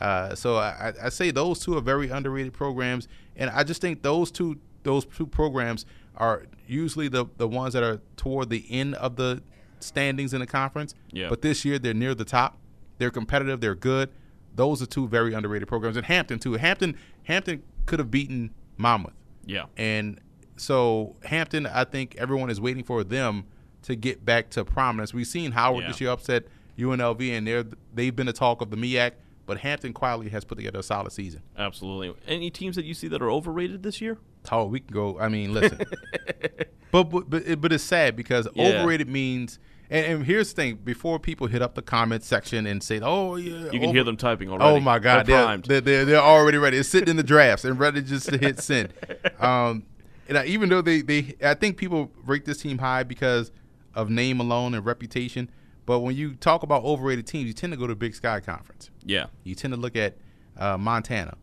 Uh, 0.00 0.34
so 0.34 0.56
I, 0.56 0.92
I 1.04 1.08
say 1.10 1.30
those 1.30 1.60
two 1.60 1.76
are 1.78 1.80
very 1.80 2.08
underrated 2.10 2.52
programs, 2.52 3.06
and 3.36 3.48
I 3.50 3.62
just 3.62 3.80
think 3.80 4.02
those 4.02 4.30
two 4.32 4.58
those 4.82 5.04
two 5.06 5.26
programs 5.26 5.86
are 6.16 6.44
usually 6.66 7.06
the 7.08 7.26
the 7.36 7.46
ones 7.46 7.74
that 7.74 7.82
are 7.84 8.00
toward 8.16 8.50
the 8.50 8.64
end 8.68 8.96
of 8.96 9.14
the 9.16 9.42
standings 9.78 10.34
in 10.34 10.40
the 10.40 10.46
conference. 10.46 10.94
Yeah. 11.12 11.28
But 11.28 11.42
this 11.42 11.64
year 11.64 11.78
they're 11.78 11.94
near 11.94 12.14
the 12.14 12.24
top. 12.24 12.58
They're 12.98 13.10
competitive. 13.12 13.60
They're 13.60 13.74
good. 13.76 14.10
Those 14.56 14.82
are 14.82 14.86
two 14.86 15.06
very 15.08 15.32
underrated 15.34 15.68
programs. 15.68 15.96
And 15.96 16.06
Hampton 16.06 16.38
too. 16.40 16.54
Hampton 16.54 16.96
Hampton 17.24 17.62
could 17.86 18.00
have 18.00 18.10
beaten 18.10 18.52
Monmouth. 18.76 19.14
yeah, 19.44 19.66
And 19.76 20.20
so 20.56 21.16
Hampton, 21.24 21.66
I 21.66 21.84
think 21.84 22.14
everyone 22.16 22.50
is 22.50 22.60
waiting 22.60 22.84
for 22.84 23.02
them 23.04 23.44
to 23.82 23.94
get 23.96 24.24
back 24.24 24.50
to 24.50 24.64
prominence. 24.64 25.12
We've 25.12 25.26
seen 25.26 25.52
Howard 25.52 25.82
Yeah. 25.82 25.88
this 25.88 26.00
year 26.00 26.10
upset 26.10 26.44
UNLV, 26.78 27.36
and 27.36 27.46
they're 27.46 27.64
they've 27.94 28.14
been 28.14 28.26
the 28.26 28.32
talk 28.32 28.60
of 28.60 28.70
the 28.70 28.76
MEAC, 28.76 29.12
but 29.46 29.58
Hampton 29.58 29.92
quietly 29.92 30.28
has 30.30 30.44
put 30.44 30.56
together 30.56 30.78
a 30.78 30.82
solid 30.82 31.12
season. 31.12 31.42
absolutely. 31.58 32.14
Any 32.26 32.50
teams 32.50 32.76
that 32.76 32.84
you 32.84 32.94
see 32.94 33.08
that 33.08 33.20
are 33.22 33.30
overrated 33.30 33.82
this 33.82 34.00
year? 34.00 34.18
Oh, 34.50 34.66
we 34.66 34.80
can 34.80 34.92
go. 34.92 35.18
I 35.18 35.28
mean, 35.28 35.52
listen, 35.54 35.78
but 36.90 37.04
but 37.04 37.30
but, 37.30 37.42
it, 37.46 37.60
but 37.60 37.72
it's 37.72 37.84
sad 37.84 38.16
because 38.16 38.48
Yeah. 38.54 38.68
overrated 38.80 39.08
means. 39.08 39.58
And, 39.90 40.06
and 40.06 40.24
here's 40.26 40.48
the 40.52 40.56
thing: 40.62 40.76
before 40.82 41.18
people 41.18 41.46
hit 41.46 41.60
up 41.60 41.74
the 41.74 41.82
comment 41.82 42.22
section 42.24 42.66
and 42.66 42.82
say, 42.82 43.00
"Oh 43.02 43.36
yeah," 43.36 43.64
You 43.70 43.78
can 43.78 43.84
over- 43.84 43.92
hear 43.92 44.04
them 44.04 44.16
typing 44.16 44.48
already. 44.48 44.64
Oh 44.64 44.80
my 44.80 44.98
God, 44.98 45.26
they're 45.26 45.44
they're, 45.46 45.58
they're, 45.58 45.80
they're, 45.80 46.04
they're 46.06 46.20
already 46.22 46.56
ready. 46.58 46.78
It's 46.78 46.88
sitting 46.88 47.08
in 47.10 47.16
the 47.16 47.22
drafts 47.22 47.64
and 47.66 47.78
ready 47.78 48.00
just 48.00 48.28
to 48.30 48.38
hit 48.38 48.60
send. 48.60 48.92
Um, 49.40 49.84
and 50.28 50.38
I, 50.38 50.44
even 50.46 50.68
though 50.68 50.82
they, 50.82 51.00
they, 51.02 51.34
I 51.42 51.54
think 51.54 51.76
people 51.76 52.10
rate 52.24 52.44
this 52.44 52.58
team 52.58 52.78
high 52.78 53.02
because 53.02 53.50
of 53.94 54.10
name 54.10 54.40
alone 54.40 54.74
and 54.74 54.84
reputation. 54.84 55.50
But 55.86 56.00
when 56.00 56.16
you 56.16 56.34
talk 56.34 56.62
about 56.62 56.82
overrated 56.82 57.26
teams, 57.26 57.46
you 57.46 57.52
tend 57.52 57.72
to 57.72 57.78
go 57.78 57.86
to 57.86 57.94
Big 57.94 58.14
Sky 58.14 58.40
Conference. 58.40 58.90
yeah, 59.04 59.26
You 59.42 59.54
tend 59.54 59.74
to 59.74 59.80
look 59.80 59.96
at 59.96 60.16
uh, 60.56 60.78
Montana. 60.78 61.36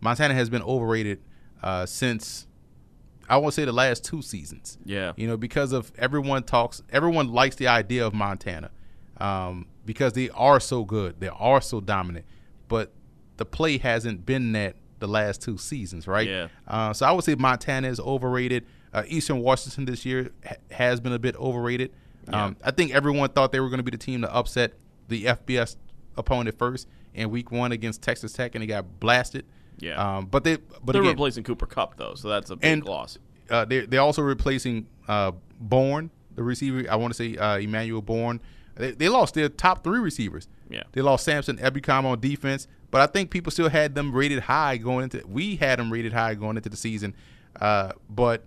Montana 0.00 0.34
has 0.34 0.50
been 0.50 0.62
overrated 0.62 1.20
uh, 1.62 1.86
since 1.86 2.46
I 3.28 3.36
won't 3.36 3.54
say 3.54 3.64
the 3.64 3.72
last 3.72 4.04
two 4.04 4.20
seasons. 4.20 4.78
yeah, 4.84 5.12
You 5.16 5.26
know, 5.28 5.36
because 5.36 5.72
of 5.72 5.92
everyone 5.96 6.42
talks, 6.42 6.82
everyone 6.90 7.28
likes 7.32 7.56
the 7.56 7.68
idea 7.68 8.06
of 8.06 8.12
Montana 8.14 8.70
um, 9.18 9.66
because 9.86 10.12
they 10.12 10.28
are 10.30 10.60
so 10.60 10.84
good, 10.84 11.20
they 11.20 11.28
are 11.28 11.60
so 11.60 11.80
dominant, 11.80 12.26
but 12.68 12.92
the 13.36 13.44
play 13.46 13.78
hasn't 13.78 14.26
been 14.26 14.52
that 14.52 14.76
the 14.98 15.08
last 15.08 15.42
two 15.42 15.58
seasons, 15.58 16.06
right? 16.06 16.28
Yeah. 16.28 16.48
Uh, 16.66 16.92
so 16.92 17.06
I 17.06 17.12
would 17.12 17.24
say 17.24 17.34
Montana 17.34 17.88
is 17.88 18.00
overrated. 18.00 18.64
Uh, 18.92 19.02
Eastern 19.08 19.40
Washington 19.40 19.84
this 19.86 20.04
year 20.06 20.30
ha- 20.46 20.54
has 20.70 21.00
been 21.00 21.12
a 21.12 21.18
bit 21.18 21.36
overrated. 21.36 21.92
Um, 22.32 22.56
I 22.64 22.70
think 22.70 22.94
everyone 22.94 23.28
thought 23.30 23.52
they 23.52 23.60
were 23.60 23.68
going 23.68 23.78
to 23.78 23.82
be 23.84 23.90
the 23.90 23.98
team 23.98 24.22
to 24.22 24.32
upset 24.34 24.72
the 25.08 25.24
FBS 25.24 25.76
opponent 26.16 26.56
first 26.58 26.88
in 27.12 27.30
Week 27.30 27.50
One 27.52 27.72
against 27.72 28.00
Texas 28.02 28.32
Tech, 28.32 28.54
and 28.54 28.62
they 28.62 28.66
got 28.66 29.00
blasted. 29.00 29.44
Yeah. 29.78 29.96
Um, 30.18 30.26
but 30.26 30.44
they, 30.44 30.56
but 30.56 30.92
they're 30.92 31.02
again, 31.02 31.12
replacing 31.12 31.44
Cooper 31.44 31.66
Kupp 31.66 31.96
though, 31.96 32.14
so 32.14 32.28
that's 32.28 32.50
a 32.50 32.56
big 32.56 32.72
And- 32.72 32.84
loss. 32.84 33.18
uh, 33.50 33.64
they're 33.66 33.86
they're 33.86 34.00
also 34.00 34.22
replacing 34.22 34.86
uh, 35.08 35.32
Bourne, 35.60 36.10
the 36.34 36.42
receiver. 36.42 36.84
I 36.90 36.96
want 36.96 37.12
to 37.12 37.16
say 37.16 37.36
uh, 37.36 37.58
Emmanuel 37.58 38.00
Bourne. 38.00 38.40
They, 38.76 38.92
they 38.92 39.08
lost 39.08 39.34
their 39.34 39.48
top 39.48 39.84
three 39.84 39.98
receivers. 39.98 40.48
Yeah. 40.68 40.82
They 40.92 41.02
lost 41.02 41.24
Samson 41.24 41.58
Ebukam 41.58 42.04
on 42.04 42.20
defense, 42.20 42.66
but 42.90 43.00
I 43.00 43.06
think 43.06 43.30
people 43.30 43.50
still 43.52 43.68
had 43.68 43.94
them 43.94 44.12
rated 44.12 44.40
high 44.40 44.76
going 44.76 45.04
into. 45.04 45.22
We 45.26 45.56
had 45.56 45.78
them 45.78 45.92
rated 45.92 46.12
high 46.12 46.34
going 46.34 46.56
into 46.56 46.68
the 46.68 46.76
season, 46.76 47.14
uh, 47.60 47.92
but 48.10 48.44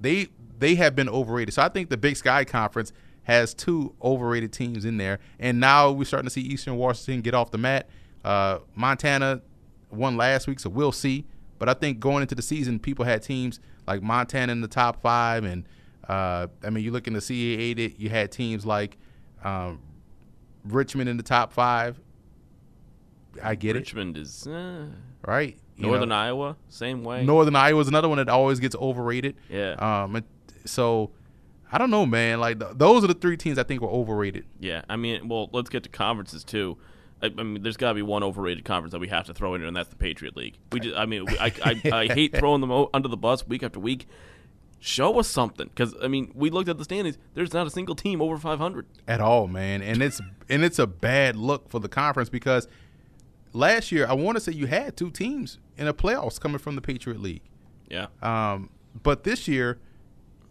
they 0.00 0.28
they 0.58 0.74
have 0.76 0.96
been 0.96 1.08
overrated. 1.08 1.54
So 1.54 1.62
I 1.62 1.68
think 1.68 1.90
the 1.90 1.96
Big 1.96 2.16
Sky 2.16 2.44
Conference 2.44 2.92
has 3.24 3.54
two 3.54 3.94
overrated 4.02 4.52
teams 4.52 4.84
in 4.84 4.96
there, 4.96 5.18
and 5.38 5.60
now 5.60 5.90
we're 5.90 6.04
starting 6.04 6.26
to 6.26 6.30
see 6.30 6.40
Eastern 6.40 6.76
Washington 6.76 7.20
get 7.20 7.34
off 7.34 7.50
the 7.50 7.58
mat. 7.58 7.88
Uh, 8.24 8.58
Montana 8.74 9.42
won 9.90 10.16
last 10.16 10.46
week, 10.46 10.60
so 10.60 10.70
we'll 10.70 10.92
see. 10.92 11.24
But 11.58 11.68
I 11.68 11.74
think 11.74 12.00
going 12.00 12.22
into 12.22 12.34
the 12.34 12.42
season, 12.42 12.78
people 12.78 13.04
had 13.04 13.22
teams 13.22 13.60
like 13.86 14.02
Montana 14.02 14.52
in 14.52 14.60
the 14.60 14.68
top 14.68 15.02
five, 15.02 15.44
and 15.44 15.64
uh, 16.08 16.46
I 16.64 16.70
mean, 16.70 16.84
you 16.84 16.90
look 16.90 17.06
in 17.06 17.12
the 17.12 17.20
CAA, 17.20 17.94
you 17.98 18.08
had 18.08 18.32
teams 18.32 18.64
like 18.64 18.96
um, 19.44 19.80
Richmond 20.64 21.08
in 21.08 21.16
the 21.16 21.22
top 21.22 21.52
five. 21.52 22.00
I 23.42 23.54
get 23.54 23.76
it. 23.76 23.80
Richmond 23.80 24.16
is 24.16 24.46
eh, 24.46 24.86
right? 25.26 25.58
Northern 25.76 26.08
know, 26.08 26.14
Iowa, 26.14 26.56
same 26.68 27.04
way. 27.04 27.24
Northern 27.24 27.54
Iowa 27.54 27.80
is 27.80 27.88
another 27.88 28.08
one 28.08 28.18
that 28.18 28.28
always 28.28 28.58
gets 28.58 28.74
overrated. 28.74 29.36
Yeah. 29.48 29.74
Um, 29.74 30.24
so 30.64 31.12
I 31.70 31.78
don't 31.78 31.90
know, 31.90 32.06
man. 32.06 32.40
Like 32.40 32.58
th- 32.58 32.72
those 32.74 33.04
are 33.04 33.06
the 33.06 33.14
three 33.14 33.36
teams 33.36 33.58
I 33.58 33.62
think 33.62 33.80
were 33.80 33.88
overrated. 33.88 34.46
Yeah, 34.58 34.82
I 34.88 34.96
mean, 34.96 35.28
well, 35.28 35.50
let's 35.52 35.68
get 35.68 35.82
to 35.84 35.88
conferences 35.88 36.44
too. 36.44 36.78
I, 37.22 37.26
I 37.26 37.42
mean, 37.42 37.62
there's 37.62 37.76
got 37.76 37.90
to 37.90 37.94
be 37.94 38.02
one 38.02 38.22
overrated 38.22 38.64
conference 38.64 38.92
that 38.92 39.00
we 39.00 39.08
have 39.08 39.26
to 39.26 39.34
throw 39.34 39.54
in, 39.54 39.62
and 39.62 39.76
that's 39.76 39.90
the 39.90 39.96
Patriot 39.96 40.36
League. 40.36 40.56
We 40.72 40.80
just, 40.80 40.96
I 40.96 41.04
mean, 41.06 41.24
we, 41.26 41.38
I, 41.38 41.46
I, 41.64 41.82
I 41.92 42.06
hate 42.06 42.36
throwing 42.36 42.60
them 42.60 42.86
under 42.94 43.08
the 43.08 43.16
bus 43.16 43.46
week 43.46 43.62
after 43.62 43.80
week. 43.80 44.06
Show 44.80 45.18
us 45.18 45.26
something, 45.26 45.68
because 45.68 45.94
I 46.00 46.06
mean, 46.06 46.30
we 46.34 46.50
looked 46.50 46.68
at 46.68 46.78
the 46.78 46.84
standings. 46.84 47.18
There's 47.34 47.52
not 47.52 47.66
a 47.66 47.70
single 47.70 47.96
team 47.96 48.22
over 48.22 48.38
500 48.38 48.86
at 49.08 49.20
all, 49.20 49.48
man. 49.48 49.82
And 49.82 50.00
it's 50.00 50.20
and 50.48 50.62
it's 50.62 50.78
a 50.78 50.86
bad 50.86 51.34
look 51.34 51.68
for 51.68 51.80
the 51.80 51.88
conference 51.88 52.28
because 52.28 52.68
last 53.52 53.90
year 53.90 54.06
I 54.08 54.12
want 54.12 54.36
to 54.36 54.40
say 54.40 54.52
you 54.52 54.68
had 54.68 54.96
two 54.96 55.10
teams 55.10 55.58
in 55.76 55.86
the 55.86 55.94
playoffs 55.94 56.40
coming 56.40 56.58
from 56.58 56.76
the 56.76 56.80
Patriot 56.80 57.20
League. 57.20 57.42
Yeah. 57.90 58.06
Um, 58.22 58.70
but 59.02 59.24
this 59.24 59.48
year 59.48 59.78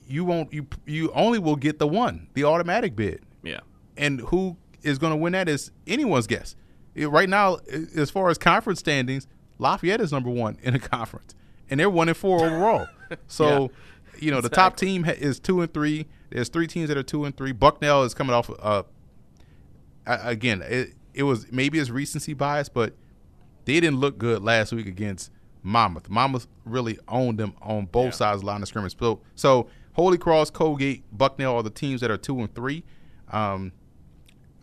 you 0.06 0.26
won't 0.26 0.52
you 0.52 0.68
you 0.86 1.10
only 1.14 1.40
will 1.40 1.56
get 1.56 1.80
the 1.80 1.88
one, 1.88 2.28
the 2.34 2.44
automatic 2.44 2.98
bid. 2.98 3.22
Yeah. 3.44 3.62
And 3.96 4.20
who 4.20 4.58
is 4.84 4.98
going 4.98 5.12
to 5.12 5.18
win 5.18 5.32
that 5.34 5.48
is 5.48 5.72
anyone's 5.88 6.28
guess. 6.28 6.58
Right 6.98 7.30
now, 7.30 7.60
as 7.96 8.10
far 8.10 8.30
as 8.30 8.38
conference 8.38 8.80
standings, 8.80 9.26
Lafayette 9.58 10.02
is 10.02 10.12
number 10.12 10.30
one 10.30 10.58
in 10.64 10.74
the 10.74 10.80
conference, 10.96 11.34
and 11.70 11.80
they're 11.80 11.90
one 11.90 12.10
and 12.10 12.18
four 12.18 12.46
overall. 12.46 12.88
So. 13.28 13.62
yeah 13.62 13.68
you 14.22 14.32
know, 14.32 14.38
exactly. 14.38 14.50
the 14.50 14.56
top 14.56 14.78
team 14.78 15.06
is 15.06 15.40
two 15.40 15.62
and 15.62 15.74
three. 15.74 16.08
There's 16.30 16.50
three 16.50 16.68
teams 16.68 16.90
that 16.90 16.98
are 16.98 17.04
two 17.04 17.26
and 17.26 17.36
three. 17.36 17.52
Bucknell 17.52 18.04
is 18.04 18.14
coming 18.14 18.34
off. 18.34 18.50
Uh, 18.60 18.84
again, 20.06 20.62
it, 20.62 20.94
it 21.14 21.24
was 21.24 21.52
maybe 21.52 21.80
it's 21.80 21.90
recency 21.90 22.34
bias, 22.34 22.70
but 22.70 22.94
they 23.66 23.80
didn't 23.80 24.00
look 24.00 24.18
good 24.18 24.44
last 24.44 24.72
week 24.72 24.88
against 24.88 25.32
Monmouth. 25.64 26.10
Monmouth 26.10 26.48
really 26.66 26.98
owned 27.08 27.40
them 27.40 27.54
on 27.62 27.86
both 27.86 28.06
yeah. 28.06 28.12
sides 28.12 28.36
of 28.36 28.42
the 28.42 28.48
line 28.48 28.62
of 28.62 28.68
scrimmage. 28.68 28.96
So, 29.00 29.22
so 29.36 29.70
Holy 29.94 30.18
Cross, 30.18 30.52
Colgate, 30.52 31.04
Bucknell 31.12 31.56
are 31.56 31.64
the 31.64 31.70
teams 31.70 32.02
that 32.02 32.12
are 32.12 32.18
two 32.18 32.40
and 32.40 32.54
three. 32.54 32.84
Um, 33.32 33.72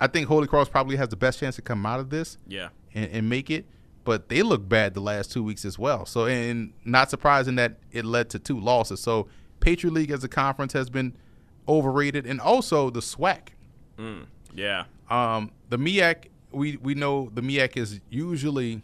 I 0.00 0.06
think 0.06 0.28
Holy 0.28 0.46
Cross 0.46 0.68
probably 0.68 0.96
has 0.96 1.08
the 1.08 1.16
best 1.16 1.40
chance 1.40 1.56
to 1.56 1.62
come 1.62 1.84
out 1.86 2.00
of 2.00 2.10
this. 2.10 2.38
Yeah. 2.46 2.68
And, 2.94 3.10
and 3.10 3.28
make 3.28 3.50
it 3.50 3.66
but 4.04 4.28
they 4.28 4.42
look 4.42 4.68
bad 4.68 4.94
the 4.94 5.00
last 5.00 5.32
two 5.32 5.42
weeks 5.42 5.64
as 5.64 5.78
well. 5.78 6.06
So, 6.06 6.26
and 6.26 6.72
not 6.84 7.10
surprising 7.10 7.56
that 7.56 7.78
it 7.90 8.04
led 8.04 8.30
to 8.30 8.38
two 8.38 8.60
losses. 8.60 9.00
So, 9.00 9.28
Patriot 9.64 9.92
League 9.92 10.10
as 10.10 10.22
a 10.22 10.28
conference 10.28 10.74
has 10.74 10.90
been 10.90 11.16
overrated, 11.66 12.26
and 12.26 12.38
also 12.38 12.90
the 12.90 13.00
SWAC. 13.00 13.48
Mm, 13.98 14.26
yeah. 14.54 14.84
Um, 15.08 15.52
the 15.70 15.78
MEAC, 15.78 16.26
we 16.52 16.76
we 16.76 16.94
know 16.94 17.30
the 17.32 17.40
MEAC 17.40 17.78
is 17.78 18.00
usually 18.10 18.82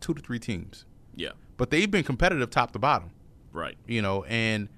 two 0.00 0.14
to 0.14 0.22
three 0.22 0.38
teams. 0.38 0.84
Yeah. 1.16 1.32
But 1.56 1.70
they've 1.70 1.90
been 1.90 2.04
competitive 2.04 2.50
top 2.50 2.70
to 2.72 2.78
bottom. 2.78 3.10
Right. 3.52 3.76
You 3.86 4.00
know, 4.00 4.22
and 4.24 4.68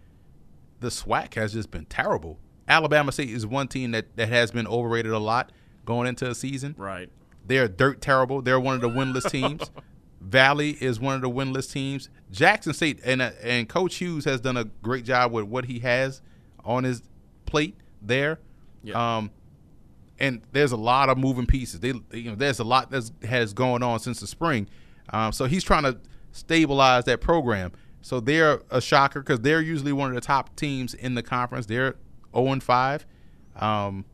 the 0.80 0.88
SWAC 0.88 1.34
has 1.34 1.52
just 1.52 1.70
been 1.70 1.84
terrible. 1.84 2.38
Alabama 2.66 3.12
State 3.12 3.28
is 3.28 3.46
one 3.46 3.68
team 3.68 3.90
that, 3.90 4.16
that 4.16 4.30
has 4.30 4.50
been 4.50 4.66
overrated 4.66 5.12
a 5.12 5.18
lot 5.18 5.52
going 5.84 6.06
into 6.08 6.30
a 6.30 6.34
season. 6.34 6.74
Right. 6.78 7.10
They're 7.46 7.68
dirt 7.68 8.00
terrible. 8.00 8.40
They're 8.40 8.60
one 8.60 8.76
of 8.76 8.80
the 8.80 8.88
winless 8.88 9.30
teams. 9.30 9.70
Valley 10.20 10.72
is 10.80 11.00
one 11.00 11.14
of 11.14 11.22
the 11.22 11.30
winless 11.30 11.72
teams. 11.72 12.10
Jackson 12.30 12.74
State 12.74 13.00
and 13.04 13.22
uh, 13.22 13.30
and 13.42 13.68
Coach 13.68 13.96
Hughes 13.96 14.24
has 14.26 14.40
done 14.40 14.56
a 14.56 14.64
great 14.64 15.04
job 15.04 15.32
with 15.32 15.44
what 15.44 15.64
he 15.64 15.78
has 15.80 16.20
on 16.64 16.84
his 16.84 17.02
plate 17.46 17.76
there. 18.02 18.38
Yeah. 18.82 19.16
Um, 19.16 19.30
and 20.18 20.42
there's 20.52 20.72
a 20.72 20.76
lot 20.76 21.08
of 21.08 21.16
moving 21.16 21.46
pieces. 21.46 21.80
They, 21.80 21.94
you 22.12 22.30
know, 22.30 22.34
there's 22.34 22.58
a 22.58 22.64
lot 22.64 22.90
that 22.90 23.10
has 23.26 23.54
going 23.54 23.82
on 23.82 23.98
since 24.00 24.20
the 24.20 24.26
spring. 24.26 24.68
Um, 25.10 25.32
so 25.32 25.46
he's 25.46 25.64
trying 25.64 25.84
to 25.84 25.98
stabilize 26.32 27.04
that 27.04 27.22
program. 27.22 27.72
So 28.02 28.20
they're 28.20 28.60
a 28.70 28.82
shocker 28.82 29.20
because 29.20 29.40
they're 29.40 29.62
usually 29.62 29.92
one 29.92 30.10
of 30.10 30.14
the 30.14 30.20
top 30.20 30.54
teams 30.56 30.92
in 30.92 31.14
the 31.14 31.22
conference. 31.22 31.64
They're 31.66 31.96
0 32.34 32.52
and 32.52 32.62
5. 32.62 33.06
Um, 33.56 34.04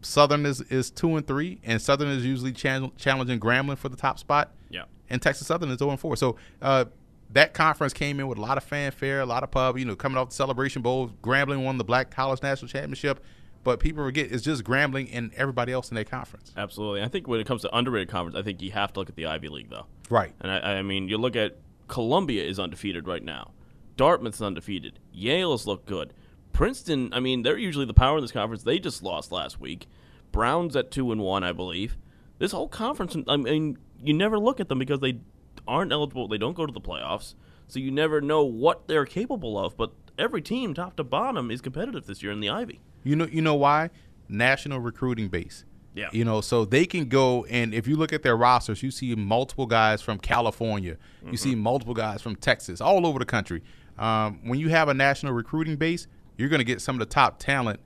Southern 0.00 0.46
is, 0.46 0.62
is 0.62 0.90
2 0.90 1.16
and 1.16 1.26
3, 1.26 1.60
and 1.62 1.80
Southern 1.80 2.08
is 2.08 2.24
usually 2.24 2.52
challenging 2.52 3.38
Grambling 3.38 3.78
for 3.78 3.90
the 3.90 3.96
top 3.96 4.18
spot. 4.18 4.54
Yeah 4.70 4.84
and 5.12 5.22
Texas 5.22 5.46
Southern 5.46 5.70
is 5.70 5.78
0 5.78 5.96
4. 5.96 6.16
So 6.16 6.36
uh, 6.60 6.86
that 7.30 7.54
conference 7.54 7.92
came 7.92 8.18
in 8.18 8.26
with 8.26 8.38
a 8.38 8.40
lot 8.40 8.56
of 8.58 8.64
fanfare, 8.64 9.20
a 9.20 9.26
lot 9.26 9.44
of 9.44 9.50
pub. 9.50 9.78
You 9.78 9.84
know, 9.84 9.94
coming 9.94 10.18
off 10.18 10.30
the 10.30 10.34
Celebration 10.34 10.82
Bowl, 10.82 11.10
Grambling 11.22 11.64
won 11.64 11.78
the 11.78 11.84
Black 11.84 12.10
College 12.10 12.42
National 12.42 12.68
Championship. 12.68 13.22
But 13.64 13.78
people 13.78 14.02
forget 14.02 14.32
it's 14.32 14.42
just 14.42 14.64
Grambling 14.64 15.08
and 15.12 15.32
everybody 15.34 15.72
else 15.72 15.90
in 15.90 15.94
their 15.94 16.04
conference. 16.04 16.52
Absolutely. 16.56 17.02
I 17.02 17.08
think 17.08 17.28
when 17.28 17.38
it 17.38 17.46
comes 17.46 17.62
to 17.62 17.76
underrated 17.76 18.08
conference, 18.08 18.36
I 18.36 18.42
think 18.42 18.60
you 18.60 18.72
have 18.72 18.92
to 18.94 19.00
look 19.00 19.08
at 19.08 19.14
the 19.14 19.26
Ivy 19.26 19.48
League, 19.48 19.70
though. 19.70 19.86
Right. 20.10 20.32
And 20.40 20.50
I, 20.50 20.78
I 20.78 20.82
mean, 20.82 21.08
you 21.08 21.16
look 21.16 21.36
at 21.36 21.58
Columbia 21.86 22.42
is 22.42 22.58
undefeated 22.58 23.06
right 23.06 23.22
now. 23.22 23.52
Dartmouth's 23.96 24.42
undefeated. 24.42 24.98
Yale's 25.12 25.66
looked 25.66 25.86
good. 25.86 26.12
Princeton, 26.52 27.12
I 27.12 27.20
mean, 27.20 27.42
they're 27.42 27.58
usually 27.58 27.86
the 27.86 27.94
power 27.94 28.18
in 28.18 28.24
this 28.24 28.32
conference. 28.32 28.64
They 28.64 28.78
just 28.78 29.02
lost 29.02 29.30
last 29.30 29.60
week. 29.60 29.86
Brown's 30.32 30.74
at 30.74 30.90
two 30.90 31.12
and 31.12 31.20
one, 31.20 31.44
I 31.44 31.52
believe. 31.52 31.96
This 32.38 32.52
whole 32.52 32.68
conference, 32.68 33.16
I 33.28 33.36
mean, 33.36 33.78
you 34.02 34.14
never 34.14 34.38
look 34.38 34.60
at 34.60 34.68
them 34.68 34.78
because 34.78 35.00
they 35.00 35.18
aren't 35.66 35.92
eligible. 35.92 36.28
They 36.28 36.38
don't 36.38 36.54
go 36.54 36.66
to 36.66 36.72
the 36.72 36.80
playoffs, 36.80 37.34
so 37.68 37.78
you 37.78 37.90
never 37.90 38.20
know 38.20 38.44
what 38.44 38.88
they're 38.88 39.06
capable 39.06 39.58
of. 39.58 39.76
But 39.76 39.92
every 40.18 40.42
team, 40.42 40.74
top 40.74 40.96
to 40.96 41.04
bottom, 41.04 41.50
is 41.50 41.60
competitive 41.60 42.06
this 42.06 42.22
year 42.22 42.32
in 42.32 42.40
the 42.40 42.50
Ivy. 42.50 42.80
You 43.04 43.16
know, 43.16 43.26
you 43.26 43.42
know 43.42 43.54
why? 43.54 43.90
National 44.28 44.80
recruiting 44.80 45.28
base. 45.28 45.64
Yeah. 45.94 46.08
You 46.12 46.24
know, 46.24 46.40
so 46.40 46.64
they 46.64 46.86
can 46.86 47.06
go 47.08 47.44
and 47.46 47.74
if 47.74 47.86
you 47.86 47.96
look 47.96 48.14
at 48.14 48.22
their 48.22 48.36
rosters, 48.36 48.82
you 48.82 48.90
see 48.90 49.14
multiple 49.14 49.66
guys 49.66 50.00
from 50.00 50.18
California, 50.18 50.96
you 51.20 51.26
mm-hmm. 51.26 51.36
see 51.36 51.54
multiple 51.54 51.92
guys 51.92 52.22
from 52.22 52.34
Texas, 52.36 52.80
all 52.80 53.06
over 53.06 53.18
the 53.18 53.26
country. 53.26 53.62
Um, 53.98 54.40
when 54.44 54.58
you 54.58 54.70
have 54.70 54.88
a 54.88 54.94
national 54.94 55.34
recruiting 55.34 55.76
base, 55.76 56.06
you're 56.38 56.48
going 56.48 56.60
to 56.60 56.64
get 56.64 56.80
some 56.80 56.94
of 56.94 57.00
the 57.00 57.06
top 57.06 57.38
talent 57.38 57.80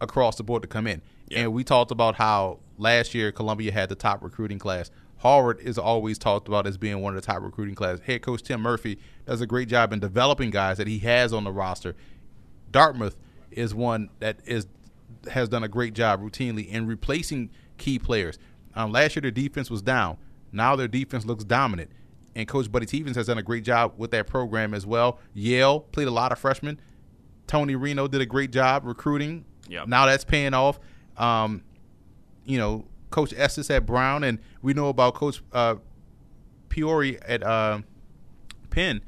across 0.00 0.36
the 0.36 0.44
board 0.44 0.62
to 0.62 0.68
come 0.68 0.86
in. 0.86 1.00
Yeah. 1.28 1.40
And 1.40 1.52
we 1.52 1.64
talked 1.64 1.90
about 1.90 2.16
how 2.16 2.58
last 2.76 3.14
year 3.14 3.32
Columbia 3.32 3.72
had 3.72 3.88
the 3.88 3.94
top 3.94 4.22
recruiting 4.22 4.58
class. 4.58 4.90
Harvard 5.18 5.60
is 5.60 5.78
always 5.78 6.18
talked 6.18 6.48
about 6.48 6.66
as 6.66 6.76
being 6.76 7.00
one 7.00 7.16
of 7.16 7.20
the 7.20 7.26
top 7.26 7.42
recruiting 7.42 7.74
classes. 7.74 8.00
Head 8.06 8.22
coach 8.22 8.42
Tim 8.42 8.60
Murphy 8.60 8.98
does 9.26 9.40
a 9.40 9.46
great 9.46 9.68
job 9.68 9.92
in 9.92 10.00
developing 10.00 10.50
guys 10.50 10.78
that 10.78 10.86
he 10.86 10.98
has 11.00 11.32
on 11.32 11.44
the 11.44 11.52
roster. 11.52 11.96
Dartmouth 12.70 13.16
is 13.50 13.74
one 13.74 14.10
that 14.20 14.38
is 14.44 14.66
has 15.30 15.48
done 15.48 15.64
a 15.64 15.68
great 15.68 15.94
job 15.94 16.22
routinely 16.22 16.68
in 16.68 16.86
replacing 16.86 17.50
key 17.76 17.98
players. 17.98 18.38
Um, 18.74 18.92
last 18.92 19.16
year 19.16 19.22
their 19.22 19.30
defense 19.30 19.70
was 19.70 19.82
down. 19.82 20.18
Now 20.52 20.76
their 20.76 20.88
defense 20.88 21.26
looks 21.26 21.44
dominant. 21.44 21.90
And 22.36 22.46
Coach 22.46 22.70
Buddy 22.70 22.86
Teevens 22.86 23.16
has 23.16 23.26
done 23.26 23.38
a 23.38 23.42
great 23.42 23.64
job 23.64 23.94
with 23.96 24.12
that 24.12 24.28
program 24.28 24.72
as 24.72 24.86
well. 24.86 25.18
Yale 25.34 25.80
played 25.80 26.06
a 26.06 26.12
lot 26.12 26.30
of 26.30 26.38
freshmen. 26.38 26.78
Tony 27.48 27.74
Reno 27.74 28.06
did 28.06 28.20
a 28.20 28.26
great 28.26 28.52
job 28.52 28.84
recruiting. 28.84 29.44
Yep. 29.68 29.88
Now 29.88 30.06
that's 30.06 30.24
paying 30.24 30.54
off. 30.54 30.78
Um, 31.16 31.64
you 32.44 32.58
know, 32.58 32.86
Coach 33.10 33.32
Estes 33.36 33.70
at 33.70 33.86
Brown, 33.86 34.24
and 34.24 34.38
we 34.62 34.74
know 34.74 34.88
about 34.88 35.14
Coach 35.14 35.42
uh, 35.52 35.76
Priore 36.68 37.18
at 37.26 37.42
uh, 37.42 37.80
Penn, 38.70 39.02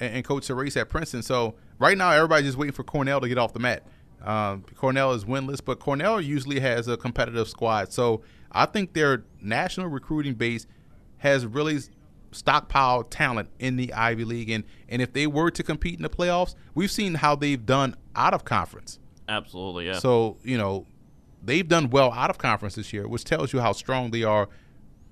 and, 0.00 0.16
and 0.16 0.24
Coach 0.24 0.48
Surace 0.48 0.80
at 0.80 0.88
Princeton. 0.88 1.22
So 1.22 1.54
right 1.78 1.96
now, 1.96 2.10
everybody's 2.10 2.46
just 2.46 2.58
waiting 2.58 2.72
for 2.72 2.84
Cornell 2.84 3.20
to 3.20 3.28
get 3.28 3.38
off 3.38 3.52
the 3.52 3.60
mat. 3.60 3.86
Um, 4.24 4.64
Cornell 4.76 5.12
is 5.12 5.24
winless, 5.24 5.60
but 5.64 5.80
Cornell 5.80 6.20
usually 6.20 6.60
has 6.60 6.88
a 6.88 6.96
competitive 6.96 7.48
squad. 7.48 7.92
So 7.92 8.22
I 8.52 8.66
think 8.66 8.92
their 8.92 9.24
national 9.40 9.88
recruiting 9.88 10.34
base 10.34 10.66
has 11.18 11.44
really 11.46 11.80
stockpiled 12.30 13.10
talent 13.10 13.48
in 13.58 13.76
the 13.76 13.92
Ivy 13.92 14.24
League, 14.24 14.50
and 14.50 14.64
and 14.88 15.02
if 15.02 15.12
they 15.12 15.26
were 15.26 15.50
to 15.50 15.62
compete 15.62 15.96
in 15.96 16.02
the 16.02 16.10
playoffs, 16.10 16.54
we've 16.74 16.90
seen 16.90 17.14
how 17.14 17.36
they've 17.36 17.64
done 17.64 17.96
out 18.14 18.34
of 18.34 18.44
conference. 18.44 18.98
Absolutely, 19.28 19.86
yeah. 19.86 19.98
So 19.98 20.38
you 20.42 20.58
know 20.58 20.86
they've 21.42 21.66
done 21.66 21.90
well 21.90 22.12
out 22.12 22.30
of 22.30 22.38
conference 22.38 22.74
this 22.74 22.92
year, 22.92 23.08
which 23.08 23.24
tells 23.24 23.52
you 23.52 23.60
how 23.60 23.72
strong 23.72 24.10
they 24.10 24.22
are, 24.22 24.48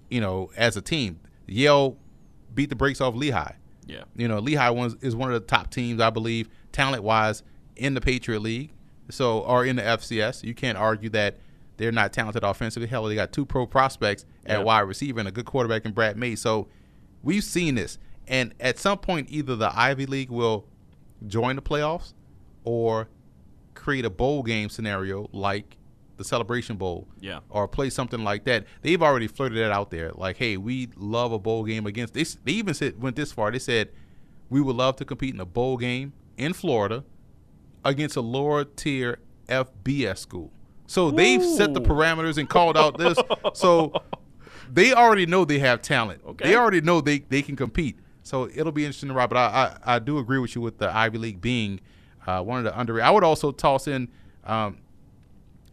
you 0.09 0.21
know, 0.21 0.51
as 0.57 0.77
a 0.77 0.81
team. 0.81 1.21
Yale 1.47 1.97
beat 2.55 2.69
the 2.69 2.77
brakes 2.77 3.01
off 3.01 3.15
Lehigh. 3.15 3.55
Yeah. 3.87 4.05
You 4.15 4.29
know, 4.29 4.39
Lehigh 4.39 4.71
was, 4.71 4.95
is 5.01 5.17
one 5.17 5.33
of 5.33 5.41
the 5.41 5.47
top 5.47 5.71
teams, 5.71 6.01
I 6.01 6.11
believe, 6.11 6.49
talent 6.73 7.03
wise, 7.03 7.43
in 7.77 7.95
the 7.95 8.01
Patriot 8.01 8.41
League. 8.41 8.73
So, 9.11 9.41
or 9.41 9.65
in 9.65 9.77
the 9.77 9.83
FCS. 9.83 10.45
You 10.45 10.55
can't 10.55 10.79
argue 10.79 11.11
that 11.11 11.39
they're 11.77 11.91
not 11.91 12.13
talented 12.13 12.45
offensively. 12.45 12.87
Hell, 12.87 13.05
they 13.05 13.15
got 13.17 13.33
two 13.33 13.45
pro 13.45 13.67
prospects 13.67 14.25
at 14.47 14.59
yeah. 14.59 14.65
wide 14.65 14.81
receiver 14.81 15.19
and 15.19 15.29
a 15.29 15.33
good 15.33 15.47
quarterback 15.47 15.85
in 15.85 15.93
Brad 15.93 16.17
Mayes. 16.17 16.41
So, 16.41 16.69
we've 17.23 17.43
seen 17.43 17.75
this. 17.75 17.99
And 18.29 18.55
at 18.61 18.79
some 18.79 18.99
point, 18.99 19.29
either 19.31 19.57
the 19.57 19.77
Ivy 19.77 20.07
League 20.07 20.31
will 20.31 20.69
join 21.27 21.57
the 21.57 21.63
playoffs 21.63 22.15
or 22.63 23.09
create 23.75 24.05
a 24.05 24.11
bowl 24.11 24.45
game 24.45 24.69
scenario 24.69 25.29
like 25.33 25.77
the 26.21 26.25
Celebration 26.25 26.77
Bowl, 26.77 27.09
yeah, 27.19 27.41
or 27.49 27.67
play 27.67 27.89
something 27.89 28.23
like 28.23 28.45
that. 28.45 28.67
They've 28.83 29.03
already 29.03 29.27
flirted 29.27 29.57
that 29.57 29.73
out 29.73 29.91
there, 29.91 30.13
like, 30.15 30.37
hey, 30.37 30.59
we 30.59 30.91
love 30.97 31.33
a 31.33 31.39
bowl 31.39 31.65
game 31.65 31.87
against. 31.87 32.13
They, 32.13 32.25
they 32.45 32.53
even 32.53 32.75
said 32.75 33.01
went 33.01 33.17
this 33.17 33.33
far. 33.33 33.51
They 33.51 33.59
said 33.59 33.89
we 34.51 34.61
would 34.61 34.77
love 34.77 34.97
to 34.97 35.07
compete 35.07 35.35
in 35.35 35.41
a 35.41 35.47
bowl 35.47 35.79
game 35.79 36.13
in 36.37 36.53
Florida 36.53 37.05
against 37.85 38.17
a 38.17 38.21
lower 38.21 38.65
tier 38.65 39.19
FBS 39.49 40.19
school. 40.19 40.53
So 40.87 41.09
Ooh. 41.09 41.13
they've 41.13 41.43
set 41.43 41.73
the 41.73 41.81
parameters 41.81 42.37
and 42.37 42.49
called 42.49 42.77
out 42.77 42.99
this. 42.99 43.17
so 43.55 43.93
they 44.71 44.93
already 44.93 45.25
know 45.25 45.47
they 45.47 45.61
have 45.61 45.81
talent. 45.81 46.21
Okay. 46.27 46.51
They 46.51 46.57
already 46.57 46.83
know 46.83 47.01
they, 47.01 47.21
they 47.21 47.41
can 47.41 47.57
compete. 47.57 47.99
So 48.23 48.51
it'll 48.55 48.73
be 48.73 48.85
interesting 48.85 49.09
to 49.09 49.15
ride. 49.15 49.31
But 49.31 49.39
I, 49.39 49.79
I, 49.87 49.95
I 49.95 49.99
do 49.99 50.19
agree 50.19 50.39
with 50.39 50.55
you 50.55 50.61
with 50.61 50.77
the 50.77 50.95
Ivy 50.95 51.17
League 51.17 51.41
being 51.41 51.81
uh, 52.27 52.43
one 52.43 52.59
of 52.59 52.65
the 52.65 52.79
underrated. 52.79 53.07
I 53.07 53.11
would 53.11 53.25
also 53.25 53.53
toss 53.53 53.87
in 53.87 54.09
um, 54.45 54.79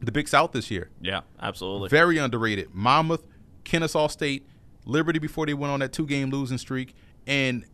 the 0.01 0.11
Big 0.11 0.27
South 0.27 0.51
this 0.51 0.69
year. 0.69 0.89
Yeah, 1.01 1.21
absolutely. 1.41 1.89
Very 1.89 2.17
underrated. 2.17 2.73
Monmouth, 2.73 3.27
Kennesaw 3.63 4.07
State, 4.07 4.45
Liberty 4.85 5.19
before 5.19 5.45
they 5.45 5.53
went 5.53 5.71
on 5.71 5.79
that 5.81 5.91
two 5.91 6.05
game 6.05 6.29
losing 6.29 6.57
streak, 6.57 6.95
and 7.25 7.65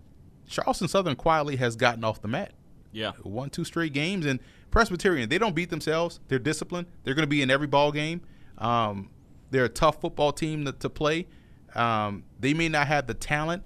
Charleston 0.48 0.88
Southern 0.88 1.16
quietly 1.16 1.56
has 1.58 1.76
gotten 1.76 2.04
off 2.04 2.22
the 2.22 2.28
mat. 2.28 2.54
Yeah. 2.92 3.12
Won 3.24 3.50
two 3.50 3.64
straight 3.66 3.94
games. 3.94 4.26
And 4.26 4.40
Presbyterian, 4.72 5.30
they 5.30 5.38
don't 5.38 5.56
beat 5.56 5.70
themselves. 5.70 6.20
They're 6.28 6.40
disciplined. 6.40 6.88
They're 7.04 7.14
going 7.14 7.24
to 7.24 7.28
be 7.28 7.42
in 7.42 7.50
every 7.50 7.68
ball 7.68 7.92
game. 7.92 8.22
Um, 8.58 9.10
they're 9.52 9.66
a 9.66 9.70
tough 9.70 10.00
football 10.00 10.32
team 10.32 10.66
to, 10.66 10.72
to 10.74 10.90
play. 10.90 11.28
Um, 11.76 12.24
they 12.40 12.54
may 12.54 12.70
not 12.70 12.88
have 12.88 13.08
the 13.08 13.14
talent 13.14 13.64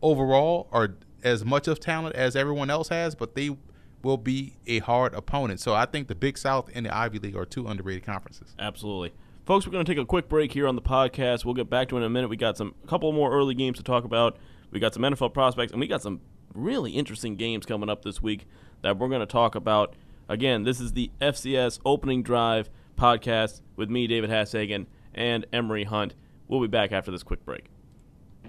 overall 0.00 0.68
or 0.72 0.96
as 1.22 1.44
much 1.44 1.68
of 1.68 1.78
talent 1.78 2.16
as 2.16 2.34
everyone 2.34 2.70
else 2.70 2.88
has, 2.88 3.14
but 3.14 3.34
they 3.34 3.56
will 4.02 4.16
be 4.16 4.56
a 4.66 4.80
hard 4.80 5.14
opponent. 5.14 5.60
So 5.60 5.74
I 5.74 5.86
think 5.86 6.08
the 6.08 6.14
Big 6.14 6.36
South 6.38 6.70
and 6.74 6.86
the 6.86 6.94
Ivy 6.94 7.18
League 7.18 7.36
are 7.36 7.44
two 7.44 7.66
underrated 7.66 8.04
conferences. 8.04 8.54
Absolutely. 8.58 9.12
Folks, 9.44 9.66
we're 9.66 9.72
going 9.72 9.84
to 9.84 9.92
take 9.92 10.00
a 10.00 10.06
quick 10.06 10.28
break 10.28 10.52
here 10.52 10.68
on 10.68 10.76
the 10.76 10.82
podcast. 10.82 11.44
We'll 11.44 11.54
get 11.54 11.68
back 11.68 11.88
to 11.88 11.96
it 11.96 12.00
in 12.00 12.04
a 12.04 12.10
minute. 12.10 12.28
We 12.28 12.36
got 12.36 12.56
some 12.56 12.74
a 12.84 12.86
couple 12.86 13.12
more 13.12 13.32
early 13.32 13.54
games 13.54 13.78
to 13.78 13.82
talk 13.82 14.04
about. 14.04 14.36
We 14.70 14.80
got 14.80 14.94
some 14.94 15.02
NFL 15.02 15.34
prospects, 15.34 15.72
and 15.72 15.80
we 15.80 15.86
got 15.86 16.00
some 16.00 16.20
really 16.54 16.92
interesting 16.92 17.36
games 17.36 17.66
coming 17.66 17.90
up 17.90 18.02
this 18.04 18.22
week 18.22 18.46
that 18.82 18.98
we're 18.98 19.08
going 19.08 19.20
to 19.20 19.26
talk 19.26 19.54
about. 19.54 19.94
Again, 20.28 20.62
this 20.62 20.80
is 20.80 20.92
the 20.92 21.10
FCS 21.20 21.80
Opening 21.84 22.22
Drive 22.22 22.70
podcast 22.96 23.62
with 23.76 23.90
me, 23.90 24.06
David 24.06 24.30
Hassagen, 24.30 24.86
and 25.14 25.44
Emory 25.52 25.84
Hunt. 25.84 26.14
We'll 26.46 26.60
be 26.60 26.68
back 26.68 26.92
after 26.92 27.10
this 27.10 27.22
quick 27.22 27.44
break. 27.44 27.71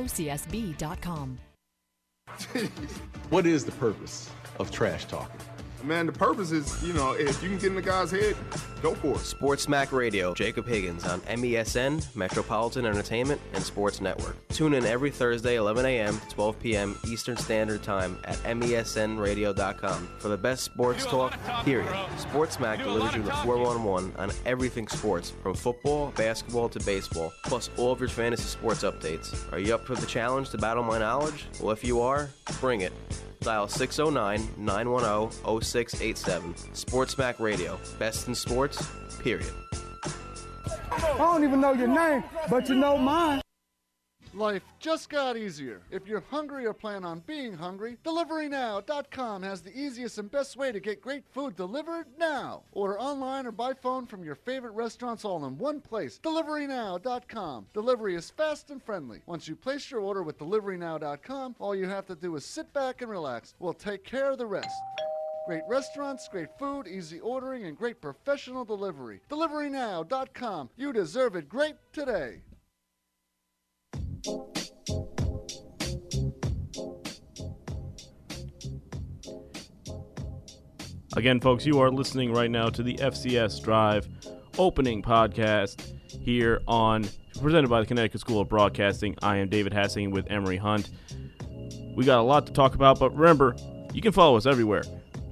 gocsb.com. 0.00 1.38
what 3.30 3.46
is 3.46 3.64
the 3.64 3.72
purpose 3.72 4.30
of 4.58 4.70
trash 4.70 5.04
talking? 5.06 5.40
Man, 5.82 6.06
the 6.06 6.12
purpose 6.12 6.52
is, 6.52 6.82
you 6.82 6.92
know, 6.92 7.12
if 7.12 7.42
you 7.42 7.48
can 7.48 7.58
get 7.58 7.66
in 7.68 7.74
the 7.74 7.82
guy's 7.82 8.10
head, 8.10 8.36
go 8.82 8.94
for 8.94 9.14
it. 9.14 9.20
Sports 9.20 9.62
Smack 9.62 9.92
Radio, 9.92 10.34
Jacob 10.34 10.66
Higgins 10.66 11.06
on 11.06 11.20
MESN, 11.22 12.04
Metropolitan 12.14 12.84
Entertainment, 12.84 13.40
and 13.54 13.62
Sports 13.62 14.00
Network. 14.00 14.36
Tune 14.48 14.74
in 14.74 14.84
every 14.84 15.10
Thursday, 15.10 15.56
11 15.56 15.86
a.m. 15.86 16.18
to 16.18 16.28
12 16.28 16.60
p.m. 16.60 16.98
Eastern 17.06 17.36
Standard 17.36 17.82
Time 17.82 18.18
at 18.24 18.36
MESNRadio.com 18.42 20.08
for 20.18 20.28
the 20.28 20.36
best 20.36 20.64
sports 20.64 21.06
talk, 21.06 21.38
period. 21.64 21.92
Sports 22.18 22.56
Smack 22.56 22.78
delivers 22.78 23.14
you 23.14 23.22
the 23.22 23.32
411 23.32 24.12
on 24.16 24.30
everything 24.44 24.86
sports, 24.88 25.30
from 25.42 25.54
football, 25.54 26.12
basketball 26.16 26.68
to 26.68 26.80
baseball, 26.80 27.32
plus 27.44 27.70
all 27.76 27.92
of 27.92 28.00
your 28.00 28.08
fantasy 28.08 28.44
sports 28.44 28.82
updates. 28.82 29.50
Are 29.52 29.58
you 29.58 29.74
up 29.74 29.86
for 29.86 29.94
the 29.94 30.06
challenge 30.06 30.50
to 30.50 30.58
battle 30.58 30.82
my 30.82 30.98
knowledge? 30.98 31.46
Well, 31.60 31.70
if 31.70 31.84
you 31.84 32.00
are, 32.00 32.28
bring 32.60 32.82
it. 32.82 32.92
Dial 33.40 33.68
609 33.68 34.48
910 34.58 35.60
0687. 35.62 36.54
Sports 36.74 37.14
Smack 37.14 37.40
Radio. 37.40 37.78
Best 37.98 38.28
in 38.28 38.34
sports, 38.34 38.86
period. 39.18 39.52
I 40.92 41.14
don't 41.18 41.44
even 41.44 41.60
know 41.60 41.72
your 41.72 41.88
name, 41.88 42.22
but 42.48 42.68
you 42.68 42.74
know 42.74 42.98
mine. 42.98 43.40
Life 44.32 44.62
just 44.78 45.10
got 45.10 45.36
easier. 45.36 45.82
If 45.90 46.06
you're 46.06 46.22
hungry 46.30 46.64
or 46.64 46.72
plan 46.72 47.04
on 47.04 47.20
being 47.26 47.52
hungry, 47.52 47.96
DeliveryNow.com 48.04 49.42
has 49.42 49.60
the 49.60 49.76
easiest 49.76 50.18
and 50.18 50.30
best 50.30 50.56
way 50.56 50.70
to 50.70 50.78
get 50.78 51.02
great 51.02 51.24
food 51.32 51.56
delivered 51.56 52.06
now. 52.16 52.62
Order 52.72 53.00
online 53.00 53.46
or 53.46 53.52
by 53.52 53.74
phone 53.74 54.06
from 54.06 54.22
your 54.22 54.36
favorite 54.36 54.72
restaurants 54.72 55.24
all 55.24 55.44
in 55.46 55.58
one 55.58 55.80
place. 55.80 56.20
DeliveryNow.com. 56.22 57.66
Delivery 57.74 58.14
is 58.14 58.30
fast 58.30 58.70
and 58.70 58.80
friendly. 58.80 59.20
Once 59.26 59.48
you 59.48 59.56
place 59.56 59.90
your 59.90 60.00
order 60.00 60.22
with 60.22 60.38
DeliveryNow.com, 60.38 61.56
all 61.58 61.74
you 61.74 61.88
have 61.88 62.06
to 62.06 62.14
do 62.14 62.36
is 62.36 62.44
sit 62.44 62.72
back 62.72 63.02
and 63.02 63.10
relax. 63.10 63.54
We'll 63.58 63.74
take 63.74 64.04
care 64.04 64.30
of 64.30 64.38
the 64.38 64.46
rest. 64.46 64.68
Great 65.46 65.62
restaurants, 65.68 66.28
great 66.28 66.56
food, 66.56 66.86
easy 66.86 67.18
ordering, 67.18 67.64
and 67.64 67.76
great 67.76 68.00
professional 68.00 68.64
delivery. 68.64 69.20
DeliveryNow.com. 69.28 70.70
You 70.76 70.92
deserve 70.92 71.34
it 71.34 71.48
great 71.48 71.74
today. 71.92 72.42
Again, 81.16 81.40
folks, 81.40 81.66
you 81.66 81.80
are 81.80 81.90
listening 81.90 82.32
right 82.32 82.50
now 82.50 82.68
to 82.70 82.82
the 82.82 82.94
FCS 82.94 83.62
Drive 83.62 84.08
opening 84.58 85.02
podcast 85.02 85.80
here 86.08 86.60
on 86.68 87.08
presented 87.40 87.68
by 87.68 87.80
the 87.80 87.86
Connecticut 87.86 88.20
School 88.20 88.40
of 88.40 88.48
Broadcasting. 88.48 89.16
I 89.22 89.38
am 89.38 89.48
David 89.48 89.72
Hassing 89.72 90.12
with 90.12 90.30
Emory 90.30 90.56
Hunt. 90.56 90.90
We 91.96 92.04
got 92.04 92.20
a 92.20 92.22
lot 92.22 92.46
to 92.46 92.52
talk 92.52 92.74
about, 92.74 92.98
but 92.98 93.14
remember, 93.16 93.56
you 93.92 94.00
can 94.00 94.12
follow 94.12 94.36
us 94.36 94.46
everywhere. 94.46 94.82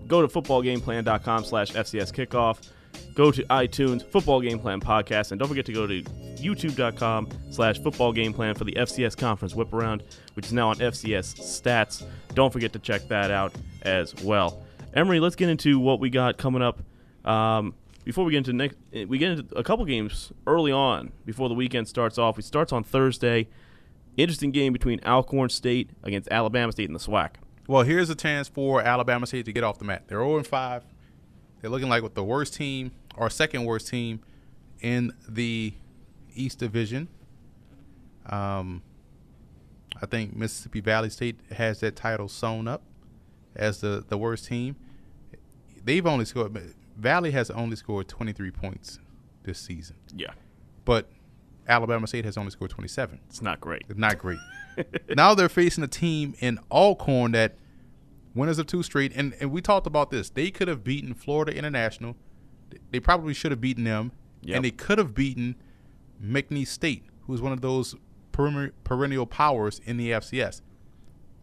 Go 0.07 0.21
to 0.21 0.29
footballgameplan.com 0.29 1.45
slash 1.45 1.73
FCS 1.73 2.13
kickoff. 2.13 2.69
Go 3.15 3.31
to 3.31 3.43
iTunes, 3.45 4.03
Football 4.03 4.41
Game 4.41 4.59
Plan 4.59 4.81
Podcast, 4.81 5.33
and 5.33 5.39
don't 5.39 5.49
forget 5.49 5.67
to 5.67 5.73
go 5.73 5.87
to 5.87 6.03
youtube.com 6.03 7.29
slash 7.51 7.79
football 7.81 8.13
game 8.13 8.33
plan 8.33 8.55
for 8.55 8.65
the 8.65 8.73
FCS 8.73 9.17
conference 9.17 9.55
whip 9.55 9.73
around, 9.73 10.05
which 10.35 10.47
is 10.47 10.53
now 10.53 10.69
on 10.71 10.77
FCS 10.77 11.37
stats. 11.41 12.05
Don't 12.35 12.53
forget 12.53 12.73
to 12.75 12.79
check 12.79 13.09
that 13.09 13.31
out 13.31 13.53
as 13.83 14.15
well. 14.23 14.63
Emory, 14.95 15.21
let's 15.21 15.37
get 15.37 15.49
into 15.49 15.79
what 15.79 16.01
we 16.01 16.11
got 16.11 16.39
coming 16.39 16.63
up. 16.63 16.81
Um, 17.25 17.75
before 18.05 18.25
we 18.25 18.33
get 18.33 18.39
into 18.39 18.53
next, 18.53 18.77
we 19.07 19.19
get 19.19 19.33
into 19.33 19.57
a 19.57 19.63
couple 19.63 19.85
games 19.85 20.33
early 20.47 20.73
on 20.73 21.13
before 21.27 21.49
the 21.49 21.55
weekend 21.55 21.89
starts 21.89 22.19
off. 22.19 22.39
It 22.39 22.45
starts 22.45 22.73
on 22.73 22.85
Thursday. 22.85 23.49
Interesting 24.17 24.51
game 24.51 24.73
between 24.73 25.01
Alcorn 25.05 25.51
State 25.51 25.91
against 26.03 26.29
Alabama 26.31 26.73
State 26.73 26.89
in 26.89 26.93
the 26.95 26.99
SWAC. 26.99 27.33
Well, 27.67 27.83
here's 27.83 28.09
a 28.09 28.15
chance 28.15 28.49
for 28.49 28.81
Alabama 28.81 29.27
State 29.27 29.45
to 29.45 29.53
get 29.53 29.63
off 29.63 29.79
the 29.79 29.85
mat. 29.85 30.05
They're 30.09 30.21
0 30.21 30.43
5. 30.43 30.85
They're 31.61 31.71
looking 31.71 31.89
like 31.89 32.03
with 32.03 32.15
the 32.15 32.25
worst 32.25 32.55
team 32.55 32.93
or 33.17 33.29
second 33.31 33.65
worst 33.65 33.89
team 33.89 34.21
in 34.81 35.13
the 35.29 35.75
East 36.35 36.59
Division. 36.59 37.09
Um, 38.27 38.83
I 40.01 40.07
think 40.07 40.37
Mississippi 40.37 40.81
Valley 40.81 41.11
State 41.11 41.41
has 41.53 41.81
that 41.81 41.97
title 41.97 42.29
sewn 42.29 42.69
up 42.69 42.83
as 43.57 43.81
the, 43.81 44.05
the 44.09 44.17
worst 44.17 44.47
team. 44.47 44.77
They've 45.85 46.07
only 46.07 46.25
scored 46.25 46.75
Valley 46.97 47.31
has 47.31 47.51
only 47.51 47.77
scored 47.77 48.09
23 48.09 48.51
points 48.51 48.99
this 49.45 49.59
season. 49.59 49.97
Yeah. 50.15 50.33
But 50.85 51.09
Alabama 51.69 52.07
State 52.07 52.25
has 52.25 52.37
only 52.37 52.51
scored 52.51 52.71
27. 52.71 53.21
It's 53.29 53.41
not 53.43 53.61
great. 53.61 53.85
It's 53.89 53.99
not 53.99 54.19
great. 54.19 54.39
now 55.17 55.35
they're 55.35 55.49
facing 55.49 55.85
a 55.85 55.89
team 55.89 56.35
in 56.41 56.59
Alcorn 56.71 57.33
that 57.33 57.55
winners 58.39 58.59
of 58.59 58.67
two 58.67 58.83
straight, 58.83 59.13
and, 59.15 59.35
and 59.41 59.51
we 59.51 59.61
talked 59.61 59.87
about 59.87 60.11
this. 60.11 60.31
They 60.31 60.51
could 60.51 60.69
have 60.69 60.85
beaten 60.85 61.15
Florida 61.15 61.57
International. 61.57 62.17
They 62.91 63.01
probably 63.01 63.35
should 63.35 63.51
have 63.51 63.61
beaten 63.61 63.85
them, 63.85 64.13
yep. 64.43 64.57
and 64.57 64.65
they 64.65 64.71
could 64.71 64.99
have 64.99 65.15
beaten 65.15 65.57
McNeese 66.23 66.69
State, 66.69 67.05
who 67.23 67.35
is 67.35 67.43
one 67.43 67.53
of 67.53 67.61
those 67.61 67.95
perennial 68.33 69.27
powers 69.27 69.81
in 69.85 69.97
the 69.97 70.11
FCS. 70.11 70.61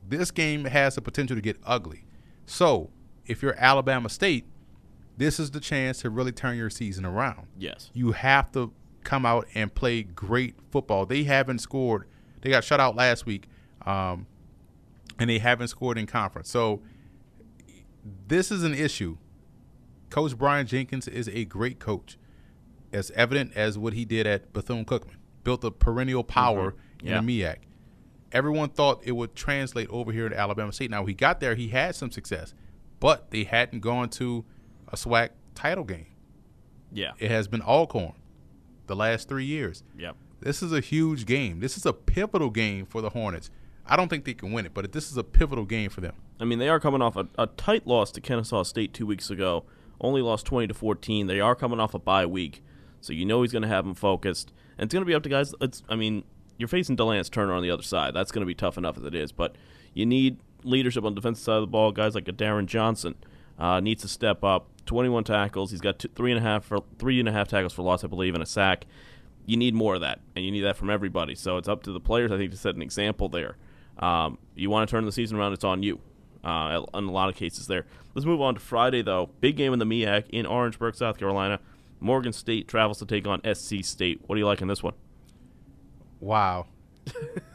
This 0.08 0.32
game 0.32 0.66
has 0.66 0.96
the 0.96 1.02
potential 1.02 1.36
to 1.36 1.42
get 1.42 1.58
ugly. 1.66 2.06
So, 2.46 2.92
if 3.26 3.42
you're 3.42 3.56
Alabama 3.58 4.10
State, 4.10 4.46
this 5.18 5.40
is 5.40 5.52
the 5.52 5.60
chance 5.60 6.02
to 6.02 6.10
really 6.10 6.32
turn 6.32 6.58
your 6.58 6.70
season 6.70 7.06
around. 7.06 7.48
Yes. 7.58 7.90
You 7.94 8.12
have 8.12 8.52
to 8.52 8.72
come 9.04 9.26
out 9.26 9.48
and 9.56 9.74
play 9.74 10.04
great 10.04 10.56
football. 10.72 11.06
They 11.06 11.24
haven't 11.24 11.60
scored. 11.60 12.08
They 12.42 12.50
got 12.50 12.64
shut 12.64 12.80
out 12.80 12.96
last 12.96 13.26
week, 13.26 13.48
um, 13.86 14.28
and 15.20 15.30
they 15.30 15.40
haven't 15.40 15.70
scored 15.70 15.98
in 15.98 16.06
conference. 16.06 16.50
So 16.50 16.82
this 18.28 18.52
is 18.52 18.64
an 18.64 18.74
issue. 18.74 19.18
Coach 20.10 20.38
Brian 20.38 20.68
Jenkins 20.68 21.08
is 21.08 21.28
a 21.30 21.46
great 21.46 21.80
coach, 21.80 22.18
as 22.94 23.12
evident 23.12 23.54
as 23.56 23.78
what 23.78 23.94
he 23.94 24.06
did 24.06 24.28
at 24.28 24.54
Bethune 24.54 24.86
Cookman. 24.86 25.16
Built 25.44 25.64
a 25.64 25.72
perennial 25.72 26.24
power 26.24 26.72
mm-hmm. 26.72 27.08
yeah. 27.08 27.20
in 27.20 27.26
the 27.26 27.42
MEAC. 27.42 27.58
Everyone 28.32 28.70
thought 28.70 29.02
it 29.04 29.14
would 29.14 29.36
translate 29.36 29.88
over 29.90 30.12
here 30.12 30.28
to 30.30 30.38
Alabama 30.38 30.72
State. 30.74 30.92
Now 30.92 31.06
he 31.06 31.14
got 31.14 31.40
there, 31.40 31.56
he 31.56 31.70
had 31.70 31.96
some 31.96 32.12
success, 32.12 32.54
but 33.00 33.32
they 33.32 33.44
hadn't 33.44 33.80
gone 33.80 34.10
to 34.10 34.46
a 34.88 34.96
SWAC 34.96 35.30
title 35.54 35.84
game. 35.84 36.08
Yeah. 36.92 37.12
It 37.20 37.32
has 37.32 37.48
been 37.48 37.62
Alcorn 37.62 38.14
the 38.88 38.96
last 38.96 39.28
three 39.28 39.46
years. 39.46 39.84
Yep. 39.98 40.16
This 40.42 40.62
is 40.62 40.74
a 40.74 40.80
huge 40.80 41.26
game. 41.26 41.60
This 41.60 41.78
is 41.78 41.86
a 41.86 41.94
pivotal 41.94 42.50
game 42.50 42.86
for 42.86 43.02
the 43.02 43.10
Hornets. 43.10 43.50
I 43.88 43.96
don't 43.96 44.10
think 44.10 44.26
they 44.26 44.34
can 44.34 44.52
win 44.52 44.66
it, 44.66 44.74
but 44.74 44.92
this 44.92 45.12
is 45.12 45.18
a 45.18 45.24
pivotal 45.24 45.66
game 45.66 45.90
for 45.90 46.02
them. 46.02 46.16
I 46.40 46.46
mean, 46.46 46.60
they 46.60 46.70
are 46.70 46.80
coming 46.80 47.02
off 47.02 47.16
a, 47.16 47.28
a 47.38 47.48
tight 47.48 47.86
loss 47.86 48.12
to 48.12 48.22
Kennesaw 48.22 48.64
State 48.64 48.94
two 48.94 49.06
weeks 49.06 49.30
ago. 49.30 49.66
Only 50.02 50.22
lost 50.22 50.46
20 50.46 50.68
to 50.68 50.74
14. 50.74 51.28
They 51.28 51.40
are 51.40 51.56
coming 51.56 51.80
off 51.80 51.94
a 51.94 52.00
bye 52.00 52.26
week, 52.26 52.64
so 53.00 53.14
you 53.14 53.26
know 53.26 53.42
he's 53.42 53.52
going 53.52 53.62
to 53.62 53.68
have 53.68 53.86
them 53.86 53.96
focused. 53.96 54.52
And 54.78 54.88
it's 54.88 54.94
going 54.94 55.04
to 55.04 55.08
be 55.08 55.14
up 55.14 55.24
to 55.24 55.30
guys. 55.30 55.54
It's, 55.62 55.84
I 55.88 55.96
mean, 55.96 56.24
you're 56.58 56.68
facing 56.68 56.98
De'Lance 56.98 57.30
Turner 57.30 57.54
on 57.54 57.64
the 57.64 57.72
other 57.72 57.84
side. 57.84 58.14
That's 58.14 58.32
going 58.32 58.42
to 58.42 58.48
be 58.48 58.56
tough 58.56 58.78
enough 58.78 58.98
as 58.98 59.04
it 59.04 59.16
is. 59.16 59.32
But 59.32 59.56
you 59.94 60.06
need 60.06 60.38
leadership 60.64 61.06
on 61.06 61.14
the 61.14 61.22
defensive 61.22 61.44
side 61.44 61.56
of 61.56 61.62
the 61.62 61.68
ball. 61.68 61.92
Guys 61.92 62.16
like 62.16 62.28
a 62.28 62.34
Darren 62.34 62.66
Johnson 62.66 63.16
uh, 63.58 63.80
needs 63.80 64.02
to 64.02 64.08
step 64.08 64.44
up. 64.44 64.68
21 64.86 65.24
tackles. 65.24 65.72
He's 65.72 65.82
got 65.82 66.00
two, 66.00 66.10
three 66.10 66.32
and 66.32 66.40
a 66.40 66.44
half 66.44 66.66
for 66.66 66.84
three 67.00 67.20
and 67.20 67.30
a 67.30 67.32
half 67.32 67.48
tackles 67.48 67.74
for 67.74 67.82
loss, 67.82 68.04
I 68.04 68.08
believe, 68.08 68.34
and 68.34 68.44
a 68.44 68.46
sack. 68.46 68.86
You 69.46 69.58
need 69.58 69.74
more 69.74 69.96
of 69.96 70.02
that, 70.02 70.22
and 70.36 70.44
you 70.44 70.52
need 70.52 70.62
that 70.62 70.76
from 70.76 70.90
everybody. 70.90 71.36
So 71.36 71.58
it's 71.58 71.68
up 71.68 71.84
to 71.84 71.92
the 71.92 72.00
players, 72.00 72.32
I 72.32 72.38
think, 72.38 72.52
to 72.52 72.58
set 72.58 72.76
an 72.76 72.82
example 72.82 73.30
there. 73.30 73.58
Um, 74.00 74.38
you 74.56 74.70
want 74.70 74.88
to 74.88 74.92
turn 74.96 75.06
the 75.06 75.12
season 75.12 75.38
around, 75.38 75.54
it's 75.54 75.64
on 75.64 75.84
you. 75.84 76.00
Uh, 76.44 76.86
in 76.94 77.06
a 77.06 77.12
lot 77.12 77.28
of 77.28 77.36
cases 77.36 77.66
there. 77.66 77.86
Let's 78.14 78.26
move 78.26 78.40
on 78.40 78.54
to 78.54 78.60
Friday, 78.60 79.02
though. 79.02 79.32
Big 79.42 79.58
game 79.58 79.74
in 79.74 79.80
the 79.80 79.86
MEAC 79.86 80.30
in 80.30 80.46
Orangeburg, 80.46 80.94
South 80.94 81.18
Carolina. 81.18 81.60
Morgan 82.00 82.34
State 82.34 82.68
travels 82.68 83.00
to 83.00 83.06
take 83.06 83.26
on 83.26 83.42
SC 83.52 83.84
State. 83.84 84.22
What 84.28 84.36
do 84.36 84.40
you 84.40 84.46
like 84.46 84.62
in 84.62 84.68
this 84.68 84.84
one? 84.84 84.94
Wow. 86.20 86.68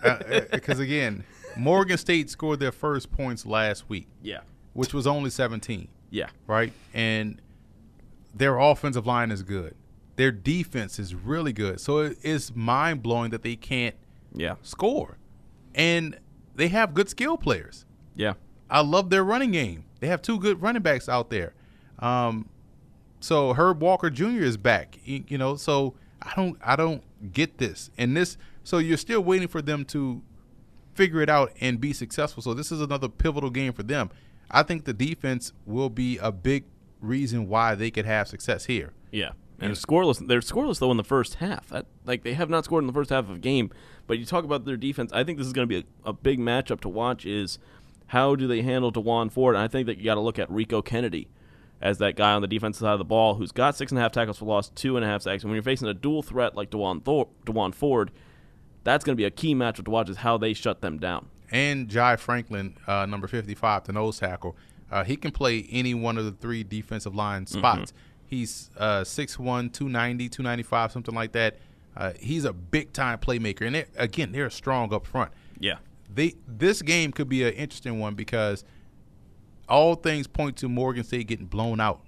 Because 0.02 0.80
uh, 0.80 0.82
again, 0.82 1.24
Morgan 1.56 1.98
State 1.98 2.30
scored 2.30 2.60
their 2.60 2.72
first 2.72 3.12
points 3.12 3.46
last 3.46 3.88
week. 3.88 4.08
Yeah. 4.22 4.40
Which 4.72 4.92
was 4.92 5.06
only 5.06 5.30
17. 5.30 5.88
Yeah. 6.10 6.30
Right? 6.46 6.72
And 6.92 7.40
their 8.34 8.58
offensive 8.58 9.06
line 9.06 9.30
is 9.30 9.42
good. 9.42 9.74
Their 10.16 10.32
defense 10.32 10.98
is 10.98 11.14
really 11.14 11.52
good. 11.52 11.80
So 11.80 12.12
it's 12.22 12.54
mind 12.54 13.02
blowing 13.02 13.30
that 13.30 13.42
they 13.42 13.56
can't 13.56 13.94
yeah. 14.34 14.56
score. 14.62 15.16
And 15.74 16.18
they 16.60 16.68
have 16.68 16.92
good 16.92 17.08
skill 17.08 17.38
players. 17.38 17.86
Yeah. 18.14 18.34
I 18.68 18.82
love 18.82 19.08
their 19.08 19.24
running 19.24 19.52
game. 19.52 19.84
They 20.00 20.08
have 20.08 20.20
two 20.20 20.38
good 20.38 20.60
running 20.60 20.82
backs 20.82 21.08
out 21.08 21.30
there. 21.30 21.54
Um, 21.98 22.50
so 23.20 23.54
Herb 23.54 23.80
Walker 23.80 24.10
Jr. 24.10 24.42
is 24.42 24.56
back. 24.56 24.98
You, 25.04 25.24
you, 25.26 25.38
know, 25.38 25.56
so 25.56 25.94
I 26.20 26.32
don't 26.36 26.58
I 26.64 26.76
don't 26.76 27.02
get 27.32 27.58
this. 27.58 27.90
And 27.96 28.14
this 28.16 28.36
so 28.62 28.78
you're 28.78 28.98
still 28.98 29.22
waiting 29.22 29.48
for 29.48 29.62
them 29.62 29.86
to 29.86 30.22
figure 30.94 31.22
it 31.22 31.30
out 31.30 31.52
and 31.60 31.80
be 31.80 31.94
successful. 31.94 32.42
So 32.42 32.52
this 32.52 32.70
is 32.70 32.80
another 32.82 33.08
pivotal 33.08 33.50
game 33.50 33.72
for 33.72 33.82
them. 33.82 34.10
I 34.50 34.62
think 34.62 34.84
the 34.84 34.92
defense 34.92 35.52
will 35.64 35.88
be 35.88 36.18
a 36.18 36.30
big 36.30 36.64
reason 37.00 37.48
why 37.48 37.74
they 37.74 37.90
could 37.90 38.04
have 38.04 38.28
success 38.28 38.66
here. 38.66 38.92
Yeah. 39.10 39.30
And 39.60 39.74
scoreless. 39.74 40.26
They're 40.26 40.40
scoreless 40.40 40.78
though 40.78 40.90
in 40.90 40.96
the 40.96 41.04
first 41.04 41.36
half. 41.36 41.68
That, 41.68 41.86
like 42.04 42.22
they 42.22 42.34
have 42.34 42.50
not 42.50 42.64
scored 42.64 42.82
in 42.82 42.86
the 42.86 42.92
first 42.92 43.10
half 43.10 43.24
of 43.24 43.36
a 43.36 43.38
game. 43.38 43.70
But 44.06 44.18
you 44.18 44.24
talk 44.24 44.44
about 44.44 44.64
their 44.64 44.76
defense. 44.76 45.12
I 45.12 45.24
think 45.24 45.38
this 45.38 45.46
is 45.46 45.52
going 45.52 45.68
to 45.68 45.82
be 45.82 45.86
a, 46.04 46.08
a, 46.08 46.12
big 46.12 46.40
matchup 46.40 46.80
to 46.80 46.88
watch. 46.88 47.26
Is 47.26 47.58
how 48.08 48.34
do 48.34 48.46
they 48.46 48.62
handle 48.62 48.90
Dewan 48.90 49.30
Ford? 49.30 49.54
And 49.54 49.62
I 49.62 49.68
think 49.68 49.86
that 49.86 49.98
you 49.98 50.04
got 50.04 50.14
to 50.14 50.20
look 50.20 50.38
at 50.38 50.50
Rico 50.50 50.82
Kennedy 50.82 51.28
as 51.80 51.98
that 51.98 52.16
guy 52.16 52.32
on 52.32 52.42
the 52.42 52.48
defensive 52.48 52.80
side 52.80 52.92
of 52.92 52.98
the 52.98 53.04
ball 53.04 53.36
who's 53.36 53.52
got 53.52 53.76
six 53.76 53.92
and 53.92 53.98
a 53.98 54.02
half 54.02 54.12
tackles 54.12 54.38
for 54.38 54.44
loss, 54.44 54.68
two 54.70 54.96
and 54.96 55.04
a 55.04 55.08
half 55.08 55.22
sacks. 55.22 55.42
And 55.42 55.50
when 55.50 55.56
you're 55.56 55.62
facing 55.62 55.88
a 55.88 55.94
dual 55.94 56.22
threat 56.22 56.54
like 56.54 56.70
Dewan, 56.70 57.00
Thor- 57.00 57.28
Dewan 57.44 57.72
Ford, 57.72 58.10
that's 58.84 59.04
going 59.04 59.14
to 59.14 59.20
be 59.20 59.24
a 59.24 59.30
key 59.30 59.54
matchup 59.54 59.84
to 59.84 59.90
watch. 59.90 60.08
Is 60.08 60.18
how 60.18 60.38
they 60.38 60.54
shut 60.54 60.80
them 60.80 60.98
down. 60.98 61.28
And 61.50 61.88
Jai 61.88 62.16
Franklin, 62.16 62.76
uh, 62.86 63.06
number 63.06 63.26
55, 63.26 63.84
the 63.84 63.92
nose 63.92 64.18
tackle, 64.18 64.56
uh, 64.90 65.04
he 65.04 65.16
can 65.16 65.30
play 65.30 65.66
any 65.70 65.94
one 65.94 66.18
of 66.18 66.24
the 66.24 66.32
three 66.32 66.62
defensive 66.62 67.14
line 67.14 67.44
mm-hmm. 67.44 67.58
spots. 67.58 67.92
Mm-hmm. 67.92 68.09
He's 68.30 68.70
uh, 68.76 69.00
6'1", 69.00 69.72
290, 69.72 70.28
295, 70.28 70.92
something 70.92 71.14
like 71.16 71.32
that. 71.32 71.58
Uh, 71.96 72.12
he's 72.20 72.44
a 72.44 72.52
big 72.52 72.92
time 72.92 73.18
playmaker, 73.18 73.66
and 73.66 73.74
they're, 73.74 73.88
again, 73.96 74.30
they're 74.30 74.48
strong 74.50 74.94
up 74.94 75.04
front. 75.04 75.32
Yeah, 75.58 75.78
they 76.14 76.36
this 76.46 76.80
game 76.80 77.10
could 77.10 77.28
be 77.28 77.42
an 77.42 77.52
interesting 77.54 77.98
one 77.98 78.14
because 78.14 78.64
all 79.68 79.96
things 79.96 80.28
point 80.28 80.56
to 80.58 80.68
Morgan 80.68 81.02
State 81.02 81.26
getting 81.26 81.46
blown 81.46 81.80
out. 81.80 82.02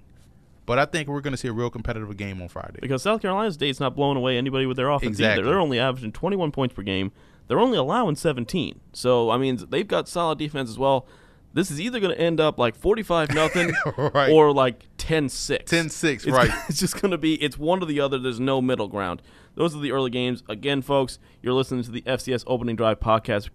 But 0.65 0.79
I 0.79 0.85
think 0.85 1.09
we're 1.09 1.19
going 1.19 1.33
to 1.33 1.37
see 1.37 1.49
a 1.49 1.53
real 1.53 1.69
competitive 1.69 2.15
game 2.15 2.41
on 2.41 2.47
Friday 2.47 2.79
because 2.81 3.03
South 3.03 3.21
Carolina 3.21 3.51
State's 3.51 3.81
not 3.81 3.93
blowing 3.93 4.15
away 4.15 4.37
anybody 4.37 4.65
with 4.65 4.77
their 4.77 4.89
offense 4.89 5.17
exactly. 5.17 5.41
either. 5.41 5.49
They're 5.49 5.59
only 5.59 5.77
averaging 5.77 6.13
21 6.13 6.51
points 6.51 6.73
per 6.73 6.83
game. 6.83 7.11
They're 7.49 7.59
only 7.59 7.77
allowing 7.77 8.15
17. 8.15 8.79
So 8.93 9.29
I 9.29 9.37
mean, 9.37 9.59
they've 9.69 9.87
got 9.87 10.07
solid 10.07 10.39
defense 10.39 10.69
as 10.69 10.79
well 10.79 11.05
this 11.53 11.69
is 11.69 11.79
either 11.79 11.99
going 11.99 12.13
to 12.13 12.19
end 12.19 12.39
up 12.39 12.57
like 12.57 12.75
45 12.75 13.33
nothing 13.33 13.73
right. 13.97 14.31
or 14.31 14.51
like 14.51 14.85
10-6. 14.97 15.65
10-6, 15.65 16.31
right. 16.31 16.51
It's 16.69 16.79
just 16.79 16.99
going 16.99 17.11
to 17.11 17.17
be 17.17 17.35
it's 17.35 17.57
one 17.57 17.81
or 17.81 17.85
the 17.85 17.99
other. 17.99 18.17
There's 18.17 18.39
no 18.39 18.61
middle 18.61 18.87
ground. 18.87 19.21
Those 19.55 19.75
are 19.75 19.79
the 19.79 19.91
early 19.91 20.09
games. 20.09 20.43
Again, 20.49 20.81
folks, 20.81 21.19
you're 21.41 21.53
listening 21.53 21.83
to 21.83 21.91
the 21.91 22.01
FCS 22.01 22.43
Opening 22.47 22.75
Drive 22.75 22.99
podcast 22.99 23.49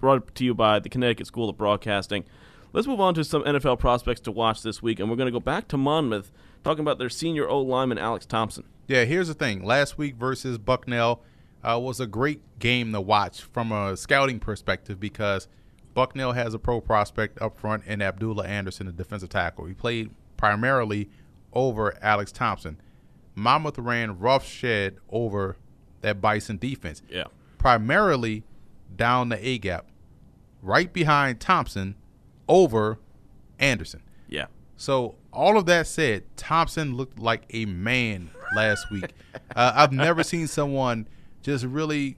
brought 0.00 0.34
to 0.34 0.44
you 0.44 0.52
by 0.52 0.80
the 0.80 0.88
Connecticut 0.88 1.26
School 1.26 1.48
of 1.48 1.56
Broadcasting. 1.56 2.24
Let's 2.72 2.88
move 2.88 3.00
on 3.00 3.14
to 3.14 3.22
some 3.22 3.44
NFL 3.44 3.78
prospects 3.78 4.20
to 4.22 4.32
watch 4.32 4.62
this 4.62 4.82
week, 4.82 4.98
and 4.98 5.08
we're 5.08 5.16
going 5.16 5.32
to 5.32 5.32
go 5.32 5.38
back 5.38 5.68
to 5.68 5.76
Monmouth, 5.76 6.32
talking 6.64 6.80
about 6.80 6.98
their 6.98 7.08
senior 7.08 7.48
O 7.48 7.60
lineman 7.60 7.98
Alex 7.98 8.26
Thompson. 8.26 8.64
Yeah, 8.88 9.04
here's 9.04 9.28
the 9.28 9.34
thing: 9.34 9.64
last 9.64 9.96
week 9.96 10.16
versus 10.16 10.58
Bucknell 10.58 11.22
uh, 11.62 11.78
was 11.80 12.00
a 12.00 12.06
great 12.08 12.40
game 12.58 12.90
to 12.92 13.00
watch 13.00 13.42
from 13.42 13.70
a 13.70 13.96
scouting 13.96 14.40
perspective 14.40 14.98
because– 14.98 15.46
Bucknell 15.94 16.32
has 16.32 16.54
a 16.54 16.58
pro 16.58 16.80
prospect 16.80 17.40
up 17.40 17.58
front 17.58 17.84
in 17.86 18.02
Abdullah 18.02 18.46
Anderson, 18.46 18.86
the 18.86 18.92
defensive 18.92 19.28
tackle. 19.28 19.66
He 19.66 19.74
played 19.74 20.10
primarily 20.36 21.08
over 21.52 21.96
Alex 22.02 22.32
Thompson. 22.32 22.80
Monmouth 23.34 23.78
ran 23.78 24.18
rough 24.18 24.46
shed 24.46 24.96
over 25.08 25.56
that 26.00 26.20
Bison 26.20 26.58
defense. 26.58 27.02
Yeah. 27.08 27.24
Primarily 27.58 28.42
down 28.94 29.28
the 29.28 29.46
A 29.46 29.58
gap, 29.58 29.86
right 30.62 30.92
behind 30.92 31.40
Thompson 31.40 31.94
over 32.48 32.98
Anderson. 33.58 34.02
Yeah. 34.28 34.46
So 34.76 35.14
all 35.32 35.56
of 35.56 35.66
that 35.66 35.86
said, 35.86 36.24
Thompson 36.36 36.96
looked 36.96 37.18
like 37.18 37.44
a 37.50 37.64
man 37.66 38.30
last 38.54 38.90
week. 38.90 39.12
uh, 39.56 39.72
I've 39.74 39.92
never 39.92 40.22
seen 40.22 40.46
someone 40.46 41.08
just 41.42 41.64
really 41.64 42.16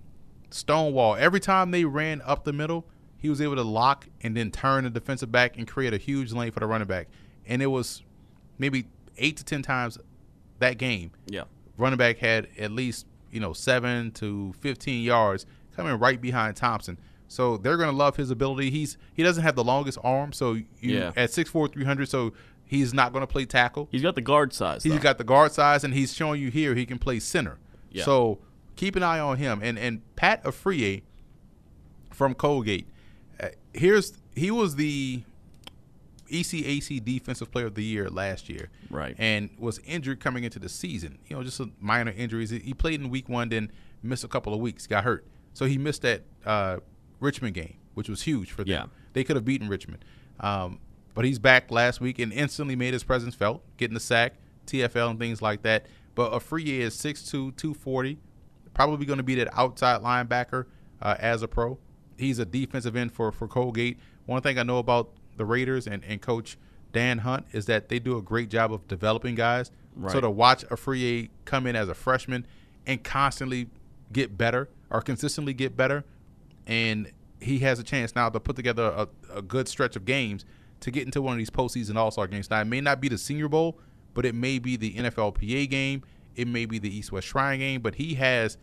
stonewall. 0.51 1.17
Every 1.17 1.41
time 1.41 1.71
they 1.71 1.85
ran 1.85 2.23
up 2.23 2.45
the 2.45 2.53
middle, 2.53 2.87
he 3.19 3.29
was 3.29 3.41
able 3.41 3.57
to 3.57 3.63
lock 3.63 4.07
and 4.23 4.37
then 4.37 4.51
turn 4.51 4.85
the 4.85 4.91
defensive 4.91 5.33
back 5.33 5.57
and 5.57 5.67
create 5.67 5.95
a 5.95 5.99
huge 5.99 6.33
lane 6.33 6.53
for 6.53 6.61
the 6.61 6.67
running 6.67 6.87
back. 6.87 7.09
And 7.47 7.63
it 7.63 7.67
was 7.67 8.03
maybe 8.59 8.87
eight 9.19 9.37
to 9.39 9.45
ten 9.45 9.63
times 9.63 9.99
that 10.59 10.79
game. 10.79 11.13
Yeah. 11.27 11.45
Running 11.77 11.99
back 11.99 12.19
had 12.19 12.49
at 12.59 12.73
least, 12.73 13.07
you 13.31 13.41
know, 13.41 13.53
seven 13.53 14.11
to 14.13 14.55
fifteen 14.61 15.03
yards 15.03 15.47
coming 15.75 15.99
right 15.99 16.21
behind 16.21 16.57
Thompson. 16.57 16.99
So 17.29 17.57
they're 17.57 17.77
gonna 17.77 17.93
love 17.93 18.17
his 18.17 18.31
ability. 18.31 18.71
He's 18.71 18.97
he 19.15 19.23
doesn't 19.23 19.43
have 19.43 19.57
the 19.57 19.65
longest 19.65 19.99
arm, 20.03 20.33
so 20.33 20.53
you 20.53 20.67
yeah. 20.81 21.13
at 21.17 21.31
6'4", 21.31 21.73
300, 21.73 22.09
so 22.09 22.33
he's 22.65 22.95
not 22.95 23.13
gonna 23.13 23.27
play 23.27 23.45
tackle. 23.45 23.89
He's 23.91 24.03
got 24.03 24.15
the 24.15 24.21
guard 24.21 24.53
size. 24.53 24.83
He's 24.83 24.93
though. 24.93 24.99
got 24.99 25.19
the 25.19 25.25
guard 25.25 25.53
size 25.53 25.85
and 25.85 25.93
he's 25.93 26.15
showing 26.15 26.41
you 26.41 26.51
here 26.51 26.75
he 26.75 26.87
can 26.87 26.99
play 26.99 27.19
center. 27.19 27.59
Yeah. 27.91 28.05
So 28.05 28.39
keep 28.77 28.95
an 28.97 29.03
eye 29.03 29.19
on 29.19 29.39
him. 29.39 29.61
And 29.63 29.79
and 29.79 30.03
Pat 30.15 30.45
Afriyie 30.45 31.03
from 32.13 32.35
Colgate 32.35 32.87
here's 33.77 34.13
he 34.35 34.51
was 34.51 34.77
the 34.77 35.23
ECAC 36.31 37.05
Defensive 37.05 37.51
Player 37.51 37.67
of 37.67 37.75
the 37.75 37.85
Year 37.85 38.09
last 38.09 38.49
year, 38.49 38.69
right? 38.91 39.15
And 39.19 39.51
was 39.59 39.79
injured 39.81 40.21
coming 40.21 40.45
into 40.45 40.59
the 40.59 40.69
season. 40.69 41.19
You 41.29 41.37
know, 41.37 41.43
just 41.43 41.61
a 41.61 41.71
minor 41.81 42.13
injuries. 42.13 42.51
He 42.51 42.75
played 42.75 43.01
in 43.01 43.11
Week 43.11 43.29
One, 43.29 43.49
then 43.49 43.71
missed 44.03 44.25
a 44.25 44.29
couple 44.29 44.53
of 44.53 44.61
weeks, 44.61 44.87
got 44.87 45.05
hurt, 45.05 45.27
so 45.55 45.67
he 45.67 45.79
missed 45.79 46.03
that 46.03 46.23
uh, 46.45 46.79
Richmond 47.21 47.55
game, 47.55 47.77
which 47.95 48.09
was 48.09 48.23
huge 48.23 48.51
for 48.51 48.65
them. 48.65 48.73
Yeah. 48.73 48.87
They 49.13 49.25
could 49.25 49.37
have 49.37 49.45
beaten 49.45 49.69
Richmond, 49.69 50.05
um, 50.41 50.81
but 51.15 51.25
he's 51.25 51.39
back 51.39 51.71
last 51.71 52.01
week 52.01 52.19
and 52.19 52.33
instantly 52.33 52.77
made 52.77 52.93
his 52.93 53.05
presence 53.05 53.35
felt, 53.35 53.63
getting 53.77 53.95
the 53.95 54.01
sack, 54.01 54.35
TFL, 54.67 55.11
and 55.11 55.19
things 55.19 55.41
like 55.41 55.63
that. 55.63 55.87
But 56.15 56.33
Afriyie 56.33 56.81
is 56.81 56.95
6'2", 56.97 57.57
240, 57.57 58.19
probably 58.75 59.07
going 59.07 59.19
to 59.19 59.23
be 59.23 59.35
that 59.37 59.49
outside 59.57 60.03
linebacker 60.03 60.67
uh, 61.01 61.15
as 61.19 61.43
a 61.43 61.49
pro 61.49 61.79
he's 62.19 62.39
a 62.39 62.45
defensive 62.45 62.97
end 62.97 63.13
for 63.13 63.33
for 63.33 63.49
Colgate. 63.49 63.99
One 64.27 64.43
thing 64.43 64.59
I 64.59 64.63
know 64.63 64.79
about 64.79 65.11
the 65.37 65.45
Raiders 65.45 65.87
and, 65.87 66.03
and 66.05 66.21
Coach 66.21 66.57
Dan 66.93 67.19
Hunt 67.19 67.47
is 67.53 67.67
that 67.67 67.89
they 67.89 67.99
do 67.99 68.17
a 68.17 68.23
great 68.23 68.49
job 68.49 68.73
of 68.73 68.87
developing 68.89 69.35
guys. 69.35 69.71
Right. 69.95 70.13
So 70.13 70.21
to 70.21 70.31
watch 70.31 70.65
Afriyie 70.69 71.31
come 71.45 71.67
in 71.67 71.77
as 71.77 71.89
a 71.89 71.95
freshman 71.95 72.47
and 72.87 73.03
constantly 73.03 73.69
get 74.13 74.37
better 74.37 74.69
or 74.91 75.01
consistently 75.01 75.55
get 75.55 75.77
better, 75.77 76.05
and 76.67 77.11
he 77.41 77.59
has 77.61 77.79
a 77.79 77.83
chance 77.83 78.15
now 78.15 78.29
to 78.29 78.41
put 78.41 78.57
together 78.57 78.85
a, 78.85 79.09
a 79.35 79.43
good 79.43 79.69
stretch 79.69 79.97
of 79.97 80.05
games 80.05 80.45
to 80.81 80.91
get 80.91 81.05
into 81.05 81.23
one 81.23 81.33
of 81.33 81.39
these 81.39 81.51
postseason 81.51 81.97
All 81.97 82.11
Star 82.11 82.27
games. 82.27 82.51
Now 82.51 82.61
it 82.61 82.67
may 82.67 82.81
not 82.81 83.01
be 83.01 83.09
the 83.09 83.19
Senior 83.19 83.49
Bowl, 83.49 83.79
but 84.15 84.25
it 84.25 84.35
may 84.35 84.59
be 84.59 84.77
the 84.77 84.95
NFLPA 84.95 85.69
game. 85.69 86.03
It 86.35 86.49
may 86.49 86.67
be 86.67 86.79
the 86.79 86.95
East 86.95 87.13
West 87.13 87.29
Shrine 87.29 87.59
game, 87.61 87.81
but 87.81 87.97
he 87.97 88.15
has 88.15 88.59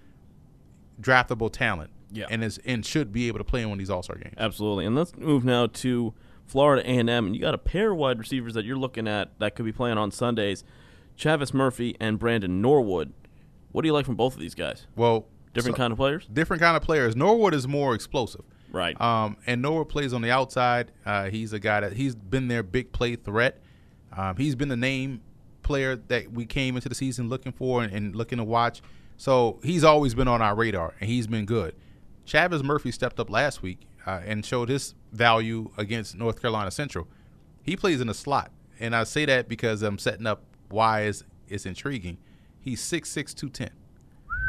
draftable 1.01 1.51
talent 1.51 1.89
yeah. 2.13 2.25
and 2.29 2.43
is 2.43 2.59
and 2.65 2.85
should 2.85 3.11
be 3.11 3.27
able 3.27 3.39
to 3.39 3.43
play 3.43 3.61
in 3.61 3.69
one 3.69 3.77
of 3.77 3.79
these 3.79 3.89
All 3.89 4.03
Star 4.03 4.15
games. 4.17 4.35
Absolutely. 4.37 4.85
And 4.85 4.95
let's 4.95 5.15
move 5.17 5.43
now 5.43 5.67
to 5.67 6.13
Florida 6.45 6.87
A&M, 6.89 7.09
and 7.09 7.35
you 7.35 7.41
got 7.41 7.53
a 7.53 7.57
pair 7.57 7.91
of 7.91 7.97
wide 7.97 8.19
receivers 8.19 8.53
that 8.53 8.65
you're 8.65 8.77
looking 8.77 9.07
at 9.07 9.37
that 9.39 9.55
could 9.55 9.65
be 9.65 9.71
playing 9.71 9.97
on 9.97 10.11
Sundays, 10.11 10.63
Chavis 11.17 11.53
Murphy 11.53 11.95
and 11.99 12.19
Brandon 12.19 12.61
Norwood. 12.61 13.13
What 13.71 13.81
do 13.81 13.87
you 13.87 13.93
like 13.93 14.05
from 14.05 14.15
both 14.15 14.33
of 14.35 14.39
these 14.39 14.55
guys? 14.55 14.85
Well, 14.95 15.25
Different 15.53 15.75
so- 15.77 15.81
kind 15.83 15.91
of 15.91 15.97
players? 15.97 16.27
Different 16.31 16.61
kind 16.61 16.75
of 16.77 16.83
players. 16.83 17.15
Norwood 17.15 17.53
is 17.53 17.67
more 17.67 17.93
explosive. 17.95 18.41
Right. 18.71 18.99
Um, 18.99 19.37
and 19.45 19.61
Norwood 19.61 19.89
plays 19.89 20.13
on 20.13 20.21
the 20.21 20.31
outside. 20.31 20.91
Uh, 21.05 21.29
he's 21.29 21.53
a 21.53 21.59
guy 21.59 21.79
that 21.81 21.93
he's 21.93 22.15
been 22.15 22.47
their 22.47 22.63
big 22.63 22.91
play 22.91 23.15
threat. 23.15 23.61
Um, 24.15 24.35
he's 24.37 24.55
been 24.55 24.69
the 24.69 24.77
name 24.77 25.21
player 25.61 25.95
that 25.95 26.31
we 26.31 26.45
came 26.45 26.75
into 26.75 26.89
the 26.89 26.95
season 26.95 27.29
looking 27.29 27.51
for 27.51 27.83
and, 27.83 27.93
and 27.93 28.15
looking 28.15 28.37
to 28.39 28.43
watch. 28.43 28.81
So 29.17 29.59
he's 29.63 29.83
always 29.83 30.15
been 30.15 30.27
on 30.27 30.41
our 30.41 30.55
radar, 30.55 30.93
and 30.99 31.09
he's 31.09 31.27
been 31.27 31.45
good. 31.45 31.75
Chavis 32.25 32.63
Murphy 32.63 32.91
stepped 32.91 33.19
up 33.19 33.29
last 33.29 33.61
week 33.61 33.79
uh, 34.05 34.21
and 34.25 34.45
showed 34.45 34.69
his 34.69 34.95
value 35.11 35.71
against 35.77 36.15
North 36.15 36.41
Carolina 36.41 36.71
Central. 36.71 37.07
He 37.61 37.75
plays 37.75 38.01
in 38.01 38.07
the 38.07 38.13
slot, 38.13 38.51
and 38.79 38.95
I 38.95 39.03
say 39.03 39.25
that 39.25 39.47
because 39.47 39.81
I'm 39.83 39.97
setting 39.97 40.25
up 40.27 40.43
why 40.69 41.01
it's, 41.01 41.23
it's 41.47 41.65
intriguing. 41.65 42.17
He's 42.59 42.81
six 42.81 43.09
six 43.09 43.33
two 43.33 43.49
ten. 43.49 43.71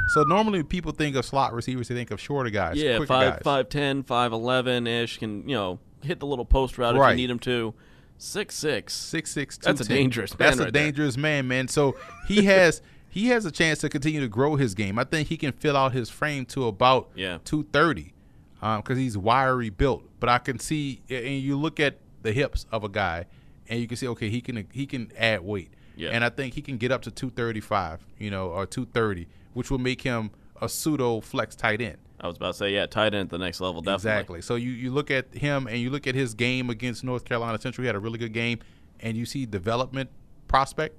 So 0.08 0.22
normally 0.22 0.62
people 0.62 0.92
think 0.92 1.16
of 1.16 1.24
slot 1.24 1.52
receivers, 1.54 1.88
they 1.88 1.94
think 1.94 2.10
of 2.10 2.20
shorter 2.20 2.50
guys, 2.50 2.76
yeah, 2.76 2.96
quicker 2.96 3.06
five 3.08 3.32
guys. 3.34 3.40
five 3.42 3.68
ten, 3.68 4.02
five 4.02 4.32
eleven 4.32 4.86
ish 4.86 5.18
can 5.18 5.48
you 5.48 5.54
know 5.54 5.78
hit 6.02 6.20
the 6.20 6.26
little 6.26 6.44
post 6.44 6.76
route 6.78 6.94
if 6.96 7.10
you 7.10 7.16
need 7.16 7.30
him 7.30 7.38
to. 7.40 7.74
Six 8.18 8.54
six. 8.54 8.94
six 8.94 9.30
six. 9.32 9.56
That's 9.58 9.80
a 9.80 9.84
dangerous 9.84 10.38
man 10.38 10.46
That's 10.46 10.60
a 10.60 10.64
right 10.64 10.72
there. 10.72 10.82
dangerous 10.84 11.16
man, 11.16 11.48
man. 11.48 11.68
So 11.68 11.96
he 12.28 12.44
has 12.44 12.80
he 13.14 13.28
has 13.28 13.46
a 13.46 13.50
chance 13.52 13.78
to 13.78 13.88
continue 13.88 14.20
to 14.20 14.28
grow 14.28 14.56
his 14.56 14.74
game. 14.74 14.98
I 14.98 15.04
think 15.04 15.28
he 15.28 15.36
can 15.36 15.52
fill 15.52 15.76
out 15.76 15.92
his 15.92 16.10
frame 16.10 16.44
to 16.46 16.66
about 16.66 17.10
Yeah. 17.14 17.38
two 17.44 17.62
thirty, 17.72 18.12
um, 18.60 18.80
because 18.80 18.98
he's 18.98 19.16
wiry 19.16 19.70
built. 19.70 20.02
But 20.18 20.28
I 20.28 20.38
can 20.38 20.58
see, 20.58 21.00
and 21.08 21.40
you 21.40 21.56
look 21.56 21.78
at 21.78 21.98
the 22.22 22.32
hips 22.32 22.66
of 22.72 22.82
a 22.82 22.88
guy, 22.88 23.26
and 23.68 23.80
you 23.80 23.86
can 23.86 23.96
see, 23.96 24.08
okay, 24.08 24.28
he 24.30 24.40
can 24.40 24.66
he 24.72 24.84
can 24.86 25.12
add 25.16 25.42
weight. 25.42 25.70
Yeah. 25.96 26.10
And 26.10 26.24
I 26.24 26.28
think 26.28 26.54
he 26.54 26.60
can 26.60 26.76
get 26.76 26.90
up 26.90 27.02
to 27.02 27.10
two 27.12 27.30
thirty 27.30 27.60
five, 27.60 28.04
you 28.18 28.30
know, 28.30 28.48
or 28.48 28.66
two 28.66 28.86
thirty, 28.86 29.28
which 29.52 29.70
will 29.70 29.78
make 29.78 30.02
him 30.02 30.30
a 30.60 30.68
pseudo 30.68 31.20
flex 31.20 31.54
tight 31.54 31.80
end. 31.80 31.98
I 32.20 32.26
was 32.26 32.36
about 32.36 32.52
to 32.52 32.58
say, 32.58 32.72
yeah, 32.72 32.86
tight 32.86 33.14
end 33.14 33.26
at 33.26 33.30
the 33.30 33.38
next 33.38 33.60
level, 33.60 33.80
definitely. 33.82 34.10
Exactly. 34.38 34.42
So 34.42 34.54
you, 34.54 34.70
you 34.70 34.90
look 34.90 35.10
at 35.10 35.34
him 35.34 35.66
and 35.66 35.78
you 35.78 35.90
look 35.90 36.06
at 36.06 36.14
his 36.14 36.32
game 36.34 36.70
against 36.70 37.04
North 37.04 37.24
Carolina 37.24 37.60
Central. 37.60 37.82
He 37.82 37.86
had 37.86 37.96
a 37.96 38.00
really 38.00 38.18
good 38.18 38.32
game, 38.32 38.60
and 39.00 39.16
you 39.16 39.26
see 39.26 39.44
development 39.46 40.10
prospect. 40.48 40.96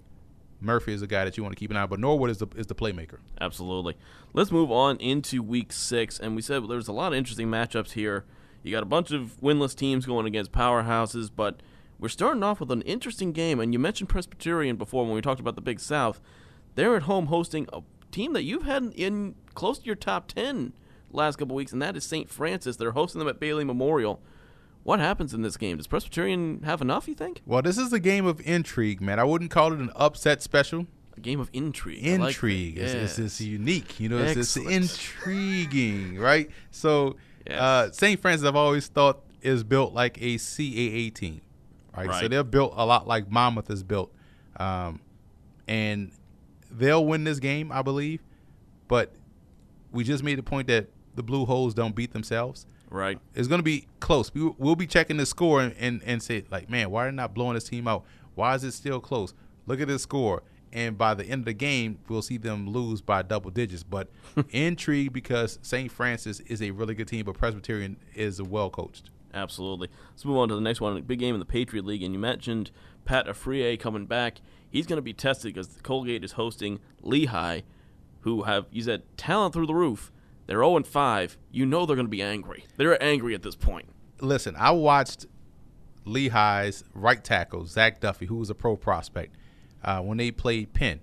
Murphy 0.62 0.94
is 0.94 1.02
a 1.02 1.08
guy 1.08 1.26
that 1.26 1.38
you 1.38 1.44
want 1.44 1.56
to 1.56 1.60
keep 1.60 1.70
an 1.72 1.78
eye 1.78 1.82
on, 1.82 1.90
but 1.90 2.00
Norwood 2.00 2.30
is 2.30 2.38
the 2.38 2.48
is 2.56 2.68
the 2.68 2.76
playmaker. 2.76 3.20
Absolutely. 3.40 3.96
Let's 4.34 4.52
move 4.52 4.72
on 4.72 4.98
into 4.98 5.44
week 5.44 5.72
six. 5.72 6.20
And 6.20 6.36
we 6.36 6.42
said 6.42 6.68
there's 6.68 6.88
a 6.88 6.94
lot 6.94 7.14
of 7.14 7.18
interesting 7.18 7.48
matchups 7.48 7.92
here. 7.92 8.26
You 8.64 8.72
got 8.72 8.84
a 8.84 8.88
bunch 8.88 9.12
of 9.12 9.38
winless 9.42 9.76
teams 9.76 10.06
going 10.06 10.26
against 10.26 10.52
powerhouses, 10.52 11.30
but 11.34 11.62
we're 12.00 12.10
starting 12.10 12.44
off 12.44 12.60
with 12.60 12.72
an 12.72 12.82
interesting 12.82 13.32
game. 13.32 13.60
And 13.60 13.74
you 13.74 13.80
mentioned 13.80 14.10
Presbyterian 14.10 14.76
before 14.76 15.06
when 15.06 15.14
we 15.14 15.22
talked 15.22 15.40
about 15.40 15.56
the 15.56 15.62
Big 15.62 15.80
South. 15.80 16.20
They're 16.74 16.96
at 16.96 17.04
home 17.04 17.28
hosting 17.28 17.68
a 17.72 17.82
team 18.12 18.34
that 18.34 18.44
you've 18.44 18.64
had 18.64 18.92
in 18.96 19.36
close 19.54 19.80
to 19.80 19.86
your 19.86 19.96
top 19.96 20.28
10 20.28 20.74
last 21.12 21.38
couple 21.38 21.56
weeks, 21.56 21.72
and 21.72 21.82
that 21.82 21.96
is 21.96 22.04
St. 22.04 22.30
Francis. 22.30 22.76
They're 22.76 22.92
hosting 22.92 23.20
them 23.20 23.28
at 23.28 23.40
Bailey 23.40 23.64
Memorial. 23.64 24.22
What 24.86 25.00
happens 25.00 25.34
in 25.34 25.42
this 25.42 25.58
game? 25.58 25.78
Does 25.78 25.88
Presbyterian 25.88 26.62
have 26.64 26.80
enough, 26.80 27.08
you 27.08 27.16
think? 27.16 27.42
Well, 27.44 27.64
this 27.64 27.80
is 27.80 27.92
a 27.92 28.00
game 28.00 28.28
of 28.28 28.40
intrigue, 28.46 29.02
man. 29.02 29.20
I 29.20 29.24
wouldn't 29.24 29.50
call 29.50 29.74
it 29.74 29.80
an 29.80 29.90
upset 29.96 30.44
special. 30.44 30.86
A 31.18 31.20
game 31.20 31.40
of 31.40 31.50
intrigue. 31.54 32.06
I 32.06 32.12
like 32.12 32.20
that. 32.20 32.28
Intrigue 32.28 32.78
it's, 32.78 33.18
it's 33.18 33.42
unique. 33.42 34.00
You 34.00 34.10
know, 34.10 34.20
it's, 34.20 34.56
it's 34.56 34.58
intriguing, 34.58 36.20
right? 36.20 36.52
So, 36.70 37.16
Yes. 37.48 37.60
uh, 37.60 37.92
St. 37.94 38.22
Francis, 38.22 38.48
I've 38.48 38.56
always 38.56 38.86
thought 38.88 39.22
is 39.42 39.64
built 39.64 39.94
like 39.94 40.22
a 40.22 40.36
CAA 40.36 41.12
team, 41.12 41.42
right? 41.98 42.22
So 42.22 42.28
they're 42.28 42.44
built 42.44 42.74
a 42.76 42.86
lot 42.86 43.08
like 43.08 43.30
Monmouth 43.32 43.72
is 43.72 43.82
built, 43.82 44.14
um, 44.58 45.02
and 45.68 46.12
they'll 46.70 47.06
win 47.06 47.24
this 47.24 47.40
game, 47.40 47.72
I 47.72 47.82
believe. 47.82 48.22
But 48.88 49.14
we 49.92 50.04
just 50.04 50.24
made 50.24 50.38
the 50.38 50.44
point 50.44 50.68
that 50.68 50.90
the 51.16 51.24
Blue 51.24 51.46
Hose 51.46 51.74
don't 51.74 51.96
beat 51.96 52.14
themselves. 52.14 52.68
Right. 52.96 53.20
It's 53.34 53.50
going 53.50 53.60
to 53.60 53.64
be 53.64 53.88
close. 54.00 54.34
We, 54.34 54.50
we'll 54.58 54.78
be 54.78 54.88
checking 54.88 55.18
the 55.18 55.26
score 55.26 55.62
and, 55.62 55.76
and, 55.78 56.02
and 56.06 56.24
say, 56.24 56.46
like, 56.50 56.70
man, 56.70 56.90
why 56.90 57.06
are 57.06 57.12
they 57.12 57.16
not 57.16 57.34
blowing 57.34 57.56
this 57.56 57.66
team 57.66 57.90
out? 57.90 58.06
Why 58.36 58.56
is 58.56 58.64
it 58.64 58.72
still 58.72 59.02
close? 59.02 59.34
Look 59.66 59.82
at 59.82 59.90
this 59.90 60.04
score. 60.04 60.44
And 60.72 60.98
by 60.98 61.14
the 61.14 61.26
end 61.26 61.42
of 61.42 61.46
the 61.46 61.54
game, 61.54 62.00
we'll 62.08 62.22
see 62.22 62.38
them 62.38 62.70
lose 62.70 63.02
by 63.02 63.22
double 63.22 63.52
digits. 63.52 63.84
But 63.84 64.08
intrigue 64.50 65.12
because 65.12 65.60
St. 65.62 65.92
Francis 65.92 66.40
is 66.42 66.62
a 66.62 66.72
really 66.72 66.96
good 66.96 67.10
team, 67.10 67.26
but 67.26 67.38
Presbyterian 67.38 67.98
is 68.14 68.40
a 68.40 68.46
well 68.46 68.70
coached. 68.70 69.10
Absolutely. 69.34 69.90
Let's 70.12 70.24
move 70.24 70.38
on 70.38 70.48
to 70.48 70.56
the 70.56 70.62
next 70.62 70.80
one. 70.80 70.96
A 70.96 71.02
big 71.02 71.20
game 71.20 71.36
in 71.36 71.40
the 71.40 71.46
Patriot 71.46 71.86
League, 71.86 72.02
and 72.02 72.14
you 72.14 72.20
mentioned 72.20 72.72
Pat 73.04 73.28
Afriyie 73.28 73.78
coming 73.78 74.06
back. 74.06 74.40
He's 74.70 74.88
going 74.88 74.98
to 74.98 75.02
be 75.02 75.14
tested 75.14 75.54
because 75.54 75.68
Colgate 75.84 76.24
is 76.24 76.34
hosting 76.34 76.80
Lehigh, 77.02 77.62
who 78.22 78.44
have 78.44 78.68
you 78.72 78.84
said 78.84 79.04
talent 79.18 79.54
through 79.54 79.68
the 79.68 79.76
roof. 79.76 80.14
They're 80.48 80.60
0 80.60 80.78
and 80.78 80.88
5. 80.88 81.38
You 81.52 81.66
know 81.66 81.86
they're 81.86 81.96
going 81.96 82.08
to 82.08 82.12
be 82.12 82.22
angry. 82.22 82.66
They're 82.78 83.02
angry 83.02 83.34
at 83.34 83.44
this 83.44 83.56
point. 83.56 83.88
Listen, 84.22 84.56
I 84.58 84.72
watched 84.72 85.26
Lehigh's 86.06 86.84
right 86.94 87.24
tackle, 87.24 87.66
Zach 87.66 88.00
Duffy, 88.00 88.26
who 88.28 88.36
was 88.36 88.50
a 88.50 88.56
pro 88.56 88.76
prospect, 88.78 89.36
uh, 89.84 90.02
when 90.02 90.18
they 90.18 90.32
played 90.32 90.74
Penn. 90.74 91.00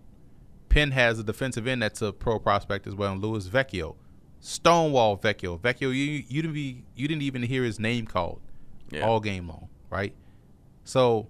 Penn 0.68 0.93
has 0.93 1.18
a 1.18 1.24
defensive 1.24 1.66
end 1.66 1.82
that's 1.82 2.01
a 2.01 2.12
pro 2.12 2.38
prospect 2.38 2.86
as 2.86 2.95
well, 2.95 3.12
and 3.12 3.20
Louis 3.22 3.47
Vecchio. 3.49 3.97
Stonewall 4.40 5.16
Vecchio. 5.18 5.61
Vecchio, 5.61 5.95
you 5.95 6.24
you 6.28 6.43
didn't 6.43 6.55
be 6.55 6.84
you 6.97 7.07
didn't 7.07 7.22
even 7.22 7.43
hear 7.43 7.62
his 7.62 7.78
name 7.78 8.07
called 8.07 8.40
Yeah. 8.90 9.07
all 9.07 9.20
game 9.20 9.49
long, 9.49 9.68
right? 9.90 10.14
So 10.84 11.28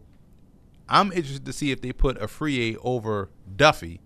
I'm 0.88 1.12
interested 1.12 1.44
to 1.46 1.52
see 1.52 1.72
if 1.72 1.80
they 1.82 1.92
put 1.92 2.18
Afriyie 2.18 2.76
over 2.82 3.28
Duffy 3.56 4.00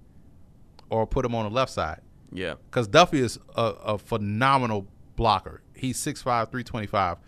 or 0.91 1.07
put 1.07 1.25
him 1.25 1.35
on 1.35 1.45
the 1.45 1.51
left 1.51 1.71
side 1.73 2.01
Yeah. 2.33 2.55
because 2.71 2.89
Duffy 2.89 3.21
is 3.21 3.39
a, 3.57 3.63
a 3.63 3.99
phenomenal 3.99 4.87
blocker. 5.17 5.63
He's 5.75 5.99
6'5", 5.99 6.23
325. 6.51 7.19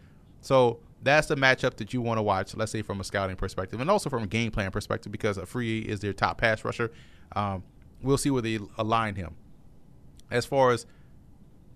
So 0.40 0.80
that's 1.02 1.28
the 1.28 1.36
matchup 1.36 1.74
that 1.76 1.92
you 1.94 2.00
want 2.02 2.18
to 2.18 2.22
watch, 2.22 2.54
let's 2.56 2.72
say 2.72 2.82
from 2.82 3.00
a 3.00 3.04
scouting 3.04 3.36
perspective 3.36 3.80
and 3.80 3.90
also 3.90 4.10
from 4.10 4.22
a 4.24 4.26
game 4.26 4.50
plan 4.50 4.70
perspective 4.70 5.12
because 5.12 5.38
Afriyie 5.38 5.84
is 5.84 6.00
their 6.00 6.12
top 6.12 6.38
pass 6.38 6.64
rusher. 6.64 6.90
Um, 7.36 7.62
we'll 8.02 8.18
see 8.18 8.30
where 8.30 8.42
they 8.42 8.58
align 8.76 9.14
him. 9.14 9.36
As 10.30 10.44
far 10.44 10.72
as 10.72 10.86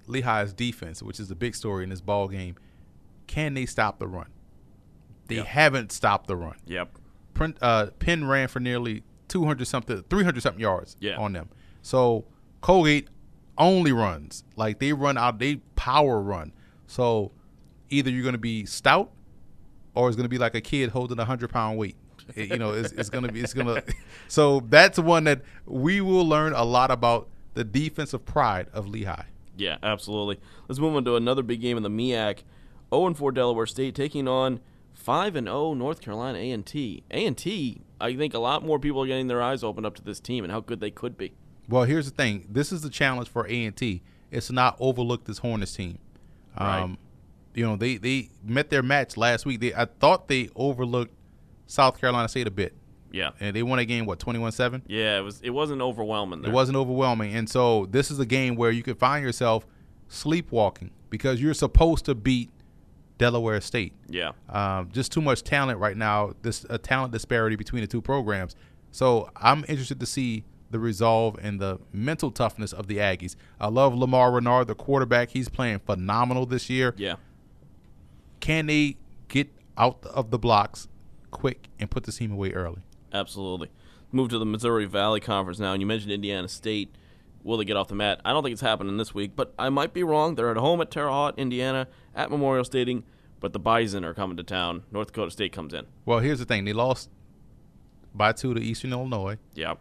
Lehigh's 0.09 0.53
defense, 0.53 1.03
which 1.03 1.21
is 1.21 1.29
the 1.29 1.35
big 1.35 1.55
story 1.55 1.85
in 1.85 1.91
this 1.91 2.01
ball 2.01 2.29
game, 2.29 2.57
can 3.27 3.55
they 3.55 3.67
stop 3.67 3.99
the 3.99 4.07
run? 4.09 4.27
They 5.29 5.37
Yep. 5.37 5.47
haven't 5.47 5.93
stopped 5.93 6.27
the 6.27 6.37
run. 6.37 6.57
Yep. 6.67 6.99
Print, 7.35 7.57
uh, 7.63 7.87
Penn 7.99 8.27
ran 8.27 8.49
for 8.49 8.61
nearly 8.61 9.05
200 9.29 9.67
something, 9.67 10.03
300 10.11 10.43
something 10.43 10.61
yards 10.61 10.97
Yeah. 11.01 11.17
on 11.17 11.33
them. 11.33 11.49
So 11.81 12.25
Colgate 12.61 13.09
only 13.59 13.93
runs 13.93 14.45
like 14.57 14.79
they 14.79 14.93
run 14.93 15.17
out, 15.19 15.39
they 15.39 15.57
power 15.77 16.21
run. 16.21 16.53
So 16.87 17.33
either 17.91 18.11
you're 18.11 18.23
going 18.23 18.35
to 18.35 18.39
be 18.39 18.65
stout 18.67 19.11
or 19.95 20.09
it's 20.09 20.17
going 20.17 20.25
to 20.25 20.29
be 20.31 20.39
like 20.39 20.55
a 20.55 20.61
kid 20.61 20.91
holding 20.91 21.19
a 21.19 21.25
hundred 21.25 21.51
pound 21.51 21.79
weight. 21.79 21.97
It- 22.35 22.51
you 22.51 22.59
know, 22.59 22.73
it's, 22.73 22.93
it's 22.93 23.11
going 23.11 23.25
to 23.27 23.33
be, 23.33 23.41
it's 23.41 23.53
going 23.55 23.67
to. 23.75 23.85
So 24.29 24.61
that's 24.61 24.99
one 24.99 25.25
that 25.25 25.43
we 25.67 26.01
will 26.01 26.27
learn 26.27 26.53
a 26.55 26.65
lot 26.65 26.91
about 26.91 27.29
the 27.55 27.65
defensive 27.65 28.25
pride 28.25 28.69
of 28.73 28.89
Lehigh. 28.89 29.25
Yeah, 29.57 29.77
absolutely. 29.83 30.41
Let's 30.69 30.79
move 30.79 30.97
on 30.97 31.05
to 31.05 31.17
another 31.17 31.43
big 31.43 31.61
game 31.61 31.77
in 31.77 31.83
the 31.83 31.91
MEAC. 31.91 32.39
0 32.93 33.07
and 33.07 33.17
4 33.17 33.33
Delaware 33.33 33.67
State 33.67 33.95
taking 33.95 34.27
on 34.29 34.61
5 34.95 35.37
and 35.37 35.47
0 35.47 35.75
North 35.75 36.01
Carolina 36.01 36.39
A&T. 36.39 37.03
A&T, 37.11 37.81
I 38.01 38.17
think 38.17 38.33
a 38.35 38.39
lot 38.39 38.65
more 38.65 38.79
people 38.79 39.03
are 39.03 39.07
getting 39.07 39.27
their 39.29 39.43
eyes 39.43 39.63
opened 39.63 39.85
up 39.87 39.95
to 39.97 40.03
this 40.03 40.21
team 40.21 40.45
and 40.45 40.53
how 40.53 40.61
good 40.61 40.81
they 40.81 40.91
could 40.91 41.17
be. 41.19 41.33
Well, 41.73 41.85
here's 41.85 42.05
the 42.05 42.15
thing. 42.15 42.47
This 42.51 42.71
is 42.71 42.83
the 42.83 42.91
challenge 42.91 43.29
for 43.29 43.47
A 43.49 43.65
and 43.65 43.75
T. 43.77 44.03
It's 44.31 44.49
to 44.49 44.53
not 44.53 44.77
overlook 44.79 45.25
this 45.25 45.39
Hornets 45.39 45.75
team. 45.75 45.99
Um, 46.57 46.67
Right. 46.67 46.97
You 47.55 47.67
know, 47.67 47.77
they 47.77 47.97
they 47.99 48.31
met 48.45 48.71
their 48.71 48.83
match 48.83 49.17
last 49.17 49.45
week. 49.45 49.61
They 49.61 49.75
I 49.75 49.85
thought 49.87 50.29
they 50.29 50.49
overlooked 50.57 51.13
South 51.67 51.99
Carolina 52.01 52.29
State 52.29 52.47
a 52.47 52.51
bit, 52.51 52.75
Yeah. 53.11 53.31
and 53.41 53.55
they 53.55 53.63
won 53.63 53.79
a 53.79 53.85
game 53.85 54.07
what 54.07 54.19
twenty 54.19 54.39
one 54.39 54.53
seven. 54.53 54.83
Yeah, 54.87 55.19
it 55.19 55.23
was 55.23 55.41
it 55.43 55.51
wasn't 55.51 55.83
overwhelming 55.83 56.41
there. 56.43 56.51
It 56.51 56.55
wasn't 56.55 56.77
overwhelming, 56.77 57.35
and 57.35 57.49
so 57.51 57.87
this 57.91 58.11
is 58.11 58.19
a 58.19 58.25
game 58.27 58.55
where 58.57 58.71
you 58.71 58.83
could 58.83 58.99
find 58.99 59.23
yourself 59.25 59.67
sleepwalking 60.09 60.91
because 61.11 61.43
you're 61.43 61.53
supposed 61.55 62.05
to 62.07 62.15
beat 62.15 62.51
Delaware 63.19 63.61
State. 63.61 63.93
Yeah. 64.09 64.33
Um, 64.49 64.89
just 64.93 65.13
too 65.13 65.21
much 65.21 65.43
talent 65.43 65.79
right 65.79 65.97
now. 65.97 66.33
This 66.43 66.65
a 66.71 66.79
talent 66.79 67.13
disparity 67.13 67.57
between 67.57 67.83
the 67.83 67.87
two 67.87 68.01
programs. 68.01 68.57
So 68.93 69.31
I'm 69.37 69.65
interested 69.69 70.01
to 70.01 70.07
see 70.07 70.45
the 70.73 70.81
resolve 70.81 71.39
and 71.41 71.61
the 71.61 71.79
mental 71.93 72.31
toughness 72.31 72.73
of 72.73 72.89
the 72.89 72.97
Aggies. 72.97 73.37
I 73.61 73.69
love 73.69 73.95
Lamar 73.95 74.33
Raynard, 74.33 74.67
the 74.67 74.75
quarterback. 74.75 75.31
He's 75.31 75.49
playing 75.49 75.79
phenomenal 75.81 76.47
this 76.47 76.69
year. 76.69 76.95
Yeah. 76.97 77.17
Can 78.41 78.67
they 78.67 78.97
get 79.29 79.49
out 79.79 80.05
of 80.07 80.31
the 80.31 80.39
blocks 80.39 80.89
quick 81.31 81.69
and 81.79 81.91
put 81.91 82.05
the 82.05 82.13
team 82.13 82.33
away 82.33 82.53
early? 82.53 82.83
Absolutely. 83.13 83.71
Move 84.11 84.31
to 84.31 84.39
the 84.39 84.45
Missouri 84.45 84.85
Valley 84.85 85.21
Conference 85.21 85.59
now, 85.59 85.73
and 85.73 85.81
you 85.81 85.87
mentioned 85.87 86.13
Indiana 86.13 86.49
State. 86.49 86.95
Will 87.45 87.57
they 87.57 87.65
get 87.65 87.77
off 87.77 87.89
the 87.89 87.95
mat? 87.95 88.21
I 88.25 88.33
don't 88.33 88.43
think 88.43 88.53
it's 88.53 88.63
happening 88.63 88.97
this 88.97 89.15
week, 89.15 89.33
but 89.35 89.53
I 89.59 89.69
might 89.69 89.93
be 89.93 90.03
wrong. 90.03 90.35
They're 90.35 90.51
at 90.51 90.57
home 90.57 90.81
at 90.81 90.91
Terre 90.91 91.09
Haute, 91.09 91.39
Indiana, 91.39 91.89
at 92.15 92.31
Memorial 92.31 92.65
Stadium, 92.65 93.05
but 93.41 93.53
the 93.53 93.59
Bison 93.59 94.05
are 94.05 94.15
coming 94.15 94.37
to 94.37 94.43
town. 94.45 94.85
North 94.93 95.09
Dakota 95.09 95.31
State 95.31 95.53
comes 95.53 95.75
in. 95.75 95.87
Well, 96.05 96.21
here's 96.21 96.39
the 96.39 96.45
thing: 96.45 96.65
they 96.65 96.73
lost 96.73 97.11
by 98.15 98.33
two 98.33 98.55
to 98.55 98.61
Eastern 98.61 98.93
Illinois. 98.93 99.39
Yeah, 99.55 99.75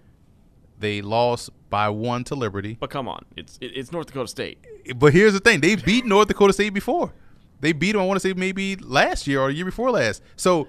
They 0.82 1.02
lost 1.02 1.50
by 1.70 1.88
one 1.90 2.24
to 2.26 2.36
Liberty. 2.36 2.76
but 2.80 2.90
come 2.90 3.08
on, 3.08 3.24
it's 3.38 3.58
it's 3.62 3.92
North 3.92 4.08
Dakota 4.08 4.28
State. 4.28 4.58
But 4.98 5.14
here's 5.14 5.34
the 5.34 5.40
thing: 5.40 5.62
they 5.62 5.76
beat 5.76 6.06
North 6.06 6.28
Dakota 6.28 6.52
State 6.54 6.74
before. 6.74 7.14
They 7.62 7.72
beat 7.72 7.92
them. 7.94 8.02
I 8.02 8.06
want 8.06 8.20
to 8.20 8.28
say 8.28 8.34
maybe 8.34 8.76
last 8.76 9.28
year 9.28 9.40
or 9.40 9.48
the 9.50 9.54
year 9.54 9.66
before 9.66 9.92
last. 9.92 10.22
So 10.36 10.68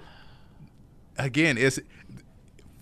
again, 1.17 1.57
it's 1.57 1.79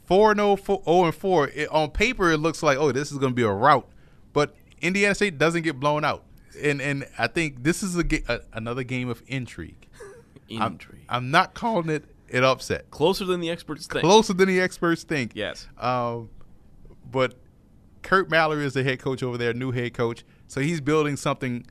four 0.06 0.32
and 0.32 0.40
0, 0.40 0.56
4 0.58 0.84
0 0.86 1.06
and 1.06 1.16
four. 1.16 1.48
It, 1.50 1.70
on 1.70 1.92
paper, 1.92 2.32
it 2.32 2.38
looks 2.38 2.62
like 2.62 2.78
oh, 2.78 2.92
this 2.92 3.12
is 3.12 3.18
going 3.18 3.32
to 3.32 3.36
be 3.36 3.44
a 3.44 3.50
rout. 3.52 3.88
But 4.34 4.56
Indiana 4.82 5.16
State 5.16 5.38
doesn't 5.38 5.62
get 5.64 5.80
blown 5.80 6.04
out, 6.06 6.24
and 6.62 6.82
and 6.82 7.08
I 7.18 7.28
think 7.28 7.64
this 7.64 7.84
is 7.84 7.98
a, 7.98 8.04
a 8.28 8.42
another 8.54 8.84
game 8.84 9.10
of 9.10 9.22
intrigue. 9.28 9.88
I'm- 10.52 10.74
Intrigue. 10.74 11.06
I'm, 11.08 11.32
not 11.32 11.54
calling 11.54 11.90
it 11.90 12.04
an 12.34 12.44
upset. 12.44 12.90
Closer 12.92 13.24
than 13.26 13.40
the 13.40 13.50
experts 13.50 13.88
think. 13.88 14.02
Closer 14.04 14.34
than 14.34 14.48
the 14.50 14.60
experts 14.60 15.04
think. 15.04 15.32
Yes. 15.34 15.68
Um, 15.78 16.30
but 17.10 17.36
Curt 18.02 18.30
Mallory 18.30 18.66
is 18.66 18.74
the 18.74 18.84
head 18.84 19.00
coach 19.00 19.22
over 19.24 19.38
there, 19.38 19.54
new 19.54 19.72
head 19.72 19.94
coach. 19.94 20.24
So 20.48 20.62
he's 20.62 20.82
building 20.82 21.16
something 21.16 21.66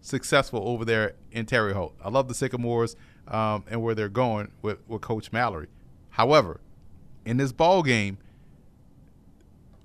successful 0.00 0.66
over 0.68 0.84
there 0.84 1.14
in 1.32 1.46
Terre 1.46 1.72
Haute. 1.74 1.94
I 2.02 2.08
love 2.10 2.28
the 2.28 2.34
Sycamores 2.34 2.96
um, 3.28 3.64
and 3.70 3.82
where 3.82 3.94
they're 3.94 4.08
going 4.08 4.50
with, 4.62 4.78
with 4.88 5.00
Coach 5.02 5.32
Mallory. 5.32 5.68
However, 6.10 6.60
in 7.24 7.36
this 7.38 7.52
ball 7.52 7.82
game, 7.82 8.18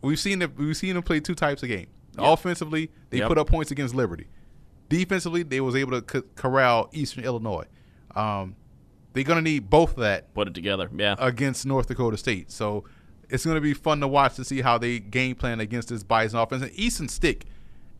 we've 0.02 0.20
seen 0.20 0.39
them, 0.39 0.54
we've 0.58 0.76
seen 0.78 0.95
them 0.95 1.04
play 1.04 1.20
two 1.20 1.36
types 1.36 1.64
of 1.64 1.70
game. 1.70 1.88
Offensively, 2.18 2.91
they 3.12 3.20
Yep. 3.20 3.28
put 3.30 3.38
up 3.38 3.47
points 3.47 3.72
against 3.72 3.95
Liberty. 3.95 4.28
Defensively, 4.89 5.43
they 5.43 5.62
was 5.62 5.76
able 5.76 6.02
to 6.02 6.20
c- 6.20 6.28
corral 6.36 6.89
Eastern 6.91 7.24
Illinois. 7.24 7.66
Um, 8.16 8.56
they're 9.14 9.24
gonna 9.24 9.41
need 9.41 9.70
both 9.70 9.91
of 9.91 9.97
that 9.97 10.34
Put 10.34 10.47
it 10.50 10.54
together. 10.54 10.89
Yeah. 10.95 11.16
against 11.18 11.66
North 11.66 11.88
Dakota 11.88 12.18
State. 12.18 12.52
So 12.52 12.84
it's 13.30 13.45
going 13.45 13.55
to 13.55 13.61
be 13.61 13.73
fun 13.73 13.99
to 14.01 14.07
watch 14.07 14.36
to 14.36 14.43
see 14.43 14.61
how 14.61 14.77
they 14.77 14.99
game 14.99 15.36
plan 15.36 15.59
against 15.59 15.89
this 15.89 16.03
Bison 16.03 16.39
offense. 16.39 16.63
And 16.63 16.71
Easton 16.73 17.07
Stick 17.07 17.45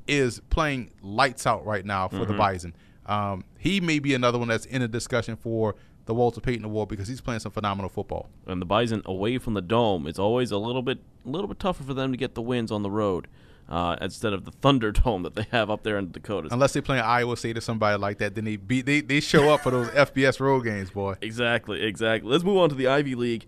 is 0.08 0.42
playing 0.50 0.92
lights 1.02 1.46
out 1.46 1.66
right 1.66 1.86
now 1.86 2.08
for 2.08 2.26
the 2.26 2.34
Bison. 2.34 2.74
Um, 3.06 3.44
he 3.58 3.80
may 3.82 4.00
be 4.00 4.14
another 4.14 4.38
one 4.38 4.48
that's 4.48 4.66
in 4.66 4.82
a 4.82 4.88
discussion 4.88 5.36
for 5.36 5.76
the 6.06 6.14
Walter 6.14 6.42
Payton 6.42 6.66
Award 6.66 6.90
because 6.90 7.08
he's 7.08 7.22
playing 7.22 7.40
some 7.40 7.52
phenomenal 7.52 7.90
football. 7.90 8.30
and 8.48 8.62
the 8.62 8.66
Bison 8.66 9.02
away 9.06 9.38
from 9.38 9.54
the 9.54 9.62
dome, 9.62 10.08
it's 10.08 10.20
always 10.20 10.52
a 10.52 10.58
little 10.58 10.82
bit 10.82 11.00
a 11.26 11.30
little 11.30 11.48
bit 11.48 11.60
tougher 11.60 11.84
for 11.84 11.94
them 11.94 12.12
to 12.12 12.18
get 12.18 12.34
the 12.34 12.42
wins 12.42 12.72
on 12.72 12.82
the 12.82 12.90
road 12.90 13.28
uh, 13.70 13.96
instead 14.02 14.34
of 14.34 14.46
the 14.46 14.52
thunder 14.52 14.92
Thunderdome 14.94 15.24
that 15.24 15.36
they 15.36 15.46
have 15.52 15.70
up 15.70 15.84
there 15.84 15.98
in 15.98 16.12
the 16.12 16.20
Dakotas. 16.20 16.52
Unless 16.52 16.74
they 16.74 16.82
play 16.82 17.00
Iowa 17.00 17.38
State 17.38 17.58
or 17.58 17.62
somebody 17.62 17.98
like 17.98 18.18
that, 18.18 18.36
then 18.36 18.46
they 18.46 18.56
beat 18.56 18.86
they, 18.86 19.02
they 19.02 19.20
show 19.20 19.54
up 19.54 19.62
for 19.62 19.72
those 19.72 19.88
FBS 19.90 20.40
road 20.40 20.62
games, 20.62 20.90
boy. 20.90 21.16
Exactly, 21.22 21.84
exactly. 21.84 22.32
Let's 22.32 22.44
move 22.44 22.58
on 22.58 22.70
to 22.70 22.76
the 22.76 22.88
Ivy 22.88 23.16
League. 23.16 23.46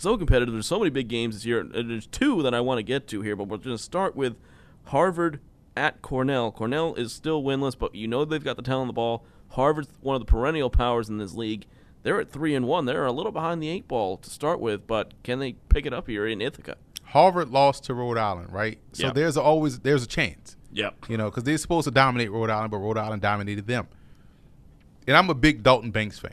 So 0.00 0.16
competitive. 0.16 0.54
There's 0.54 0.66
so 0.66 0.78
many 0.78 0.88
big 0.90 1.08
games 1.08 1.34
this 1.36 1.44
year. 1.44 1.60
And 1.60 1.90
there's 1.90 2.06
two 2.06 2.42
that 2.42 2.54
I 2.54 2.60
want 2.60 2.78
to 2.78 2.82
get 2.82 3.06
to 3.08 3.20
here, 3.20 3.36
but 3.36 3.48
we're 3.48 3.58
going 3.58 3.76
to 3.76 3.82
start 3.82 4.16
with 4.16 4.36
Harvard 4.84 5.40
at 5.76 6.00
Cornell. 6.00 6.50
Cornell 6.50 6.94
is 6.94 7.12
still 7.12 7.42
winless, 7.42 7.78
but 7.78 7.94
you 7.94 8.08
know 8.08 8.24
they've 8.24 8.42
got 8.42 8.56
the 8.56 8.62
talent 8.62 8.82
on 8.82 8.86
the 8.86 8.92
ball. 8.94 9.24
Harvard's 9.50 9.90
one 10.00 10.16
of 10.16 10.20
the 10.22 10.26
perennial 10.26 10.70
powers 10.70 11.10
in 11.10 11.18
this 11.18 11.34
league. 11.34 11.66
They're 12.02 12.18
at 12.18 12.32
three 12.32 12.54
and 12.54 12.66
one. 12.66 12.86
They're 12.86 13.04
a 13.04 13.12
little 13.12 13.30
behind 13.30 13.62
the 13.62 13.68
eight 13.68 13.86
ball 13.86 14.16
to 14.16 14.30
start 14.30 14.58
with, 14.58 14.86
but 14.86 15.12
can 15.22 15.38
they 15.38 15.52
pick 15.68 15.84
it 15.84 15.92
up 15.92 16.06
here 16.06 16.26
in 16.26 16.40
Ithaca? 16.40 16.76
Harvard 17.04 17.50
lost 17.50 17.84
to 17.84 17.94
Rhode 17.94 18.16
Island, 18.16 18.52
right? 18.54 18.78
So 18.92 19.08
Yeah. 19.08 19.12
there's 19.12 19.36
always 19.36 19.80
there's 19.80 20.02
a 20.04 20.06
chance. 20.08 20.56
Yep. 20.72 21.10
you 21.10 21.16
know, 21.18 21.26
because 21.28 21.42
they're 21.44 21.58
supposed 21.58 21.84
to 21.86 21.90
dominate 21.90 22.30
Rhode 22.30 22.48
Island, 22.48 22.70
but 22.70 22.78
Rhode 22.78 22.96
Island 22.96 23.20
dominated 23.20 23.66
them. 23.66 23.86
And 25.06 25.14
I'm 25.16 25.28
a 25.28 25.34
big 25.34 25.62
Dalton 25.62 25.90
Banks 25.90 26.18
fan, 26.18 26.32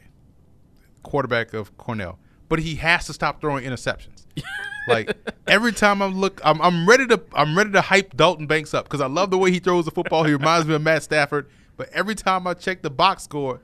quarterback 1.03 1.53
of 1.53 1.75
Cornell, 1.77 2.19
but 2.49 2.59
he 2.59 2.75
has 2.75 3.05
to 3.07 3.13
stop 3.13 3.41
throwing 3.41 3.65
interceptions. 3.65 4.25
like 4.87 5.15
every 5.47 5.71
time 5.73 6.01
I 6.01 6.05
look, 6.07 6.39
I'm, 6.43 6.61
I'm 6.61 6.87
ready 6.87 7.05
to 7.07 7.21
I'm 7.33 7.57
ready 7.57 7.71
to 7.71 7.81
hype 7.81 8.15
Dalton 8.15 8.47
Banks 8.47 8.73
up 8.73 8.85
because 8.85 9.01
I 9.01 9.07
love 9.07 9.31
the 9.31 9.37
way 9.37 9.51
he 9.51 9.59
throws 9.59 9.85
the 9.85 9.91
football. 9.91 10.23
He 10.23 10.31
reminds 10.33 10.67
me 10.67 10.75
of 10.75 10.81
Matt 10.81 11.03
Stafford. 11.03 11.49
But 11.75 11.89
every 11.89 12.15
time 12.15 12.47
I 12.47 12.53
check 12.55 12.81
the 12.81 12.89
box 12.89 13.23
score, 13.23 13.61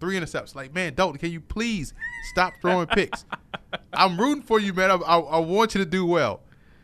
three 0.00 0.18
interceptions. 0.18 0.54
Like 0.54 0.74
man, 0.74 0.94
Dalton, 0.94 1.18
can 1.18 1.30
you 1.30 1.40
please 1.40 1.94
stop 2.32 2.52
throwing 2.60 2.86
picks? 2.88 3.24
I'm 3.92 4.18
rooting 4.18 4.42
for 4.42 4.60
you, 4.60 4.72
man. 4.72 4.90
I, 4.90 4.94
I, 4.96 5.18
I 5.18 5.38
want 5.38 5.74
you 5.74 5.78
to 5.84 5.88
do 5.88 6.04
well, 6.04 6.40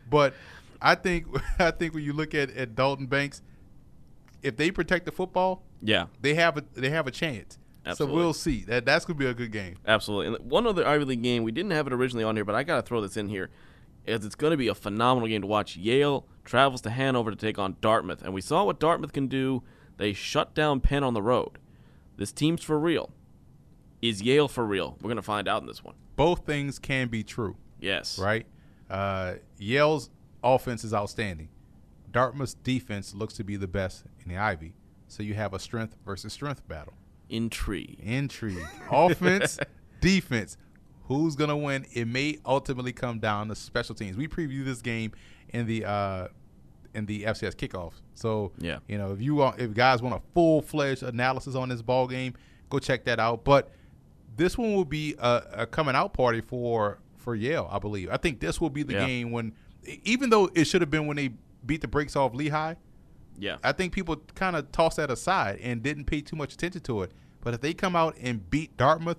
but 0.09 0.33
I 0.81 0.95
think 0.95 1.27
I 1.59 1.71
think 1.71 1.93
when 1.93 2.03
you 2.03 2.13
look 2.13 2.33
at, 2.33 2.55
at 2.55 2.75
Dalton 2.75 3.05
Banks, 3.07 3.41
if 4.41 4.55
they 4.57 4.71
protect 4.71 5.05
the 5.05 5.11
football, 5.11 5.63
Yeah. 5.81 6.05
they 6.21 6.33
have 6.35 6.57
a 6.57 6.63
they 6.73 6.89
have 6.89 7.07
a 7.07 7.11
chance. 7.11 7.58
Absolutely. 7.89 8.13
So 8.15 8.17
we'll 8.17 8.33
see. 8.33 8.61
That 8.65 8.85
that's 8.85 9.05
gonna 9.05 9.17
be 9.19 9.25
a 9.25 9.33
good 9.33 9.51
game. 9.51 9.77
Absolutely. 9.87 10.35
And 10.35 10.49
one 10.51 10.65
other 10.67 10.85
Ivy 10.87 11.05
League 11.05 11.21
game, 11.23 11.43
we 11.43 11.51
didn't 11.51 11.71
have 11.71 11.87
it 11.87 11.93
originally 11.93 12.23
on 12.23 12.35
here, 12.35 12.45
but 12.45 12.55
I 12.55 12.63
got 12.63 12.77
to 12.77 12.81
throw 12.81 13.01
this 13.01 13.17
in 13.17 13.29
here, 13.29 13.49
as 14.07 14.25
it's 14.25 14.35
going 14.35 14.51
to 14.51 14.57
be 14.57 14.67
a 14.67 14.75
phenomenal 14.75 15.27
game 15.27 15.41
to 15.41 15.47
watch. 15.47 15.75
Yale 15.77 16.25
travels 16.45 16.81
to 16.81 16.89
Hanover 16.89 17.31
to 17.31 17.37
take 17.37 17.57
on 17.59 17.75
Dartmouth, 17.81 18.21
and 18.21 18.33
we 18.33 18.41
saw 18.41 18.63
what 18.63 18.79
Dartmouth 18.79 19.13
can 19.13 19.27
do. 19.27 19.63
They 19.97 20.13
shut 20.13 20.53
down 20.55 20.79
Penn 20.79 21.03
on 21.03 21.13
the 21.13 21.21
road. 21.21 21.57
This 22.17 22.31
team's 22.31 22.63
for 22.63 22.79
real. 22.79 23.11
Is 24.01 24.21
Yale 24.21 24.47
for 24.47 24.65
real? 24.65 24.97
We're 25.01 25.09
going 25.09 25.17
to 25.17 25.21
find 25.21 25.47
out 25.47 25.61
in 25.61 25.67
this 25.67 25.83
one. 25.83 25.95
Both 26.15 26.45
things 26.45 26.79
can 26.79 27.07
be 27.09 27.23
true, 27.23 27.57
Yes. 27.79 28.17
right? 28.17 28.45
Uh, 28.89 29.35
Yale's 29.57 30.09
offense 30.43 30.83
is 30.83 30.93
outstanding. 30.93 31.49
Dartmouth's 32.11 32.53
defense 32.55 33.13
looks 33.13 33.33
to 33.35 33.43
be 33.43 33.55
the 33.55 33.67
best 33.67 34.05
in 34.23 34.29
the 34.31 34.37
Ivy. 34.37 34.73
So 35.07 35.21
you 35.21 35.33
have 35.35 35.53
a 35.53 35.59
strength 35.59 35.95
versus 36.05 36.33
strength 36.33 36.67
battle. 36.67 36.93
Intrigue. 37.29 37.99
Intrigue. 38.01 38.57
Offense, 38.91 39.59
defense. 40.01 40.57
Who's 41.05 41.35
gonna 41.35 41.57
win? 41.57 41.85
It 41.93 42.07
may 42.07 42.37
ultimately 42.45 42.93
come 42.93 43.19
down 43.19 43.47
to 43.49 43.55
special 43.55 43.95
teams. 43.95 44.15
We 44.17 44.27
preview 44.27 44.63
this 44.63 44.81
game 44.81 45.11
in 45.49 45.65
the 45.65 45.85
uh, 45.85 46.27
in 46.93 47.05
the 47.05 47.23
FCS 47.23 47.55
kickoffs. 47.55 48.01
So 48.15 48.51
Yeah. 48.59 48.79
you 48.87 48.97
know 48.97 49.11
if 49.11 49.21
you 49.21 49.35
want, 49.35 49.59
if 49.59 49.73
guys 49.73 50.01
want 50.01 50.15
a 50.15 50.21
full 50.33 50.61
fledged 50.61 51.03
analysis 51.03 51.55
on 51.55 51.69
this 51.69 51.81
ball 51.81 52.07
game, 52.07 52.33
go 52.69 52.77
check 52.79 53.05
that 53.05 53.19
out. 53.19 53.43
But 53.43 53.71
this 54.37 54.57
one 54.57 54.75
will 54.75 54.85
be 54.85 55.15
a, 55.19 55.43
a 55.53 55.65
coming 55.65 55.95
out 55.95 56.13
party 56.13 56.41
for 56.41 56.99
for 57.17 57.35
Yale, 57.35 57.67
I 57.71 57.79
believe. 57.79 58.09
I 58.11 58.17
think 58.17 58.39
this 58.39 58.61
will 58.61 58.69
be 58.69 58.83
the 58.83 58.93
Yeah. 58.93 59.05
game 59.07 59.31
when, 59.31 59.53
even 60.03 60.29
though 60.29 60.49
it 60.55 60.65
should 60.65 60.81
have 60.81 60.89
been 60.91 61.05
when 61.07 61.17
they 61.17 61.31
beat 61.65 61.81
the 61.81 61.87
brakes 61.87 62.15
off 62.15 62.33
Lehigh. 62.33 62.75
Yeah. 63.39 63.57
I 63.63 63.71
think 63.71 63.93
people 63.93 64.17
kind 64.35 64.55
of 64.55 64.71
tossed 64.71 64.97
that 64.97 65.09
aside 65.09 65.59
and 65.61 65.81
didn't 65.81 66.05
pay 66.05 66.21
too 66.21 66.35
much 66.35 66.53
attention 66.53 66.81
to 66.81 67.03
it. 67.03 67.11
But 67.41 67.53
if 67.53 67.61
they 67.61 67.73
come 67.73 67.95
out 67.95 68.15
and 68.19 68.49
beat 68.49 68.75
Dartmouth, 68.77 69.17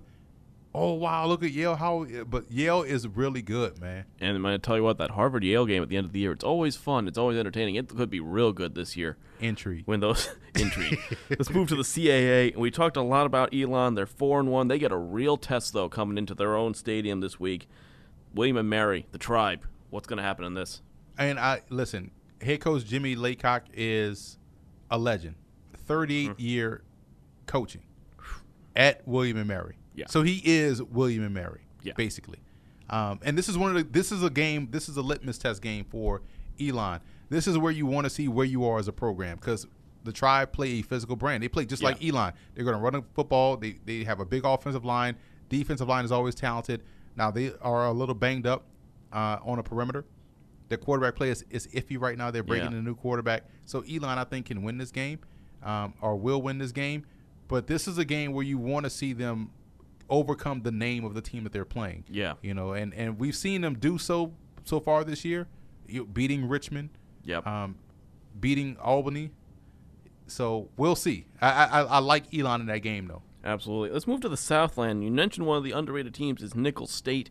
oh 0.74 0.92
wow, 0.92 1.26
look 1.26 1.42
at 1.42 1.50
Yale! 1.52 1.76
How 1.76 2.06
but 2.28 2.50
Yale 2.50 2.82
is 2.82 3.08
really 3.08 3.42
good, 3.42 3.80
man. 3.80 4.04
And 4.20 4.36
I'm 4.36 4.42
going 4.42 4.54
to 4.54 4.58
tell 4.58 4.76
you 4.76 4.84
what, 4.84 4.98
that 4.98 5.12
Harvard 5.12 5.42
Yale 5.42 5.66
game 5.66 5.82
at 5.82 5.88
the 5.88 5.96
end 5.96 6.06
of 6.06 6.12
the 6.12 6.20
year, 6.20 6.32
it's 6.32 6.44
always 6.44 6.76
fun. 6.76 7.08
It's 7.08 7.18
always 7.18 7.38
entertaining. 7.38 7.76
It 7.76 7.88
could 7.88 8.10
be 8.10 8.20
real 8.20 8.52
good 8.52 8.74
this 8.74 8.96
year. 8.96 9.16
Entry. 9.40 9.82
When 9.86 10.00
those 10.00 10.28
entry. 10.54 10.98
Let's 11.30 11.50
move 11.50 11.68
to 11.68 11.76
the 11.76 11.82
CAA. 11.82 12.54
We 12.56 12.70
talked 12.70 12.96
a 12.96 13.02
lot 13.02 13.26
about 13.26 13.54
Elon. 13.54 13.94
They're 13.94 14.06
four 14.06 14.38
and 14.38 14.50
one. 14.50 14.68
They 14.68 14.78
get 14.78 14.92
a 14.92 14.98
real 14.98 15.36
test 15.36 15.72
though 15.72 15.88
coming 15.88 16.18
into 16.18 16.34
their 16.34 16.54
own 16.54 16.74
stadium 16.74 17.20
this 17.20 17.40
week. 17.40 17.68
William 18.34 18.56
and 18.56 18.68
Mary, 18.68 19.06
the 19.12 19.18
tribe. 19.18 19.66
What's 19.88 20.06
going 20.06 20.18
to 20.18 20.22
happen 20.22 20.44
in 20.44 20.54
this? 20.54 20.82
And 21.18 21.38
I 21.38 21.62
listen, 21.68 22.12
head 22.43 22.61
coach 22.61 22.84
Jimmy 22.84 23.16
Laycock 23.16 23.64
is 23.74 24.38
a 24.91 24.99
legend. 24.99 25.36
38 25.86 26.30
Mm-hmm. 26.30 26.41
year 26.41 26.82
coaching 27.47 27.82
at 28.76 29.07
William 29.07 29.36
and 29.36 29.49
Mary. 29.49 29.76
Yeah. 29.95 30.07
So 30.09 30.22
he 30.22 30.41
is 30.45 30.82
William 30.82 31.24
and 31.24 31.34
Mary, 31.34 31.62
Yeah. 31.82 31.95
basically. 31.97 32.38
Um, 32.88 33.20
and 33.22 33.36
this 33.36 33.49
is 33.49 33.59
one 33.59 33.70
of 33.74 33.76
the 33.76 33.82
this 33.91 34.11
is 34.12 34.22
a 34.22 34.30
game, 34.30 34.68
this 34.70 34.88
is 34.88 34.97
a 34.97 35.03
litmus 35.03 35.38
test 35.38 35.62
game 35.62 35.84
for 35.84 36.22
Elon. 36.61 37.01
This 37.28 37.47
is 37.47 37.57
where 37.59 37.72
you 37.72 37.86
want 37.86 38.05
to 38.05 38.11
see 38.11 38.28
where 38.28 38.47
you 38.47 38.64
are 38.64 38.78
as 38.78 38.88
a 38.88 38.93
program 38.93 39.36
because 39.36 39.66
the 40.05 40.12
tribe 40.12 40.53
play 40.53 40.68
a 40.78 40.82
physical 40.82 41.14
brand. 41.16 41.43
They 41.43 41.49
play 41.49 41.66
just 41.66 41.82
like 41.82 42.03
Elon. 42.05 42.32
They're 42.55 42.64
going 42.64 42.76
to 42.76 42.82
run 42.82 42.95
a 42.97 43.03
football. 43.14 43.57
They 43.57 43.76
they 43.84 44.05
have 44.05 44.18
a 44.20 44.24
big 44.24 44.45
offensive 44.45 44.84
line. 44.84 45.16
Defensive 45.49 45.88
line 45.88 46.05
is 46.05 46.12
always 46.12 46.34
talented. 46.34 46.82
Now 47.16 47.30
they 47.30 47.53
are 47.61 47.86
a 47.86 47.93
little 47.93 48.14
banged 48.14 48.47
up 48.47 48.64
uh, 49.12 49.38
on 49.45 49.59
a 49.59 49.62
perimeter. 49.62 50.05
Their 50.70 50.78
quarterback 50.78 51.16
play 51.16 51.28
is, 51.28 51.44
is 51.50 51.66
iffy 51.68 52.00
right 52.00 52.16
now. 52.16 52.30
They're 52.30 52.42
breaking 52.42 52.72
Yeah. 52.72 52.78
a 52.78 52.82
new 52.82 52.94
quarterback. 52.94 53.44
So 53.66 53.80
Elon, 53.82 54.18
I 54.18 54.24
think, 54.24 54.46
can 54.46 54.62
win 54.62 54.78
this 54.78 54.90
game 54.90 55.18
um, 55.62 55.92
or 56.00 56.16
will 56.16 56.40
win 56.40 56.56
this 56.56 56.72
game. 56.72 57.04
But 57.48 57.66
this 57.66 57.86
is 57.86 57.98
a 57.98 58.04
game 58.04 58.32
where 58.32 58.44
you 58.44 58.56
want 58.56 58.84
to 58.84 58.90
see 58.90 59.12
them 59.12 59.50
overcome 60.08 60.62
the 60.62 60.70
name 60.72 61.04
of 61.04 61.14
the 61.14 61.20
team 61.20 61.44
that 61.44 61.52
they're 61.52 61.64
playing. 61.64 62.04
Yeah. 62.08 62.34
You 62.42 62.54
know, 62.54 62.72
and, 62.72 62.94
and 62.94 63.18
we've 63.18 63.36
seen 63.36 63.60
them 63.60 63.74
do 63.78 63.98
so 63.98 64.32
so 64.64 64.78
far 64.80 65.04
this 65.04 65.24
year, 65.24 65.48
you, 65.88 66.06
beating 66.06 66.48
Richmond, 66.48 66.90
Yep. 67.24 67.46
um, 67.46 67.76
beating 68.38 68.76
Albany. 68.80 69.32
So 70.28 70.68
we'll 70.76 70.94
see. 70.96 71.26
I, 71.40 71.50
I 71.64 71.80
I 71.82 71.98
like 71.98 72.32
Elon 72.32 72.60
in 72.60 72.66
that 72.68 72.78
game 72.80 73.08
though. 73.08 73.22
Absolutely. 73.44 73.90
Let's 73.90 74.06
move 74.06 74.20
to 74.20 74.28
the 74.28 74.36
Southland. 74.36 75.02
You 75.02 75.10
mentioned 75.10 75.46
one 75.46 75.56
of 75.58 75.64
the 75.64 75.72
underrated 75.72 76.14
teams 76.14 76.42
is 76.42 76.54
Nicholls 76.54 76.92
State. 76.92 77.30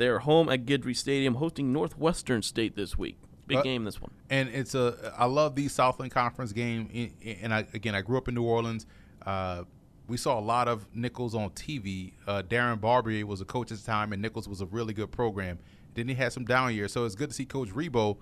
They're 0.00 0.20
home 0.20 0.48
at 0.48 0.64
Guidry 0.64 0.96
Stadium 0.96 1.34
hosting 1.34 1.72
Northwestern 1.74 2.40
State 2.42 2.74
this 2.74 2.96
week. 2.96 3.18
Big 3.46 3.58
Uh, 3.58 3.62
game 3.62 3.84
this 3.84 4.00
one. 4.00 4.10
and 4.30 4.48
it's 4.48 4.74
a 4.74 5.12
I 5.18 5.26
love 5.26 5.54
these 5.56 5.72
Southland 5.72 6.10
Conference 6.12 6.52
game. 6.52 7.12
And 7.42 7.52
I, 7.52 7.66
again, 7.74 7.94
I 7.94 8.00
grew 8.00 8.16
up 8.16 8.26
in 8.26 8.34
New 8.34 8.42
Orleans. 8.44 8.86
Uh, 9.26 9.64
we 10.08 10.16
saw 10.16 10.38
a 10.38 10.40
lot 10.40 10.68
of 10.68 10.86
Nicholls 10.94 11.34
on 11.34 11.50
TV. 11.50 12.12
Uh, 12.26 12.42
Darren 12.42 12.80
Barbier 12.80 13.26
was 13.26 13.40
a 13.40 13.44
coach 13.44 13.70
at 13.70 13.78
the 13.78 13.84
time, 13.84 14.12
and 14.14 14.22
Nicholls 14.22 14.48
was 14.48 14.60
a 14.62 14.66
really 14.66 14.94
good 14.94 15.12
program. 15.12 15.58
Then 15.94 16.08
he 16.08 16.14
had 16.14 16.32
some 16.32 16.44
down 16.46 16.74
years, 16.74 16.92
so 16.92 17.04
it's 17.04 17.14
good 17.14 17.28
to 17.30 17.34
see 17.34 17.44
Coach 17.44 17.68
Rebowe, 17.68 18.16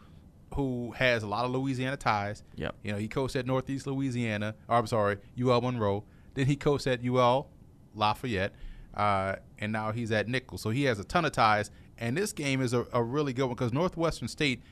who 0.55 0.93
has 0.97 1.23
a 1.23 1.27
lot 1.29 1.45
of 1.45 1.51
Louisiana 1.53 1.97
ties. 1.97 2.43
Yep. 2.57 2.75
You 2.83 2.93
know, 2.93 2.99
he 2.99 3.07
coached 3.07 3.37
at 3.37 3.47
Northeast 3.47 3.87
Louisiana. 3.87 4.55
Or 4.69 4.77
I'm 4.79 4.87
sorry, 4.89 5.19
UL 5.41 5.61
Monroe. 5.61 6.05
Then 6.35 6.47
he 6.47 6.57
coached 6.57 6.87
at 6.89 7.05
UL 7.05 7.49
Lafayette, 7.95 8.53
uh, 8.99 9.37
and 9.59 9.73
now 9.73 9.93
he's 9.93 10.11
at 10.11 10.29
Nicholls. 10.29 10.61
So 10.61 10.71
he 10.71 10.85
has 10.85 10.99
a 10.99 11.05
ton 11.05 11.25
of 11.25 11.33
ties. 11.33 11.71
And 11.97 12.17
this 12.17 12.33
game 12.33 12.61
is 12.61 12.75
a, 12.75 12.87
a 12.93 13.03
really 13.03 13.33
good 13.33 13.47
one 13.47 13.55
because 13.55 13.73
Northwestern 13.73 14.29
State 14.29 14.63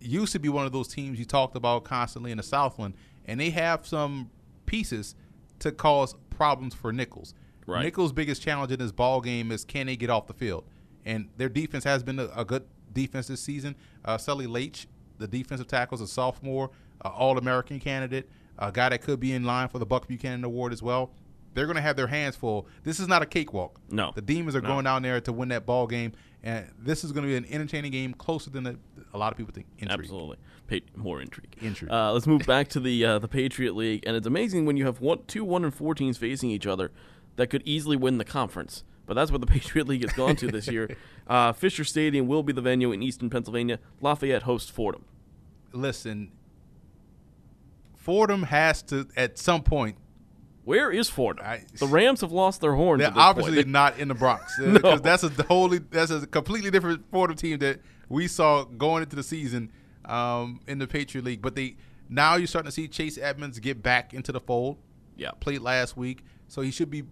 used 0.00 0.32
to 0.32 0.38
be 0.38 0.48
one 0.48 0.64
of 0.64 0.72
those 0.72 0.88
teams 0.88 1.18
you 1.18 1.24
talked 1.24 1.56
about 1.56 1.84
constantly 1.84 2.30
in 2.30 2.38
the 2.38 2.42
Southland, 2.42 2.94
and 3.26 3.38
they 3.38 3.50
have 3.50 3.86
some 3.86 4.30
pieces 4.64 5.14
to 5.58 5.72
cause 5.72 6.14
problems 6.30 6.74
for 6.74 6.90
Nicholls. 6.90 7.34
Right. 7.66 7.84
Nicholls' 7.84 8.12
biggest 8.12 8.40
challenge 8.40 8.72
in 8.72 8.78
this 8.78 8.92
ball 8.92 9.20
game 9.20 9.52
is 9.52 9.64
can 9.64 9.86
they 9.86 9.96
get 9.96 10.08
off 10.08 10.26
the 10.26 10.32
field, 10.32 10.64
and 11.04 11.28
their 11.36 11.50
defense 11.50 11.84
has 11.84 12.02
been 12.02 12.18
a, 12.18 12.30
a 12.34 12.44
good 12.46 12.64
defense 12.94 13.26
this 13.26 13.42
season. 13.42 13.76
Uh, 14.04 14.16
Sully 14.16 14.46
Laiche, 14.46 14.86
the 15.18 15.28
defensive 15.28 15.66
tackle, 15.66 15.96
is 15.96 16.00
a 16.00 16.06
sophomore, 16.06 16.70
uh, 17.04 17.08
All-American 17.08 17.78
candidate, 17.78 18.28
a 18.58 18.72
guy 18.72 18.88
that 18.88 19.02
could 19.02 19.20
be 19.20 19.32
in 19.32 19.44
line 19.44 19.68
for 19.68 19.78
the 19.78 19.86
Buck 19.86 20.08
Buchanan 20.08 20.44
Award 20.44 20.72
as 20.72 20.82
well. 20.82 21.10
They're 21.54 21.66
going 21.66 21.76
to 21.76 21.82
have 21.82 21.96
their 21.96 22.06
hands 22.06 22.36
full. 22.36 22.66
This 22.84 23.00
is 23.00 23.08
not 23.08 23.22
a 23.22 23.26
cakewalk. 23.26 23.80
No. 23.90 24.12
the 24.14 24.22
Demons 24.22 24.54
are 24.54 24.60
No. 24.60 24.68
going 24.68 24.84
down 24.84 25.02
there 25.02 25.20
to 25.22 25.32
win 25.32 25.48
that 25.48 25.66
ball 25.66 25.86
game, 25.86 26.12
and 26.42 26.70
this 26.78 27.02
is 27.04 27.10
going 27.12 27.24
to 27.24 27.28
be 27.28 27.36
an 27.36 27.46
entertaining 27.52 27.90
game, 27.92 28.14
closer 28.14 28.50
than 28.50 28.66
a, 28.66 28.76
a 29.12 29.18
lot 29.18 29.32
of 29.32 29.36
people 29.38 29.52
think. 29.52 29.66
Intrigue. 29.78 30.00
Absolutely, 30.00 30.36
Pa- 30.68 30.86
more 30.96 31.20
intrigue. 31.20 31.54
Intrigue. 31.60 31.90
Uh, 31.90 32.12
let's 32.12 32.26
move 32.26 32.46
back 32.46 32.68
to 32.68 32.80
the 32.80 33.04
uh, 33.04 33.18
the 33.18 33.26
Patriot 33.28 33.74
League, 33.74 34.04
and 34.06 34.14
it's 34.16 34.26
amazing 34.28 34.64
when 34.64 34.76
you 34.76 34.86
have 34.86 35.00
one, 35.00 35.18
two 35.26 35.44
one 35.44 35.64
and 35.64 35.74
four 35.74 35.94
teams 35.94 36.16
facing 36.18 36.50
each 36.50 36.66
other 36.66 36.92
that 37.36 37.48
could 37.48 37.62
easily 37.64 37.96
win 37.96 38.18
the 38.18 38.24
conference. 38.24 38.84
But 39.06 39.14
that's 39.14 39.32
what 39.32 39.40
the 39.40 39.46
Patriot 39.58 39.88
League 39.88 40.02
has 40.04 40.12
gone 40.12 40.36
to 40.36 40.46
this 40.50 40.68
year. 40.68 40.96
Uh, 41.26 41.52
Fisher 41.52 41.84
Stadium 41.84 42.26
will 42.26 42.42
be 42.42 42.52
the 42.52 42.60
venue 42.60 42.90
in 42.90 43.04
Eastern 43.04 43.30
Pennsylvania. 43.30 43.78
Lafayette 44.00 44.42
hosts 44.42 44.68
Fordham. 44.68 45.04
Listen, 45.72 46.32
Fordham 47.96 48.44
has 48.44 48.82
to 48.84 49.06
at 49.16 49.38
some 49.38 49.62
point. 49.62 49.96
Where 50.70 50.90
is 50.92 51.08
Fordham? 51.10 51.44
I- 51.44 51.64
the 51.78 51.86
Rams 51.86 52.20
have 52.20 52.30
lost 52.32 52.60
their 52.60 52.74
horns. 52.74 53.00
They're 53.00 53.08
this 53.10 53.14
point. 53.16 53.26
obviously 53.26 53.64
not 53.64 53.98
in 53.98 54.08
the 54.08 54.14
Bronx 54.14 54.56
No. 54.60 54.96
that's 54.98 55.24
a 55.24 55.28
wholly 55.44 55.78
that's 55.78 56.10
a 56.12 56.26
completely 56.26 56.70
different 56.70 57.04
Fordham 57.10 57.36
team 57.36 57.58
that 57.58 57.80
we 58.08 58.28
saw 58.28 58.64
going 58.64 59.02
into 59.02 59.16
the 59.16 59.22
season 59.22 59.72
um, 60.04 60.60
in 60.68 60.78
the 60.78 60.86
Patriot 60.86 61.24
League. 61.24 61.42
But 61.42 61.56
they 61.56 61.76
now 62.08 62.36
you're 62.36 62.46
starting 62.46 62.68
to 62.68 62.72
see 62.72 62.86
Chase 62.88 63.18
Edmonds 63.18 63.58
get 63.58 63.82
back 63.82 64.14
into 64.14 64.30
the 64.32 64.40
fold. 64.40 64.78
Yeah. 65.16 65.32
played 65.40 65.60
last 65.60 65.96
week, 65.96 66.24
so 66.48 66.62
he 66.62 66.70
should 66.70 66.88
be 66.90 67.02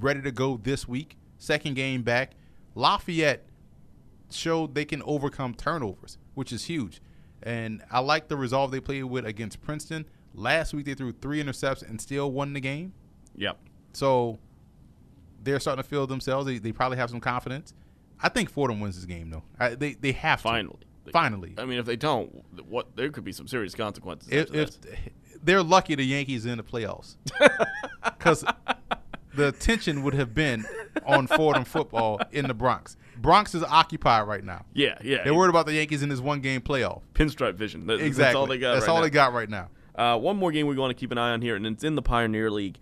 ready 0.00 0.22
to 0.22 0.30
go 0.32 0.56
this 0.62 0.88
week. 0.88 1.16
Second 1.36 1.74
game 1.74 2.02
back. 2.02 2.32
Lafayette 2.74 3.44
showed 4.30 4.74
they 4.74 4.84
can 4.84 5.02
overcome 5.02 5.54
turnovers, 5.54 6.16
which 6.34 6.52
is 6.52 6.64
huge. 6.64 7.00
And 7.42 7.82
I 7.90 8.00
like 8.00 8.28
the 8.28 8.36
resolve 8.36 8.70
they 8.70 8.80
played 8.80 9.04
with 9.04 9.26
against 9.26 9.60
Princeton. 9.62 10.06
Last 10.34 10.74
week 10.74 10.86
they 10.86 10.94
threw 10.94 11.12
three 11.12 11.40
intercepts 11.40 11.82
and 11.82 12.00
still 12.00 12.30
won 12.32 12.52
the 12.52 12.60
game. 12.60 12.92
Yep. 13.36 13.58
So 13.92 14.38
they're 15.42 15.60
starting 15.60 15.82
to 15.82 15.88
feel 15.88 16.06
themselves. 16.06 16.46
They, 16.46 16.58
they 16.58 16.72
probably 16.72 16.98
have 16.98 17.10
some 17.10 17.20
confidence. 17.20 17.72
I 18.20 18.28
think 18.28 18.50
Fordham 18.50 18.80
wins 18.80 18.96
this 18.96 19.04
game 19.04 19.30
though. 19.30 19.42
I, 19.58 19.74
they 19.74 19.94
they 19.94 20.12
have 20.12 20.38
to. 20.40 20.42
Finally. 20.44 20.78
Finally. 21.12 21.54
I 21.58 21.66
mean, 21.66 21.78
if 21.78 21.84
they 21.86 21.96
don't, 21.96 22.42
what 22.66 22.96
there 22.96 23.10
could 23.10 23.24
be 23.24 23.32
some 23.32 23.46
serious 23.46 23.74
consequences. 23.74 24.28
If, 24.32 24.54
if 24.54 24.78
they're 25.42 25.62
lucky 25.62 25.94
the 25.94 26.02
Yankees 26.04 26.46
are 26.46 26.50
in 26.50 26.56
the 26.56 26.64
playoffs, 26.64 27.16
because 28.04 28.42
the 29.34 29.48
attention 29.48 30.02
would 30.02 30.14
have 30.14 30.34
been 30.34 30.64
on 31.04 31.26
Fordham 31.26 31.64
football 31.64 32.20
in 32.32 32.46
the 32.48 32.54
Bronx. 32.54 32.96
Bronx 33.18 33.54
is 33.54 33.62
occupied 33.62 34.26
right 34.26 34.42
now. 34.42 34.64
yeah, 34.72 34.96
yeah, 35.04 35.22
They're 35.24 35.34
worried 35.34 35.50
about 35.50 35.66
the 35.66 35.74
Yankees 35.74 36.02
in 36.02 36.08
this 36.08 36.20
one 36.20 36.40
game 36.40 36.60
playoff. 36.62 37.02
pinstripe 37.14 37.54
vision. 37.56 37.86
That- 37.86 38.00
Exactly. 38.00 38.24
That's 38.24 38.34
all 38.36 38.46
they 38.46 38.58
got. 38.58 38.72
That's 38.74 38.86
right 38.86 38.92
all 38.92 38.96
now. 38.98 39.02
they 39.02 39.10
got 39.10 39.32
right 39.34 39.50
now. 39.50 39.68
Uh, 39.94 40.18
one 40.18 40.36
more 40.36 40.50
game 40.50 40.66
we 40.66 40.76
want 40.76 40.90
to 40.90 40.94
keep 40.94 41.12
an 41.12 41.18
eye 41.18 41.30
on 41.30 41.42
here, 41.42 41.54
and 41.56 41.66
it's 41.66 41.84
in 41.84 41.94
the 41.94 42.02
Pioneer 42.02 42.50
League. 42.50 42.78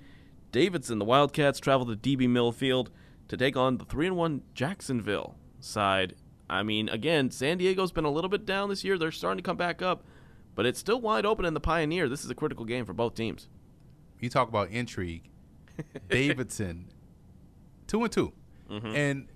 Davidson, 0.51 0.99
the 0.99 1.05
Wildcats, 1.05 1.61
travel 1.61 1.87
to 1.87 1.97
DB 1.97 2.29
Milne 2.29 2.53
Field 2.53 2.91
to 3.29 3.37
take 3.37 3.57
on 3.57 3.79
the 3.79 3.85
three 3.85 4.07
and 4.07 4.17
one 4.17 4.43
Jacksonville 4.55 5.37
side. 5.61 6.15
I 6.49 6.63
mean, 6.63 6.89
again, 6.89 7.31
San 7.31 7.59
Diego's 7.59 7.93
been 7.93 8.05
a 8.05 8.11
little 8.11 8.29
bit 8.29 8.45
down 8.45 8.69
this 8.69 8.85
year. 8.85 8.99
They're 8.99 9.11
starting 9.11 9.39
to 9.39 9.47
come 9.47 9.57
back 9.57 9.81
up, 9.81 10.05
but 10.55 10.67
it's 10.67 10.79
still 10.79 11.01
wide 11.01 11.25
open 11.25 11.45
in 11.45 11.55
the 11.55 11.61
Pioneer. 11.61 12.09
This 12.09 12.25
is 12.25 12.31
a 12.31 12.35
critical 12.35 12.65
game 12.65 12.85
for 12.85 12.93
both 12.93 13.15
teams. 13.15 13.49
you 14.21 14.29
talk 14.29 14.49
about 14.49 14.71
intrigue. 14.71 15.29
Davidson, 16.11 16.89
two 17.87 18.03
and 18.03 18.13
2 18.13 18.33
and 18.95 19.29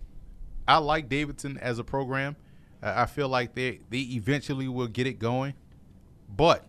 I 0.68 0.78
like 0.78 1.08
Davidson 1.08 1.58
as 1.58 1.78
a 1.78 1.84
program. 1.84 2.36
Uh, 2.82 2.92
I 2.96 3.06
feel 3.06 3.28
like 3.28 3.54
they 3.54 3.80
they 3.90 4.00
eventually 4.00 4.68
will 4.68 4.86
get 4.86 5.06
it 5.06 5.18
going, 5.18 5.54
but 6.28 6.66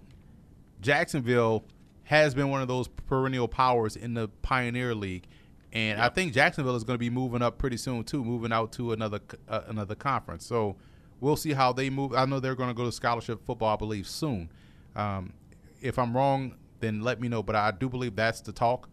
Jacksonville 0.82 1.63
has 2.03 2.34
been 2.34 2.49
one 2.49 2.61
of 2.61 2.67
those 2.67 2.88
perennial 2.88 3.47
powers 3.47 3.95
in 3.95 4.13
the 4.13 4.28
Pioneer 4.41 4.95
League, 4.95 5.28
and 5.73 5.99
I 5.99 6.09
think 6.09 6.34
Jacksonville 6.34 6.75
is 6.75 6.84
going 6.84 6.95
to 6.95 6.99
be 6.99 7.09
moving 7.09 7.41
up 7.41 7.57
pretty 7.57 7.78
soon 7.78 8.03
too, 8.03 8.23
moving 8.23 8.51
out 8.51 8.71
to 8.73 8.93
another 8.93 9.19
uh, 9.47 9.61
another 9.67 9.95
conference. 9.95 10.45
So 10.45 10.78
we'll 11.19 11.36
see 11.36 11.53
how 11.53 11.73
they 11.73 11.89
move. 11.89 12.13
I 12.13 12.25
know 12.25 12.39
they're 12.39 12.55
going 12.55 12.69
to 12.69 12.75
go 12.75 12.86
to 12.86 12.91
scholarship 12.91 13.45
football, 13.45 13.73
I 13.73 13.78
believe, 13.78 14.07
soon. 14.07 14.49
Um, 14.95 15.34
if 15.82 15.99
I'm 15.99 16.15
wrong, 16.15 16.55
then 16.80 17.01
let 17.01 17.19
me 17.19 17.28
know. 17.28 17.43
But 17.43 17.55
I 17.55 17.71
do 17.71 17.89
believe 17.89 18.15
that's 18.15 18.41
the 18.41 18.51
talk, 18.51 18.89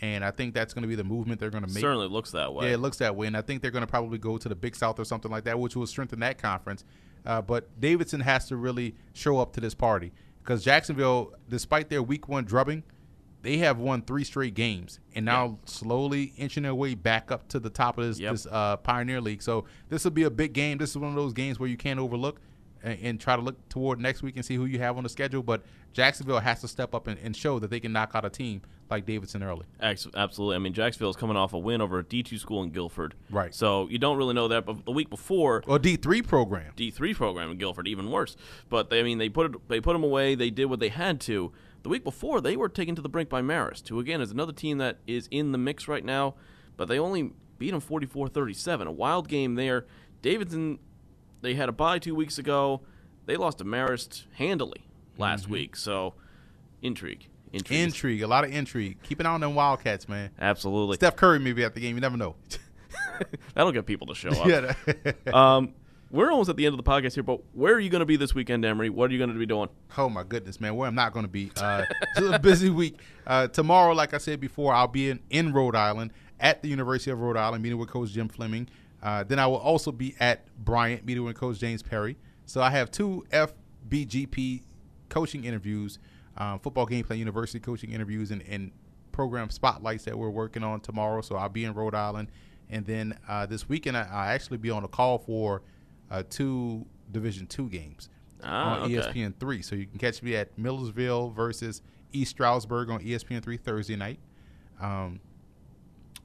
and 0.00 0.24
I 0.24 0.30
think 0.30 0.54
that's 0.54 0.74
going 0.74 0.82
to 0.82 0.88
be 0.88 0.94
the 0.96 1.04
movement 1.04 1.40
they're 1.40 1.50
going 1.50 1.64
to 1.64 1.72
make. 1.72 1.80
Certainly 1.80 2.08
looks 2.08 2.30
that 2.32 2.52
way. 2.52 2.66
Yeah, 2.68 2.74
it 2.74 2.78
looks 2.78 2.98
that 2.98 3.16
way, 3.16 3.26
and 3.26 3.36
I 3.36 3.42
think 3.42 3.62
they're 3.62 3.70
going 3.70 3.86
to 3.86 3.90
probably 3.90 4.18
go 4.18 4.36
to 4.36 4.48
the 4.48 4.54
Big 4.54 4.76
South 4.76 5.00
or 5.00 5.04
something 5.04 5.30
like 5.30 5.44
that, 5.44 5.58
which 5.58 5.76
will 5.76 5.86
strengthen 5.86 6.20
that 6.20 6.38
conference. 6.38 6.84
Uh, 7.24 7.42
but 7.42 7.80
Davidson 7.80 8.20
has 8.20 8.46
to 8.48 8.56
really 8.56 8.94
show 9.12 9.38
up 9.38 9.52
to 9.54 9.60
this 9.60 9.74
party 9.74 10.12
because 10.42 10.64
Jacksonville, 10.64 11.32
despite 11.48 11.88
their 11.90 12.02
Week 12.02 12.28
One 12.28 12.44
drubbing, 12.44 12.82
they 13.42 13.56
have 13.58 13.78
won 13.78 14.02
three 14.02 14.24
straight 14.24 14.54
games 14.54 15.00
and 15.14 15.24
now 15.24 15.58
slowly 15.64 16.32
inching 16.36 16.62
their 16.64 16.74
way 16.74 16.94
back 16.94 17.30
up 17.32 17.48
to 17.48 17.58
the 17.58 17.70
top 17.70 17.96
of 17.98 18.04
this, 18.04 18.18
Yep. 18.18 18.32
this 18.32 18.46
uh, 18.46 18.76
Pioneer 18.78 19.20
League. 19.20 19.40
So 19.42 19.64
this 19.88 20.04
will 20.04 20.10
be 20.10 20.24
a 20.24 20.30
big 20.30 20.52
game. 20.52 20.76
This 20.78 20.90
is 20.90 20.98
one 20.98 21.08
of 21.10 21.16
those 21.16 21.32
games 21.32 21.58
where 21.58 21.68
you 21.68 21.78
can't 21.78 21.98
overlook 21.98 22.40
and, 22.82 22.98
and 23.02 23.20
try 23.20 23.36
to 23.36 23.42
look 23.42 23.66
toward 23.70 23.98
next 23.98 24.22
week 24.22 24.36
and 24.36 24.44
see 24.44 24.56
who 24.56 24.66
you 24.66 24.78
have 24.80 24.96
on 24.98 25.04
the 25.04 25.08
schedule. 25.08 25.42
But 25.42 25.62
Jacksonville 25.92 26.40
has 26.40 26.60
to 26.60 26.68
step 26.68 26.94
up 26.94 27.06
and, 27.06 27.18
and 27.20 27.34
show 27.36 27.58
that 27.58 27.70
they 27.70 27.80
can 27.80 27.92
knock 27.92 28.12
out 28.14 28.24
a 28.24 28.30
team 28.30 28.62
like 28.90 29.06
Davidson 29.06 29.42
early. 29.42 29.66
Absolutely. 29.80 30.56
I 30.56 30.58
mean, 30.58 30.72
Jacksonville's 30.72 31.16
coming 31.16 31.36
off 31.36 31.52
a 31.52 31.58
win 31.58 31.80
over 31.80 31.98
a 31.98 32.04
D2 32.04 32.38
school 32.38 32.62
in 32.62 32.70
Guilford. 32.70 33.14
Right. 33.30 33.54
So 33.54 33.88
you 33.88 33.98
don't 33.98 34.16
really 34.16 34.34
know 34.34 34.48
that. 34.48 34.66
But 34.66 34.84
the 34.84 34.92
week 34.92 35.10
before, 35.10 35.62
Or 35.66 35.78
D 35.78 35.96
three 35.96 36.22
program. 36.22 36.72
D 36.76 36.90
three 36.90 37.14
program 37.14 37.50
in 37.50 37.58
Guilford, 37.58 37.88
even 37.88 38.10
worse. 38.10 38.36
But 38.68 38.90
they, 38.90 39.00
I 39.00 39.02
mean, 39.02 39.18
they 39.18 39.28
put 39.28 39.54
it, 39.54 39.68
they 39.68 39.80
put 39.80 39.92
them 39.92 40.04
away. 40.04 40.34
They 40.34 40.50
did 40.50 40.66
what 40.66 40.80
they 40.80 40.88
had 40.88 41.20
to. 41.22 41.52
The 41.82 41.88
week 41.88 42.04
before, 42.04 42.40
they 42.40 42.56
were 42.56 42.68
taken 42.68 42.94
to 42.96 43.02
the 43.02 43.08
brink 43.08 43.28
by 43.28 43.40
Marist, 43.40 43.88
who 43.88 44.00
again 44.00 44.20
is 44.20 44.30
another 44.30 44.52
team 44.52 44.78
that 44.78 44.98
is 45.06 45.28
in 45.30 45.52
the 45.52 45.58
mix 45.58 45.88
right 45.88 46.04
now. 46.04 46.34
But 46.76 46.88
they 46.88 46.98
only 46.98 47.32
beat 47.58 47.70
them 47.70 47.80
44-37. 47.80 48.86
A 48.86 48.90
wild 48.90 49.28
game 49.28 49.54
there. 49.54 49.86
Davidson, 50.22 50.78
they 51.40 51.54
had 51.54 51.68
a 51.68 51.72
bye 51.72 51.98
two 51.98 52.14
weeks 52.14 52.38
ago. 52.38 52.82
They 53.26 53.36
lost 53.36 53.58
to 53.58 53.64
Marist 53.64 54.24
handily 54.34 54.84
last 55.20 55.48
week. 55.48 55.76
So 55.76 56.14
intrigue, 56.82 57.26
intrigue, 57.52 57.80
Intrigue, 57.80 58.22
a 58.22 58.26
lot 58.26 58.44
of 58.44 58.52
intrigue. 58.52 59.02
Keep 59.02 59.20
an 59.20 59.26
eye 59.26 59.34
on 59.34 59.40
them 59.40 59.54
Wildcats, 59.54 60.08
man. 60.08 60.30
Absolutely, 60.40 60.96
Steph 60.96 61.16
Curry 61.16 61.38
may 61.38 61.52
be 61.52 61.64
at 61.64 61.74
the 61.74 61.80
game. 61.80 61.96
You 61.96 62.00
never 62.00 62.16
know. 62.16 62.36
that'll 63.54 63.72
get 63.72 63.86
people 63.86 64.06
to 64.08 64.14
show 64.14 64.30
up. 64.30 64.46
yeah. 64.46 65.12
Um, 65.32 65.74
we're 66.12 66.32
almost 66.32 66.50
at 66.50 66.56
the 66.56 66.66
end 66.66 66.76
of 66.76 66.84
the 66.84 66.90
podcast 66.90 67.14
here, 67.14 67.22
but 67.22 67.40
where 67.52 67.72
are 67.72 67.78
you 67.78 67.88
going 67.88 68.00
to 68.00 68.06
be 68.06 68.16
this 68.16 68.34
weekend, 68.34 68.64
Emory? 68.64 68.90
What 68.90 69.10
are 69.10 69.12
you 69.12 69.18
going 69.18 69.32
to 69.32 69.38
be 69.38 69.46
doing? 69.46 69.68
oh 69.96 70.08
my 70.08 70.24
goodness, 70.24 70.60
man. 70.60 70.74
Where 70.74 70.88
I'm 70.88 70.94
not 70.96 71.12
going 71.12 71.24
to 71.24 71.30
be. 71.30 71.52
Uh, 71.56 71.84
it's 72.16 72.34
a 72.34 72.38
busy 72.40 72.68
week. 72.68 72.98
Uh, 73.24 73.46
tomorrow, 73.46 73.92
like 73.92 74.12
I 74.12 74.18
said 74.18 74.40
before, 74.40 74.74
I'll 74.74 74.88
be 74.88 75.10
in, 75.10 75.20
in 75.30 75.52
Rhode 75.52 75.76
Island 75.76 76.12
at 76.40 76.62
the 76.62 76.68
University 76.68 77.12
of 77.12 77.20
Rhode 77.20 77.36
Island, 77.36 77.62
meeting 77.62 77.78
with 77.78 77.90
Coach 77.90 78.10
Jim 78.10 78.28
Fleming. 78.28 78.68
Uh, 79.00 79.22
then 79.22 79.38
I 79.38 79.46
will 79.46 79.58
also 79.58 79.92
be 79.92 80.16
at 80.18 80.44
Bryant, 80.64 81.04
meeting 81.04 81.22
with 81.22 81.36
Coach 81.36 81.60
James 81.60 81.80
Perry. 81.82 82.16
So 82.44 82.60
I 82.60 82.70
have 82.70 82.90
two 82.90 83.24
FBGP 83.30 84.62
coaching 85.10 85.44
interviews, 85.44 85.98
um, 86.38 86.58
football 86.60 86.86
game 86.86 87.04
plan 87.04 87.18
university 87.18 87.60
coaching 87.60 87.92
interviews, 87.92 88.30
and, 88.30 88.42
and 88.48 88.70
program 89.12 89.50
spotlights 89.50 90.04
that 90.04 90.18
we're 90.18 90.30
working 90.30 90.64
on 90.64 90.80
tomorrow. 90.80 91.20
So 91.20 91.36
I'll 91.36 91.48
be 91.50 91.64
in 91.64 91.74
Rhode 91.74 91.94
Island, 91.94 92.28
and 92.70 92.86
then 92.86 93.18
uh, 93.28 93.44
this 93.44 93.68
weekend 93.68 93.96
I, 93.96 94.02
I'll 94.10 94.30
actually 94.34 94.56
be 94.58 94.70
on 94.70 94.84
a 94.84 94.88
call 94.88 95.18
for 95.18 95.62
uh, 96.10 96.22
two 96.30 96.86
Division 97.12 97.46
two 97.46 97.68
games 97.68 98.08
Ah, 98.42 98.82
on 98.82 98.82
okay. 98.84 98.94
ESPN 98.94 99.34
three. 99.38 99.60
So 99.62 99.74
you 99.76 99.84
can 99.86 99.98
catch 99.98 100.22
me 100.22 100.34
at 100.36 100.56
Millersville 100.56 101.30
versus 101.30 101.82
East 102.12 102.30
Stroudsburg 102.30 102.88
on 102.88 103.00
ESPN 103.00 103.42
three 103.42 103.56
Thursday 103.56 103.96
night. 103.96 104.18
Um, 104.80 105.20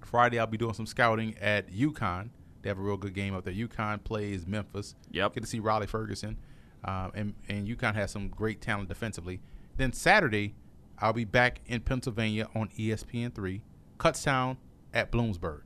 Friday 0.04 0.40
I'll 0.40 0.48
be 0.48 0.58
doing 0.58 0.74
some 0.74 0.86
scouting 0.86 1.36
at 1.40 1.70
UConn. 1.72 2.30
They 2.62 2.70
have 2.70 2.78
a 2.80 2.82
real 2.82 2.98
good 2.98 3.14
game 3.14 3.36
up 3.36 3.44
there. 3.44 3.54
UConn 3.54 4.04
plays 4.04 4.48
Memphis. 4.48 4.96
Yep. 5.12 5.34
Get 5.34 5.44
to 5.44 5.50
see 5.50 5.60
Riley 5.60 5.88
Ferguson, 5.88 6.38
um, 6.86 7.12
and 7.16 7.34
and 7.50 7.68
UConn 7.68 7.96
has 7.96 8.12
some 8.12 8.30
great 8.30 8.62
talent 8.62 8.90
defensively. 8.90 9.42
Then 9.78 9.92
Saturday 9.94 10.56
I'll 11.00 11.14
be 11.14 11.26
back 11.26 11.60
in 11.66 11.82
Pennsylvania 11.82 12.48
on 12.56 12.70
ESPN 12.78 13.34
three 13.34 13.62
Kutztown 14.00 14.58
at 14.94 15.12
Bloomsburg. 15.12 15.62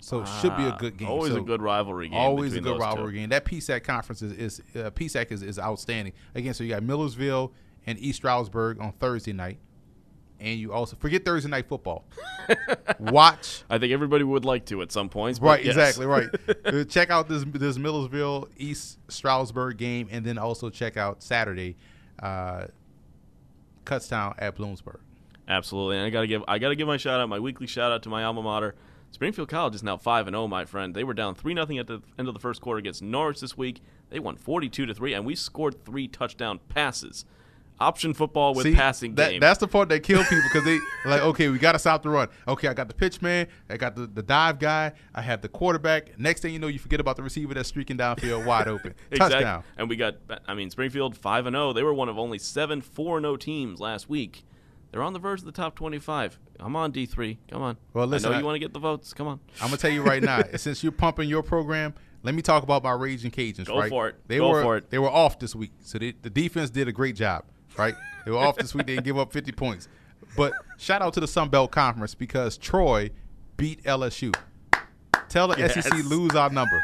So 0.00 0.22
it 0.22 0.28
should 0.40 0.56
be 0.56 0.64
a 0.64 0.70
Ah, 0.70 0.76
good 0.78 0.96
game. 0.96 1.08
Always 1.08 1.32
So 1.32 1.38
a 1.38 1.44
good 1.44 1.62
rivalry 1.62 2.08
game. 2.08 2.18
Always 2.18 2.54
a 2.54 2.60
good 2.60 2.64
those 2.72 2.78
two. 2.78 2.82
rivalry 2.82 3.12
game. 3.14 3.28
That 3.28 3.44
PSAC 3.44 3.84
conference 3.84 4.20
is, 4.22 4.32
is 4.32 4.62
uh, 4.74 4.90
PSAC 4.90 5.30
is, 5.30 5.42
is 5.42 5.58
outstanding. 5.60 6.12
Again, 6.34 6.54
so 6.54 6.64
you 6.64 6.70
got 6.70 6.82
Millersville 6.82 7.52
and 7.86 7.98
East 8.00 8.16
Stroudsburg 8.16 8.80
on 8.80 8.92
Thursday 8.94 9.32
night, 9.32 9.58
and 10.42 10.58
you 10.58 10.72
also 10.72 10.96
forget 10.96 11.24
Thursday 11.24 11.48
night 11.48 11.68
football. 11.68 12.04
Watch 12.98 13.62
I 13.70 13.78
think 13.78 13.92
everybody 13.92 14.24
would 14.24 14.44
like 14.44 14.66
to 14.66 14.82
at 14.82 14.92
some 14.92 15.08
points. 15.08 15.40
Right, 15.40 15.64
yes. 15.64 15.76
exactly, 15.76 16.06
right. 16.06 16.28
Uh, 16.64 16.84
check 16.84 17.10
out 17.10 17.28
this 17.28 17.44
this 17.44 17.76
Millersville 17.76 18.48
East 18.56 18.98
Stroudsburg 19.08 19.76
game, 19.76 20.08
and 20.10 20.24
then 20.24 20.38
also 20.38 20.70
check 20.70 20.96
out 20.96 21.22
Saturday, 21.22 21.76
uh, 22.22 22.66
Kutztown 23.84 24.34
at 24.38 24.56
Bloomsburg. 24.56 24.98
Absolutely, 25.48 25.96
and 25.96 26.06
I 26.06 26.10
gotta 26.10 26.26
give 26.26 26.44
I 26.46 26.58
gotta 26.58 26.76
give 26.76 26.86
my 26.86 26.96
shout 26.96 27.20
out, 27.20 27.28
my 27.28 27.38
weekly 27.38 27.66
shout 27.66 27.92
out 27.92 28.02
to 28.04 28.08
my 28.08 28.24
alma 28.24 28.42
mater. 28.42 28.74
Springfield 29.10 29.48
College 29.48 29.74
is 29.74 29.82
now 29.82 29.96
five 29.96 30.26
and 30.26 30.34
zero, 30.34 30.48
my 30.48 30.64
friend. 30.64 30.94
They 30.94 31.04
were 31.04 31.14
down 31.14 31.34
three 31.34 31.52
nothing 31.52 31.78
at 31.78 31.86
the 31.86 32.00
end 32.18 32.28
of 32.28 32.34
the 32.34 32.40
first 32.40 32.60
quarter 32.60 32.78
against 32.78 33.02
Norwich 33.02 33.40
this 33.40 33.56
week. 33.56 33.82
They 34.10 34.18
won 34.18 34.36
forty 34.36 34.68
two 34.68 34.86
to 34.86 34.94
three, 34.94 35.14
and 35.14 35.26
we 35.26 35.34
scored 35.34 35.84
three 35.84 36.08
touchdown 36.08 36.60
passes. 36.68 37.24
Option 37.82 38.14
football 38.14 38.54
with 38.54 38.64
See, 38.64 38.74
passing 38.74 39.14
that, 39.16 39.30
game. 39.30 39.40
That's 39.40 39.58
the 39.58 39.68
part 39.68 39.88
that 39.88 40.02
kill 40.02 40.22
people 40.22 40.44
because 40.44 40.64
they 40.64 40.78
like, 41.04 41.22
okay, 41.22 41.48
we 41.48 41.58
got 41.58 41.72
to 41.72 41.78
stop 41.78 42.02
the 42.02 42.10
run. 42.10 42.28
Okay, 42.46 42.68
I 42.68 42.74
got 42.74 42.88
the 42.88 42.94
pitch 42.94 43.20
man, 43.20 43.48
I 43.68 43.76
got 43.76 43.96
the, 43.96 44.06
the 44.06 44.22
dive 44.22 44.58
guy, 44.58 44.92
I 45.14 45.20
have 45.22 45.42
the 45.42 45.48
quarterback. 45.48 46.18
Next 46.18 46.40
thing 46.40 46.52
you 46.52 46.58
know, 46.58 46.68
you 46.68 46.78
forget 46.78 47.00
about 47.00 47.16
the 47.16 47.22
receiver 47.22 47.54
that's 47.54 47.68
streaking 47.68 47.98
downfield 47.98 48.44
wide 48.44 48.68
open. 48.68 48.94
Exactly. 49.10 49.34
Touchdown. 49.34 49.64
And 49.76 49.88
we 49.88 49.96
got, 49.96 50.16
I 50.46 50.54
mean, 50.54 50.70
Springfield 50.70 51.16
5 51.16 51.46
and 51.46 51.54
0. 51.54 51.72
They 51.72 51.82
were 51.82 51.92
one 51.92 52.08
of 52.08 52.18
only 52.18 52.38
seven 52.38 52.80
4 52.80 53.20
0 53.20 53.36
teams 53.36 53.80
last 53.80 54.08
week. 54.08 54.44
They're 54.90 55.02
on 55.02 55.12
the 55.12 55.18
verge 55.18 55.40
of 55.40 55.46
the 55.46 55.52
top 55.52 55.74
25. 55.74 56.38
Come 56.58 56.76
on, 56.76 56.92
D3. 56.92 57.38
Come 57.50 57.62
on. 57.62 57.76
Well, 57.94 58.06
listen, 58.06 58.28
I 58.28 58.34
know 58.34 58.38
you 58.40 58.44
want 58.44 58.56
to 58.56 58.60
get 58.60 58.72
the 58.72 58.78
votes. 58.78 59.12
Come 59.12 59.26
on. 59.26 59.40
I'm 59.60 59.68
gonna 59.68 59.78
tell 59.78 59.90
you 59.90 60.02
right 60.02 60.22
now, 60.22 60.42
since 60.56 60.82
you're 60.82 60.92
pumping 60.92 61.28
your 61.28 61.42
program, 61.42 61.94
let 62.22 62.34
me 62.34 62.42
talk 62.42 62.62
about 62.62 62.84
my 62.84 62.92
Raging 62.92 63.30
Cajuns. 63.30 63.66
Go 63.66 63.78
right? 63.78 63.88
for 63.88 64.08
it. 64.08 64.16
They 64.28 64.38
Go 64.38 64.50
were 64.50 64.62
for 64.62 64.76
it. 64.76 64.90
they 64.90 64.98
were 64.98 65.10
off 65.10 65.38
this 65.38 65.56
week, 65.56 65.72
so 65.80 65.98
they, 65.98 66.12
the 66.12 66.30
defense 66.30 66.70
did 66.70 66.88
a 66.88 66.92
great 66.92 67.16
job. 67.16 67.44
Right? 67.76 67.94
They 68.24 68.30
were 68.30 68.38
off 68.38 68.56
this 68.56 68.74
week. 68.74 68.86
They 68.86 68.94
didn't 68.94 69.04
give 69.04 69.18
up 69.18 69.32
50 69.32 69.52
points. 69.52 69.88
But 70.36 70.52
shout 70.78 71.02
out 71.02 71.14
to 71.14 71.20
the 71.20 71.26
Sun 71.26 71.48
Belt 71.50 71.70
Conference 71.72 72.14
because 72.14 72.56
Troy 72.56 73.10
beat 73.56 73.82
LSU. 73.84 74.34
Tell 75.28 75.48
the 75.48 75.68
SEC 75.68 75.92
lose 76.04 76.34
our 76.34 76.50
number. 76.50 76.82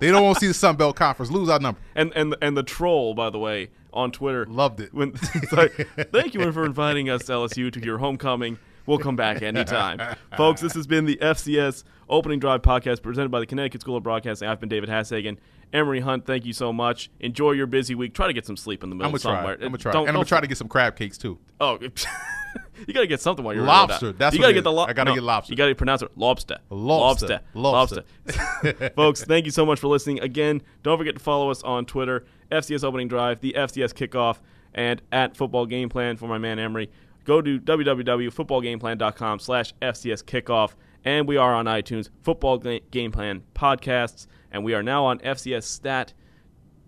they 0.00 0.10
don't 0.10 0.22
want 0.22 0.36
to 0.36 0.40
see 0.40 0.46
the 0.46 0.54
Sun 0.54 0.76
Belt 0.76 0.96
Conference 0.96 1.30
lose 1.30 1.48
our 1.48 1.58
number. 1.58 1.80
And 1.94 2.12
and 2.14 2.36
and 2.40 2.56
the 2.56 2.62
troll, 2.62 3.14
by 3.14 3.30
the 3.30 3.38
way, 3.38 3.70
on 3.92 4.12
Twitter 4.12 4.46
Loved 4.46 4.80
it. 4.80 4.94
When 4.94 5.10
it's 5.34 5.52
like, 5.52 5.72
thank 6.12 6.34
you 6.34 6.52
for 6.52 6.64
inviting 6.64 7.10
us, 7.10 7.24
LSU, 7.24 7.72
to 7.72 7.80
your 7.80 7.98
homecoming. 7.98 8.58
We'll 8.88 8.98
come 8.98 9.16
back 9.16 9.42
anytime, 9.42 10.16
folks. 10.38 10.62
This 10.62 10.72
has 10.72 10.86
been 10.86 11.04
the 11.04 11.16
FCS 11.16 11.84
Opening 12.08 12.40
Drive 12.40 12.62
podcast 12.62 13.02
presented 13.02 13.30
by 13.30 13.38
the 13.38 13.44
Connecticut 13.44 13.82
School 13.82 13.98
of 13.98 14.02
Broadcasting. 14.02 14.48
I've 14.48 14.60
been 14.60 14.70
David 14.70 14.88
Hassagen. 14.88 15.36
Emory 15.74 16.00
Hunt, 16.00 16.24
thank 16.24 16.46
you 16.46 16.54
so 16.54 16.72
much. 16.72 17.10
Enjoy 17.20 17.52
your 17.52 17.66
busy 17.66 17.94
week. 17.94 18.14
Try 18.14 18.28
to 18.28 18.32
get 18.32 18.46
some 18.46 18.56
sleep 18.56 18.82
in 18.82 18.88
the 18.88 18.96
middle 18.96 19.14
I'm 19.14 19.18
gonna 19.20 19.42
try. 19.42 19.52
I'm 19.52 19.60
gonna 19.60 19.76
try. 19.76 19.92
Don't- 19.92 20.02
and 20.04 20.08
I'm 20.08 20.14
gonna 20.14 20.24
try 20.24 20.40
to 20.40 20.46
get 20.46 20.56
some 20.56 20.68
crab 20.68 20.96
cakes 20.96 21.18
too. 21.18 21.38
Oh, 21.60 21.78
you 22.86 22.94
got 22.94 23.00
to 23.00 23.06
get 23.06 23.20
something 23.20 23.44
while 23.44 23.54
you're 23.54 23.64
Lobster, 23.64 24.12
that's 24.12 24.34
you 24.34 24.40
what 24.40 24.44
gotta 24.44 24.54
get 24.54 24.64
the 24.64 24.72
lo- 24.72 24.86
I 24.86 24.94
gotta 24.94 25.10
no, 25.10 25.14
get 25.16 25.22
lobster. 25.22 25.52
You 25.52 25.56
got 25.58 25.66
to 25.66 25.74
pronounce 25.74 26.00
it 26.00 26.10
lobster. 26.16 26.56
Lobster. 26.70 27.40
Lobster. 27.52 28.04
Lobster. 28.24 28.90
Folks, 28.96 29.22
thank 29.22 29.44
you 29.44 29.50
so 29.50 29.66
much 29.66 29.80
for 29.80 29.88
listening. 29.88 30.20
Again, 30.20 30.62
don't 30.82 30.96
forget 30.96 31.14
to 31.14 31.20
follow 31.20 31.50
us 31.50 31.62
on 31.62 31.84
Twitter, 31.84 32.24
FCS 32.50 32.84
Opening 32.84 33.08
Drive, 33.08 33.42
the 33.42 33.54
FCS 33.54 33.92
Kickoff, 33.92 34.38
and 34.72 35.02
at 35.12 35.36
Football 35.36 35.66
Game 35.66 35.90
Plan 35.90 36.16
for 36.16 36.26
my 36.28 36.38
man 36.38 36.58
Emory. 36.58 36.90
Go 37.28 37.42
to 37.42 37.60
www.footballgameplan.com 37.60 39.38
slash 39.38 39.74
FCS 39.82 40.24
Kickoff. 40.24 40.72
And 41.04 41.28
we 41.28 41.36
are 41.36 41.54
on 41.54 41.66
iTunes, 41.66 42.08
Football 42.22 42.56
Ga- 42.56 42.80
Game 42.90 43.12
Plan 43.12 43.42
Podcasts. 43.54 44.26
And 44.50 44.64
we 44.64 44.72
are 44.72 44.82
now 44.82 45.04
on 45.04 45.18
FCS 45.18 45.64
Stat. 45.64 46.14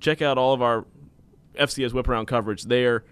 Check 0.00 0.22
out 0.22 0.38
all 0.38 0.54
of 0.54 0.62
our 0.62 0.86
FCS 1.56 1.92
whip 1.92 2.08
around 2.08 2.24
coverage 2.24 2.62
there. 2.62 3.04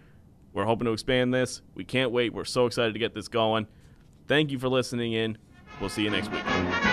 We're 0.54 0.64
hoping 0.64 0.86
to 0.86 0.92
expand 0.92 1.34
this. 1.34 1.60
We 1.74 1.84
can't 1.84 2.12
wait. 2.12 2.32
We're 2.32 2.46
so 2.46 2.64
excited 2.64 2.94
to 2.94 2.98
get 2.98 3.12
this 3.12 3.28
going. 3.28 3.66
Thank 4.26 4.50
you 4.50 4.58
for 4.58 4.70
listening 4.70 5.12
in. 5.12 5.36
We'll 5.80 5.90
see 5.90 6.04
you 6.04 6.10
next 6.10 6.32
week. 6.32 6.87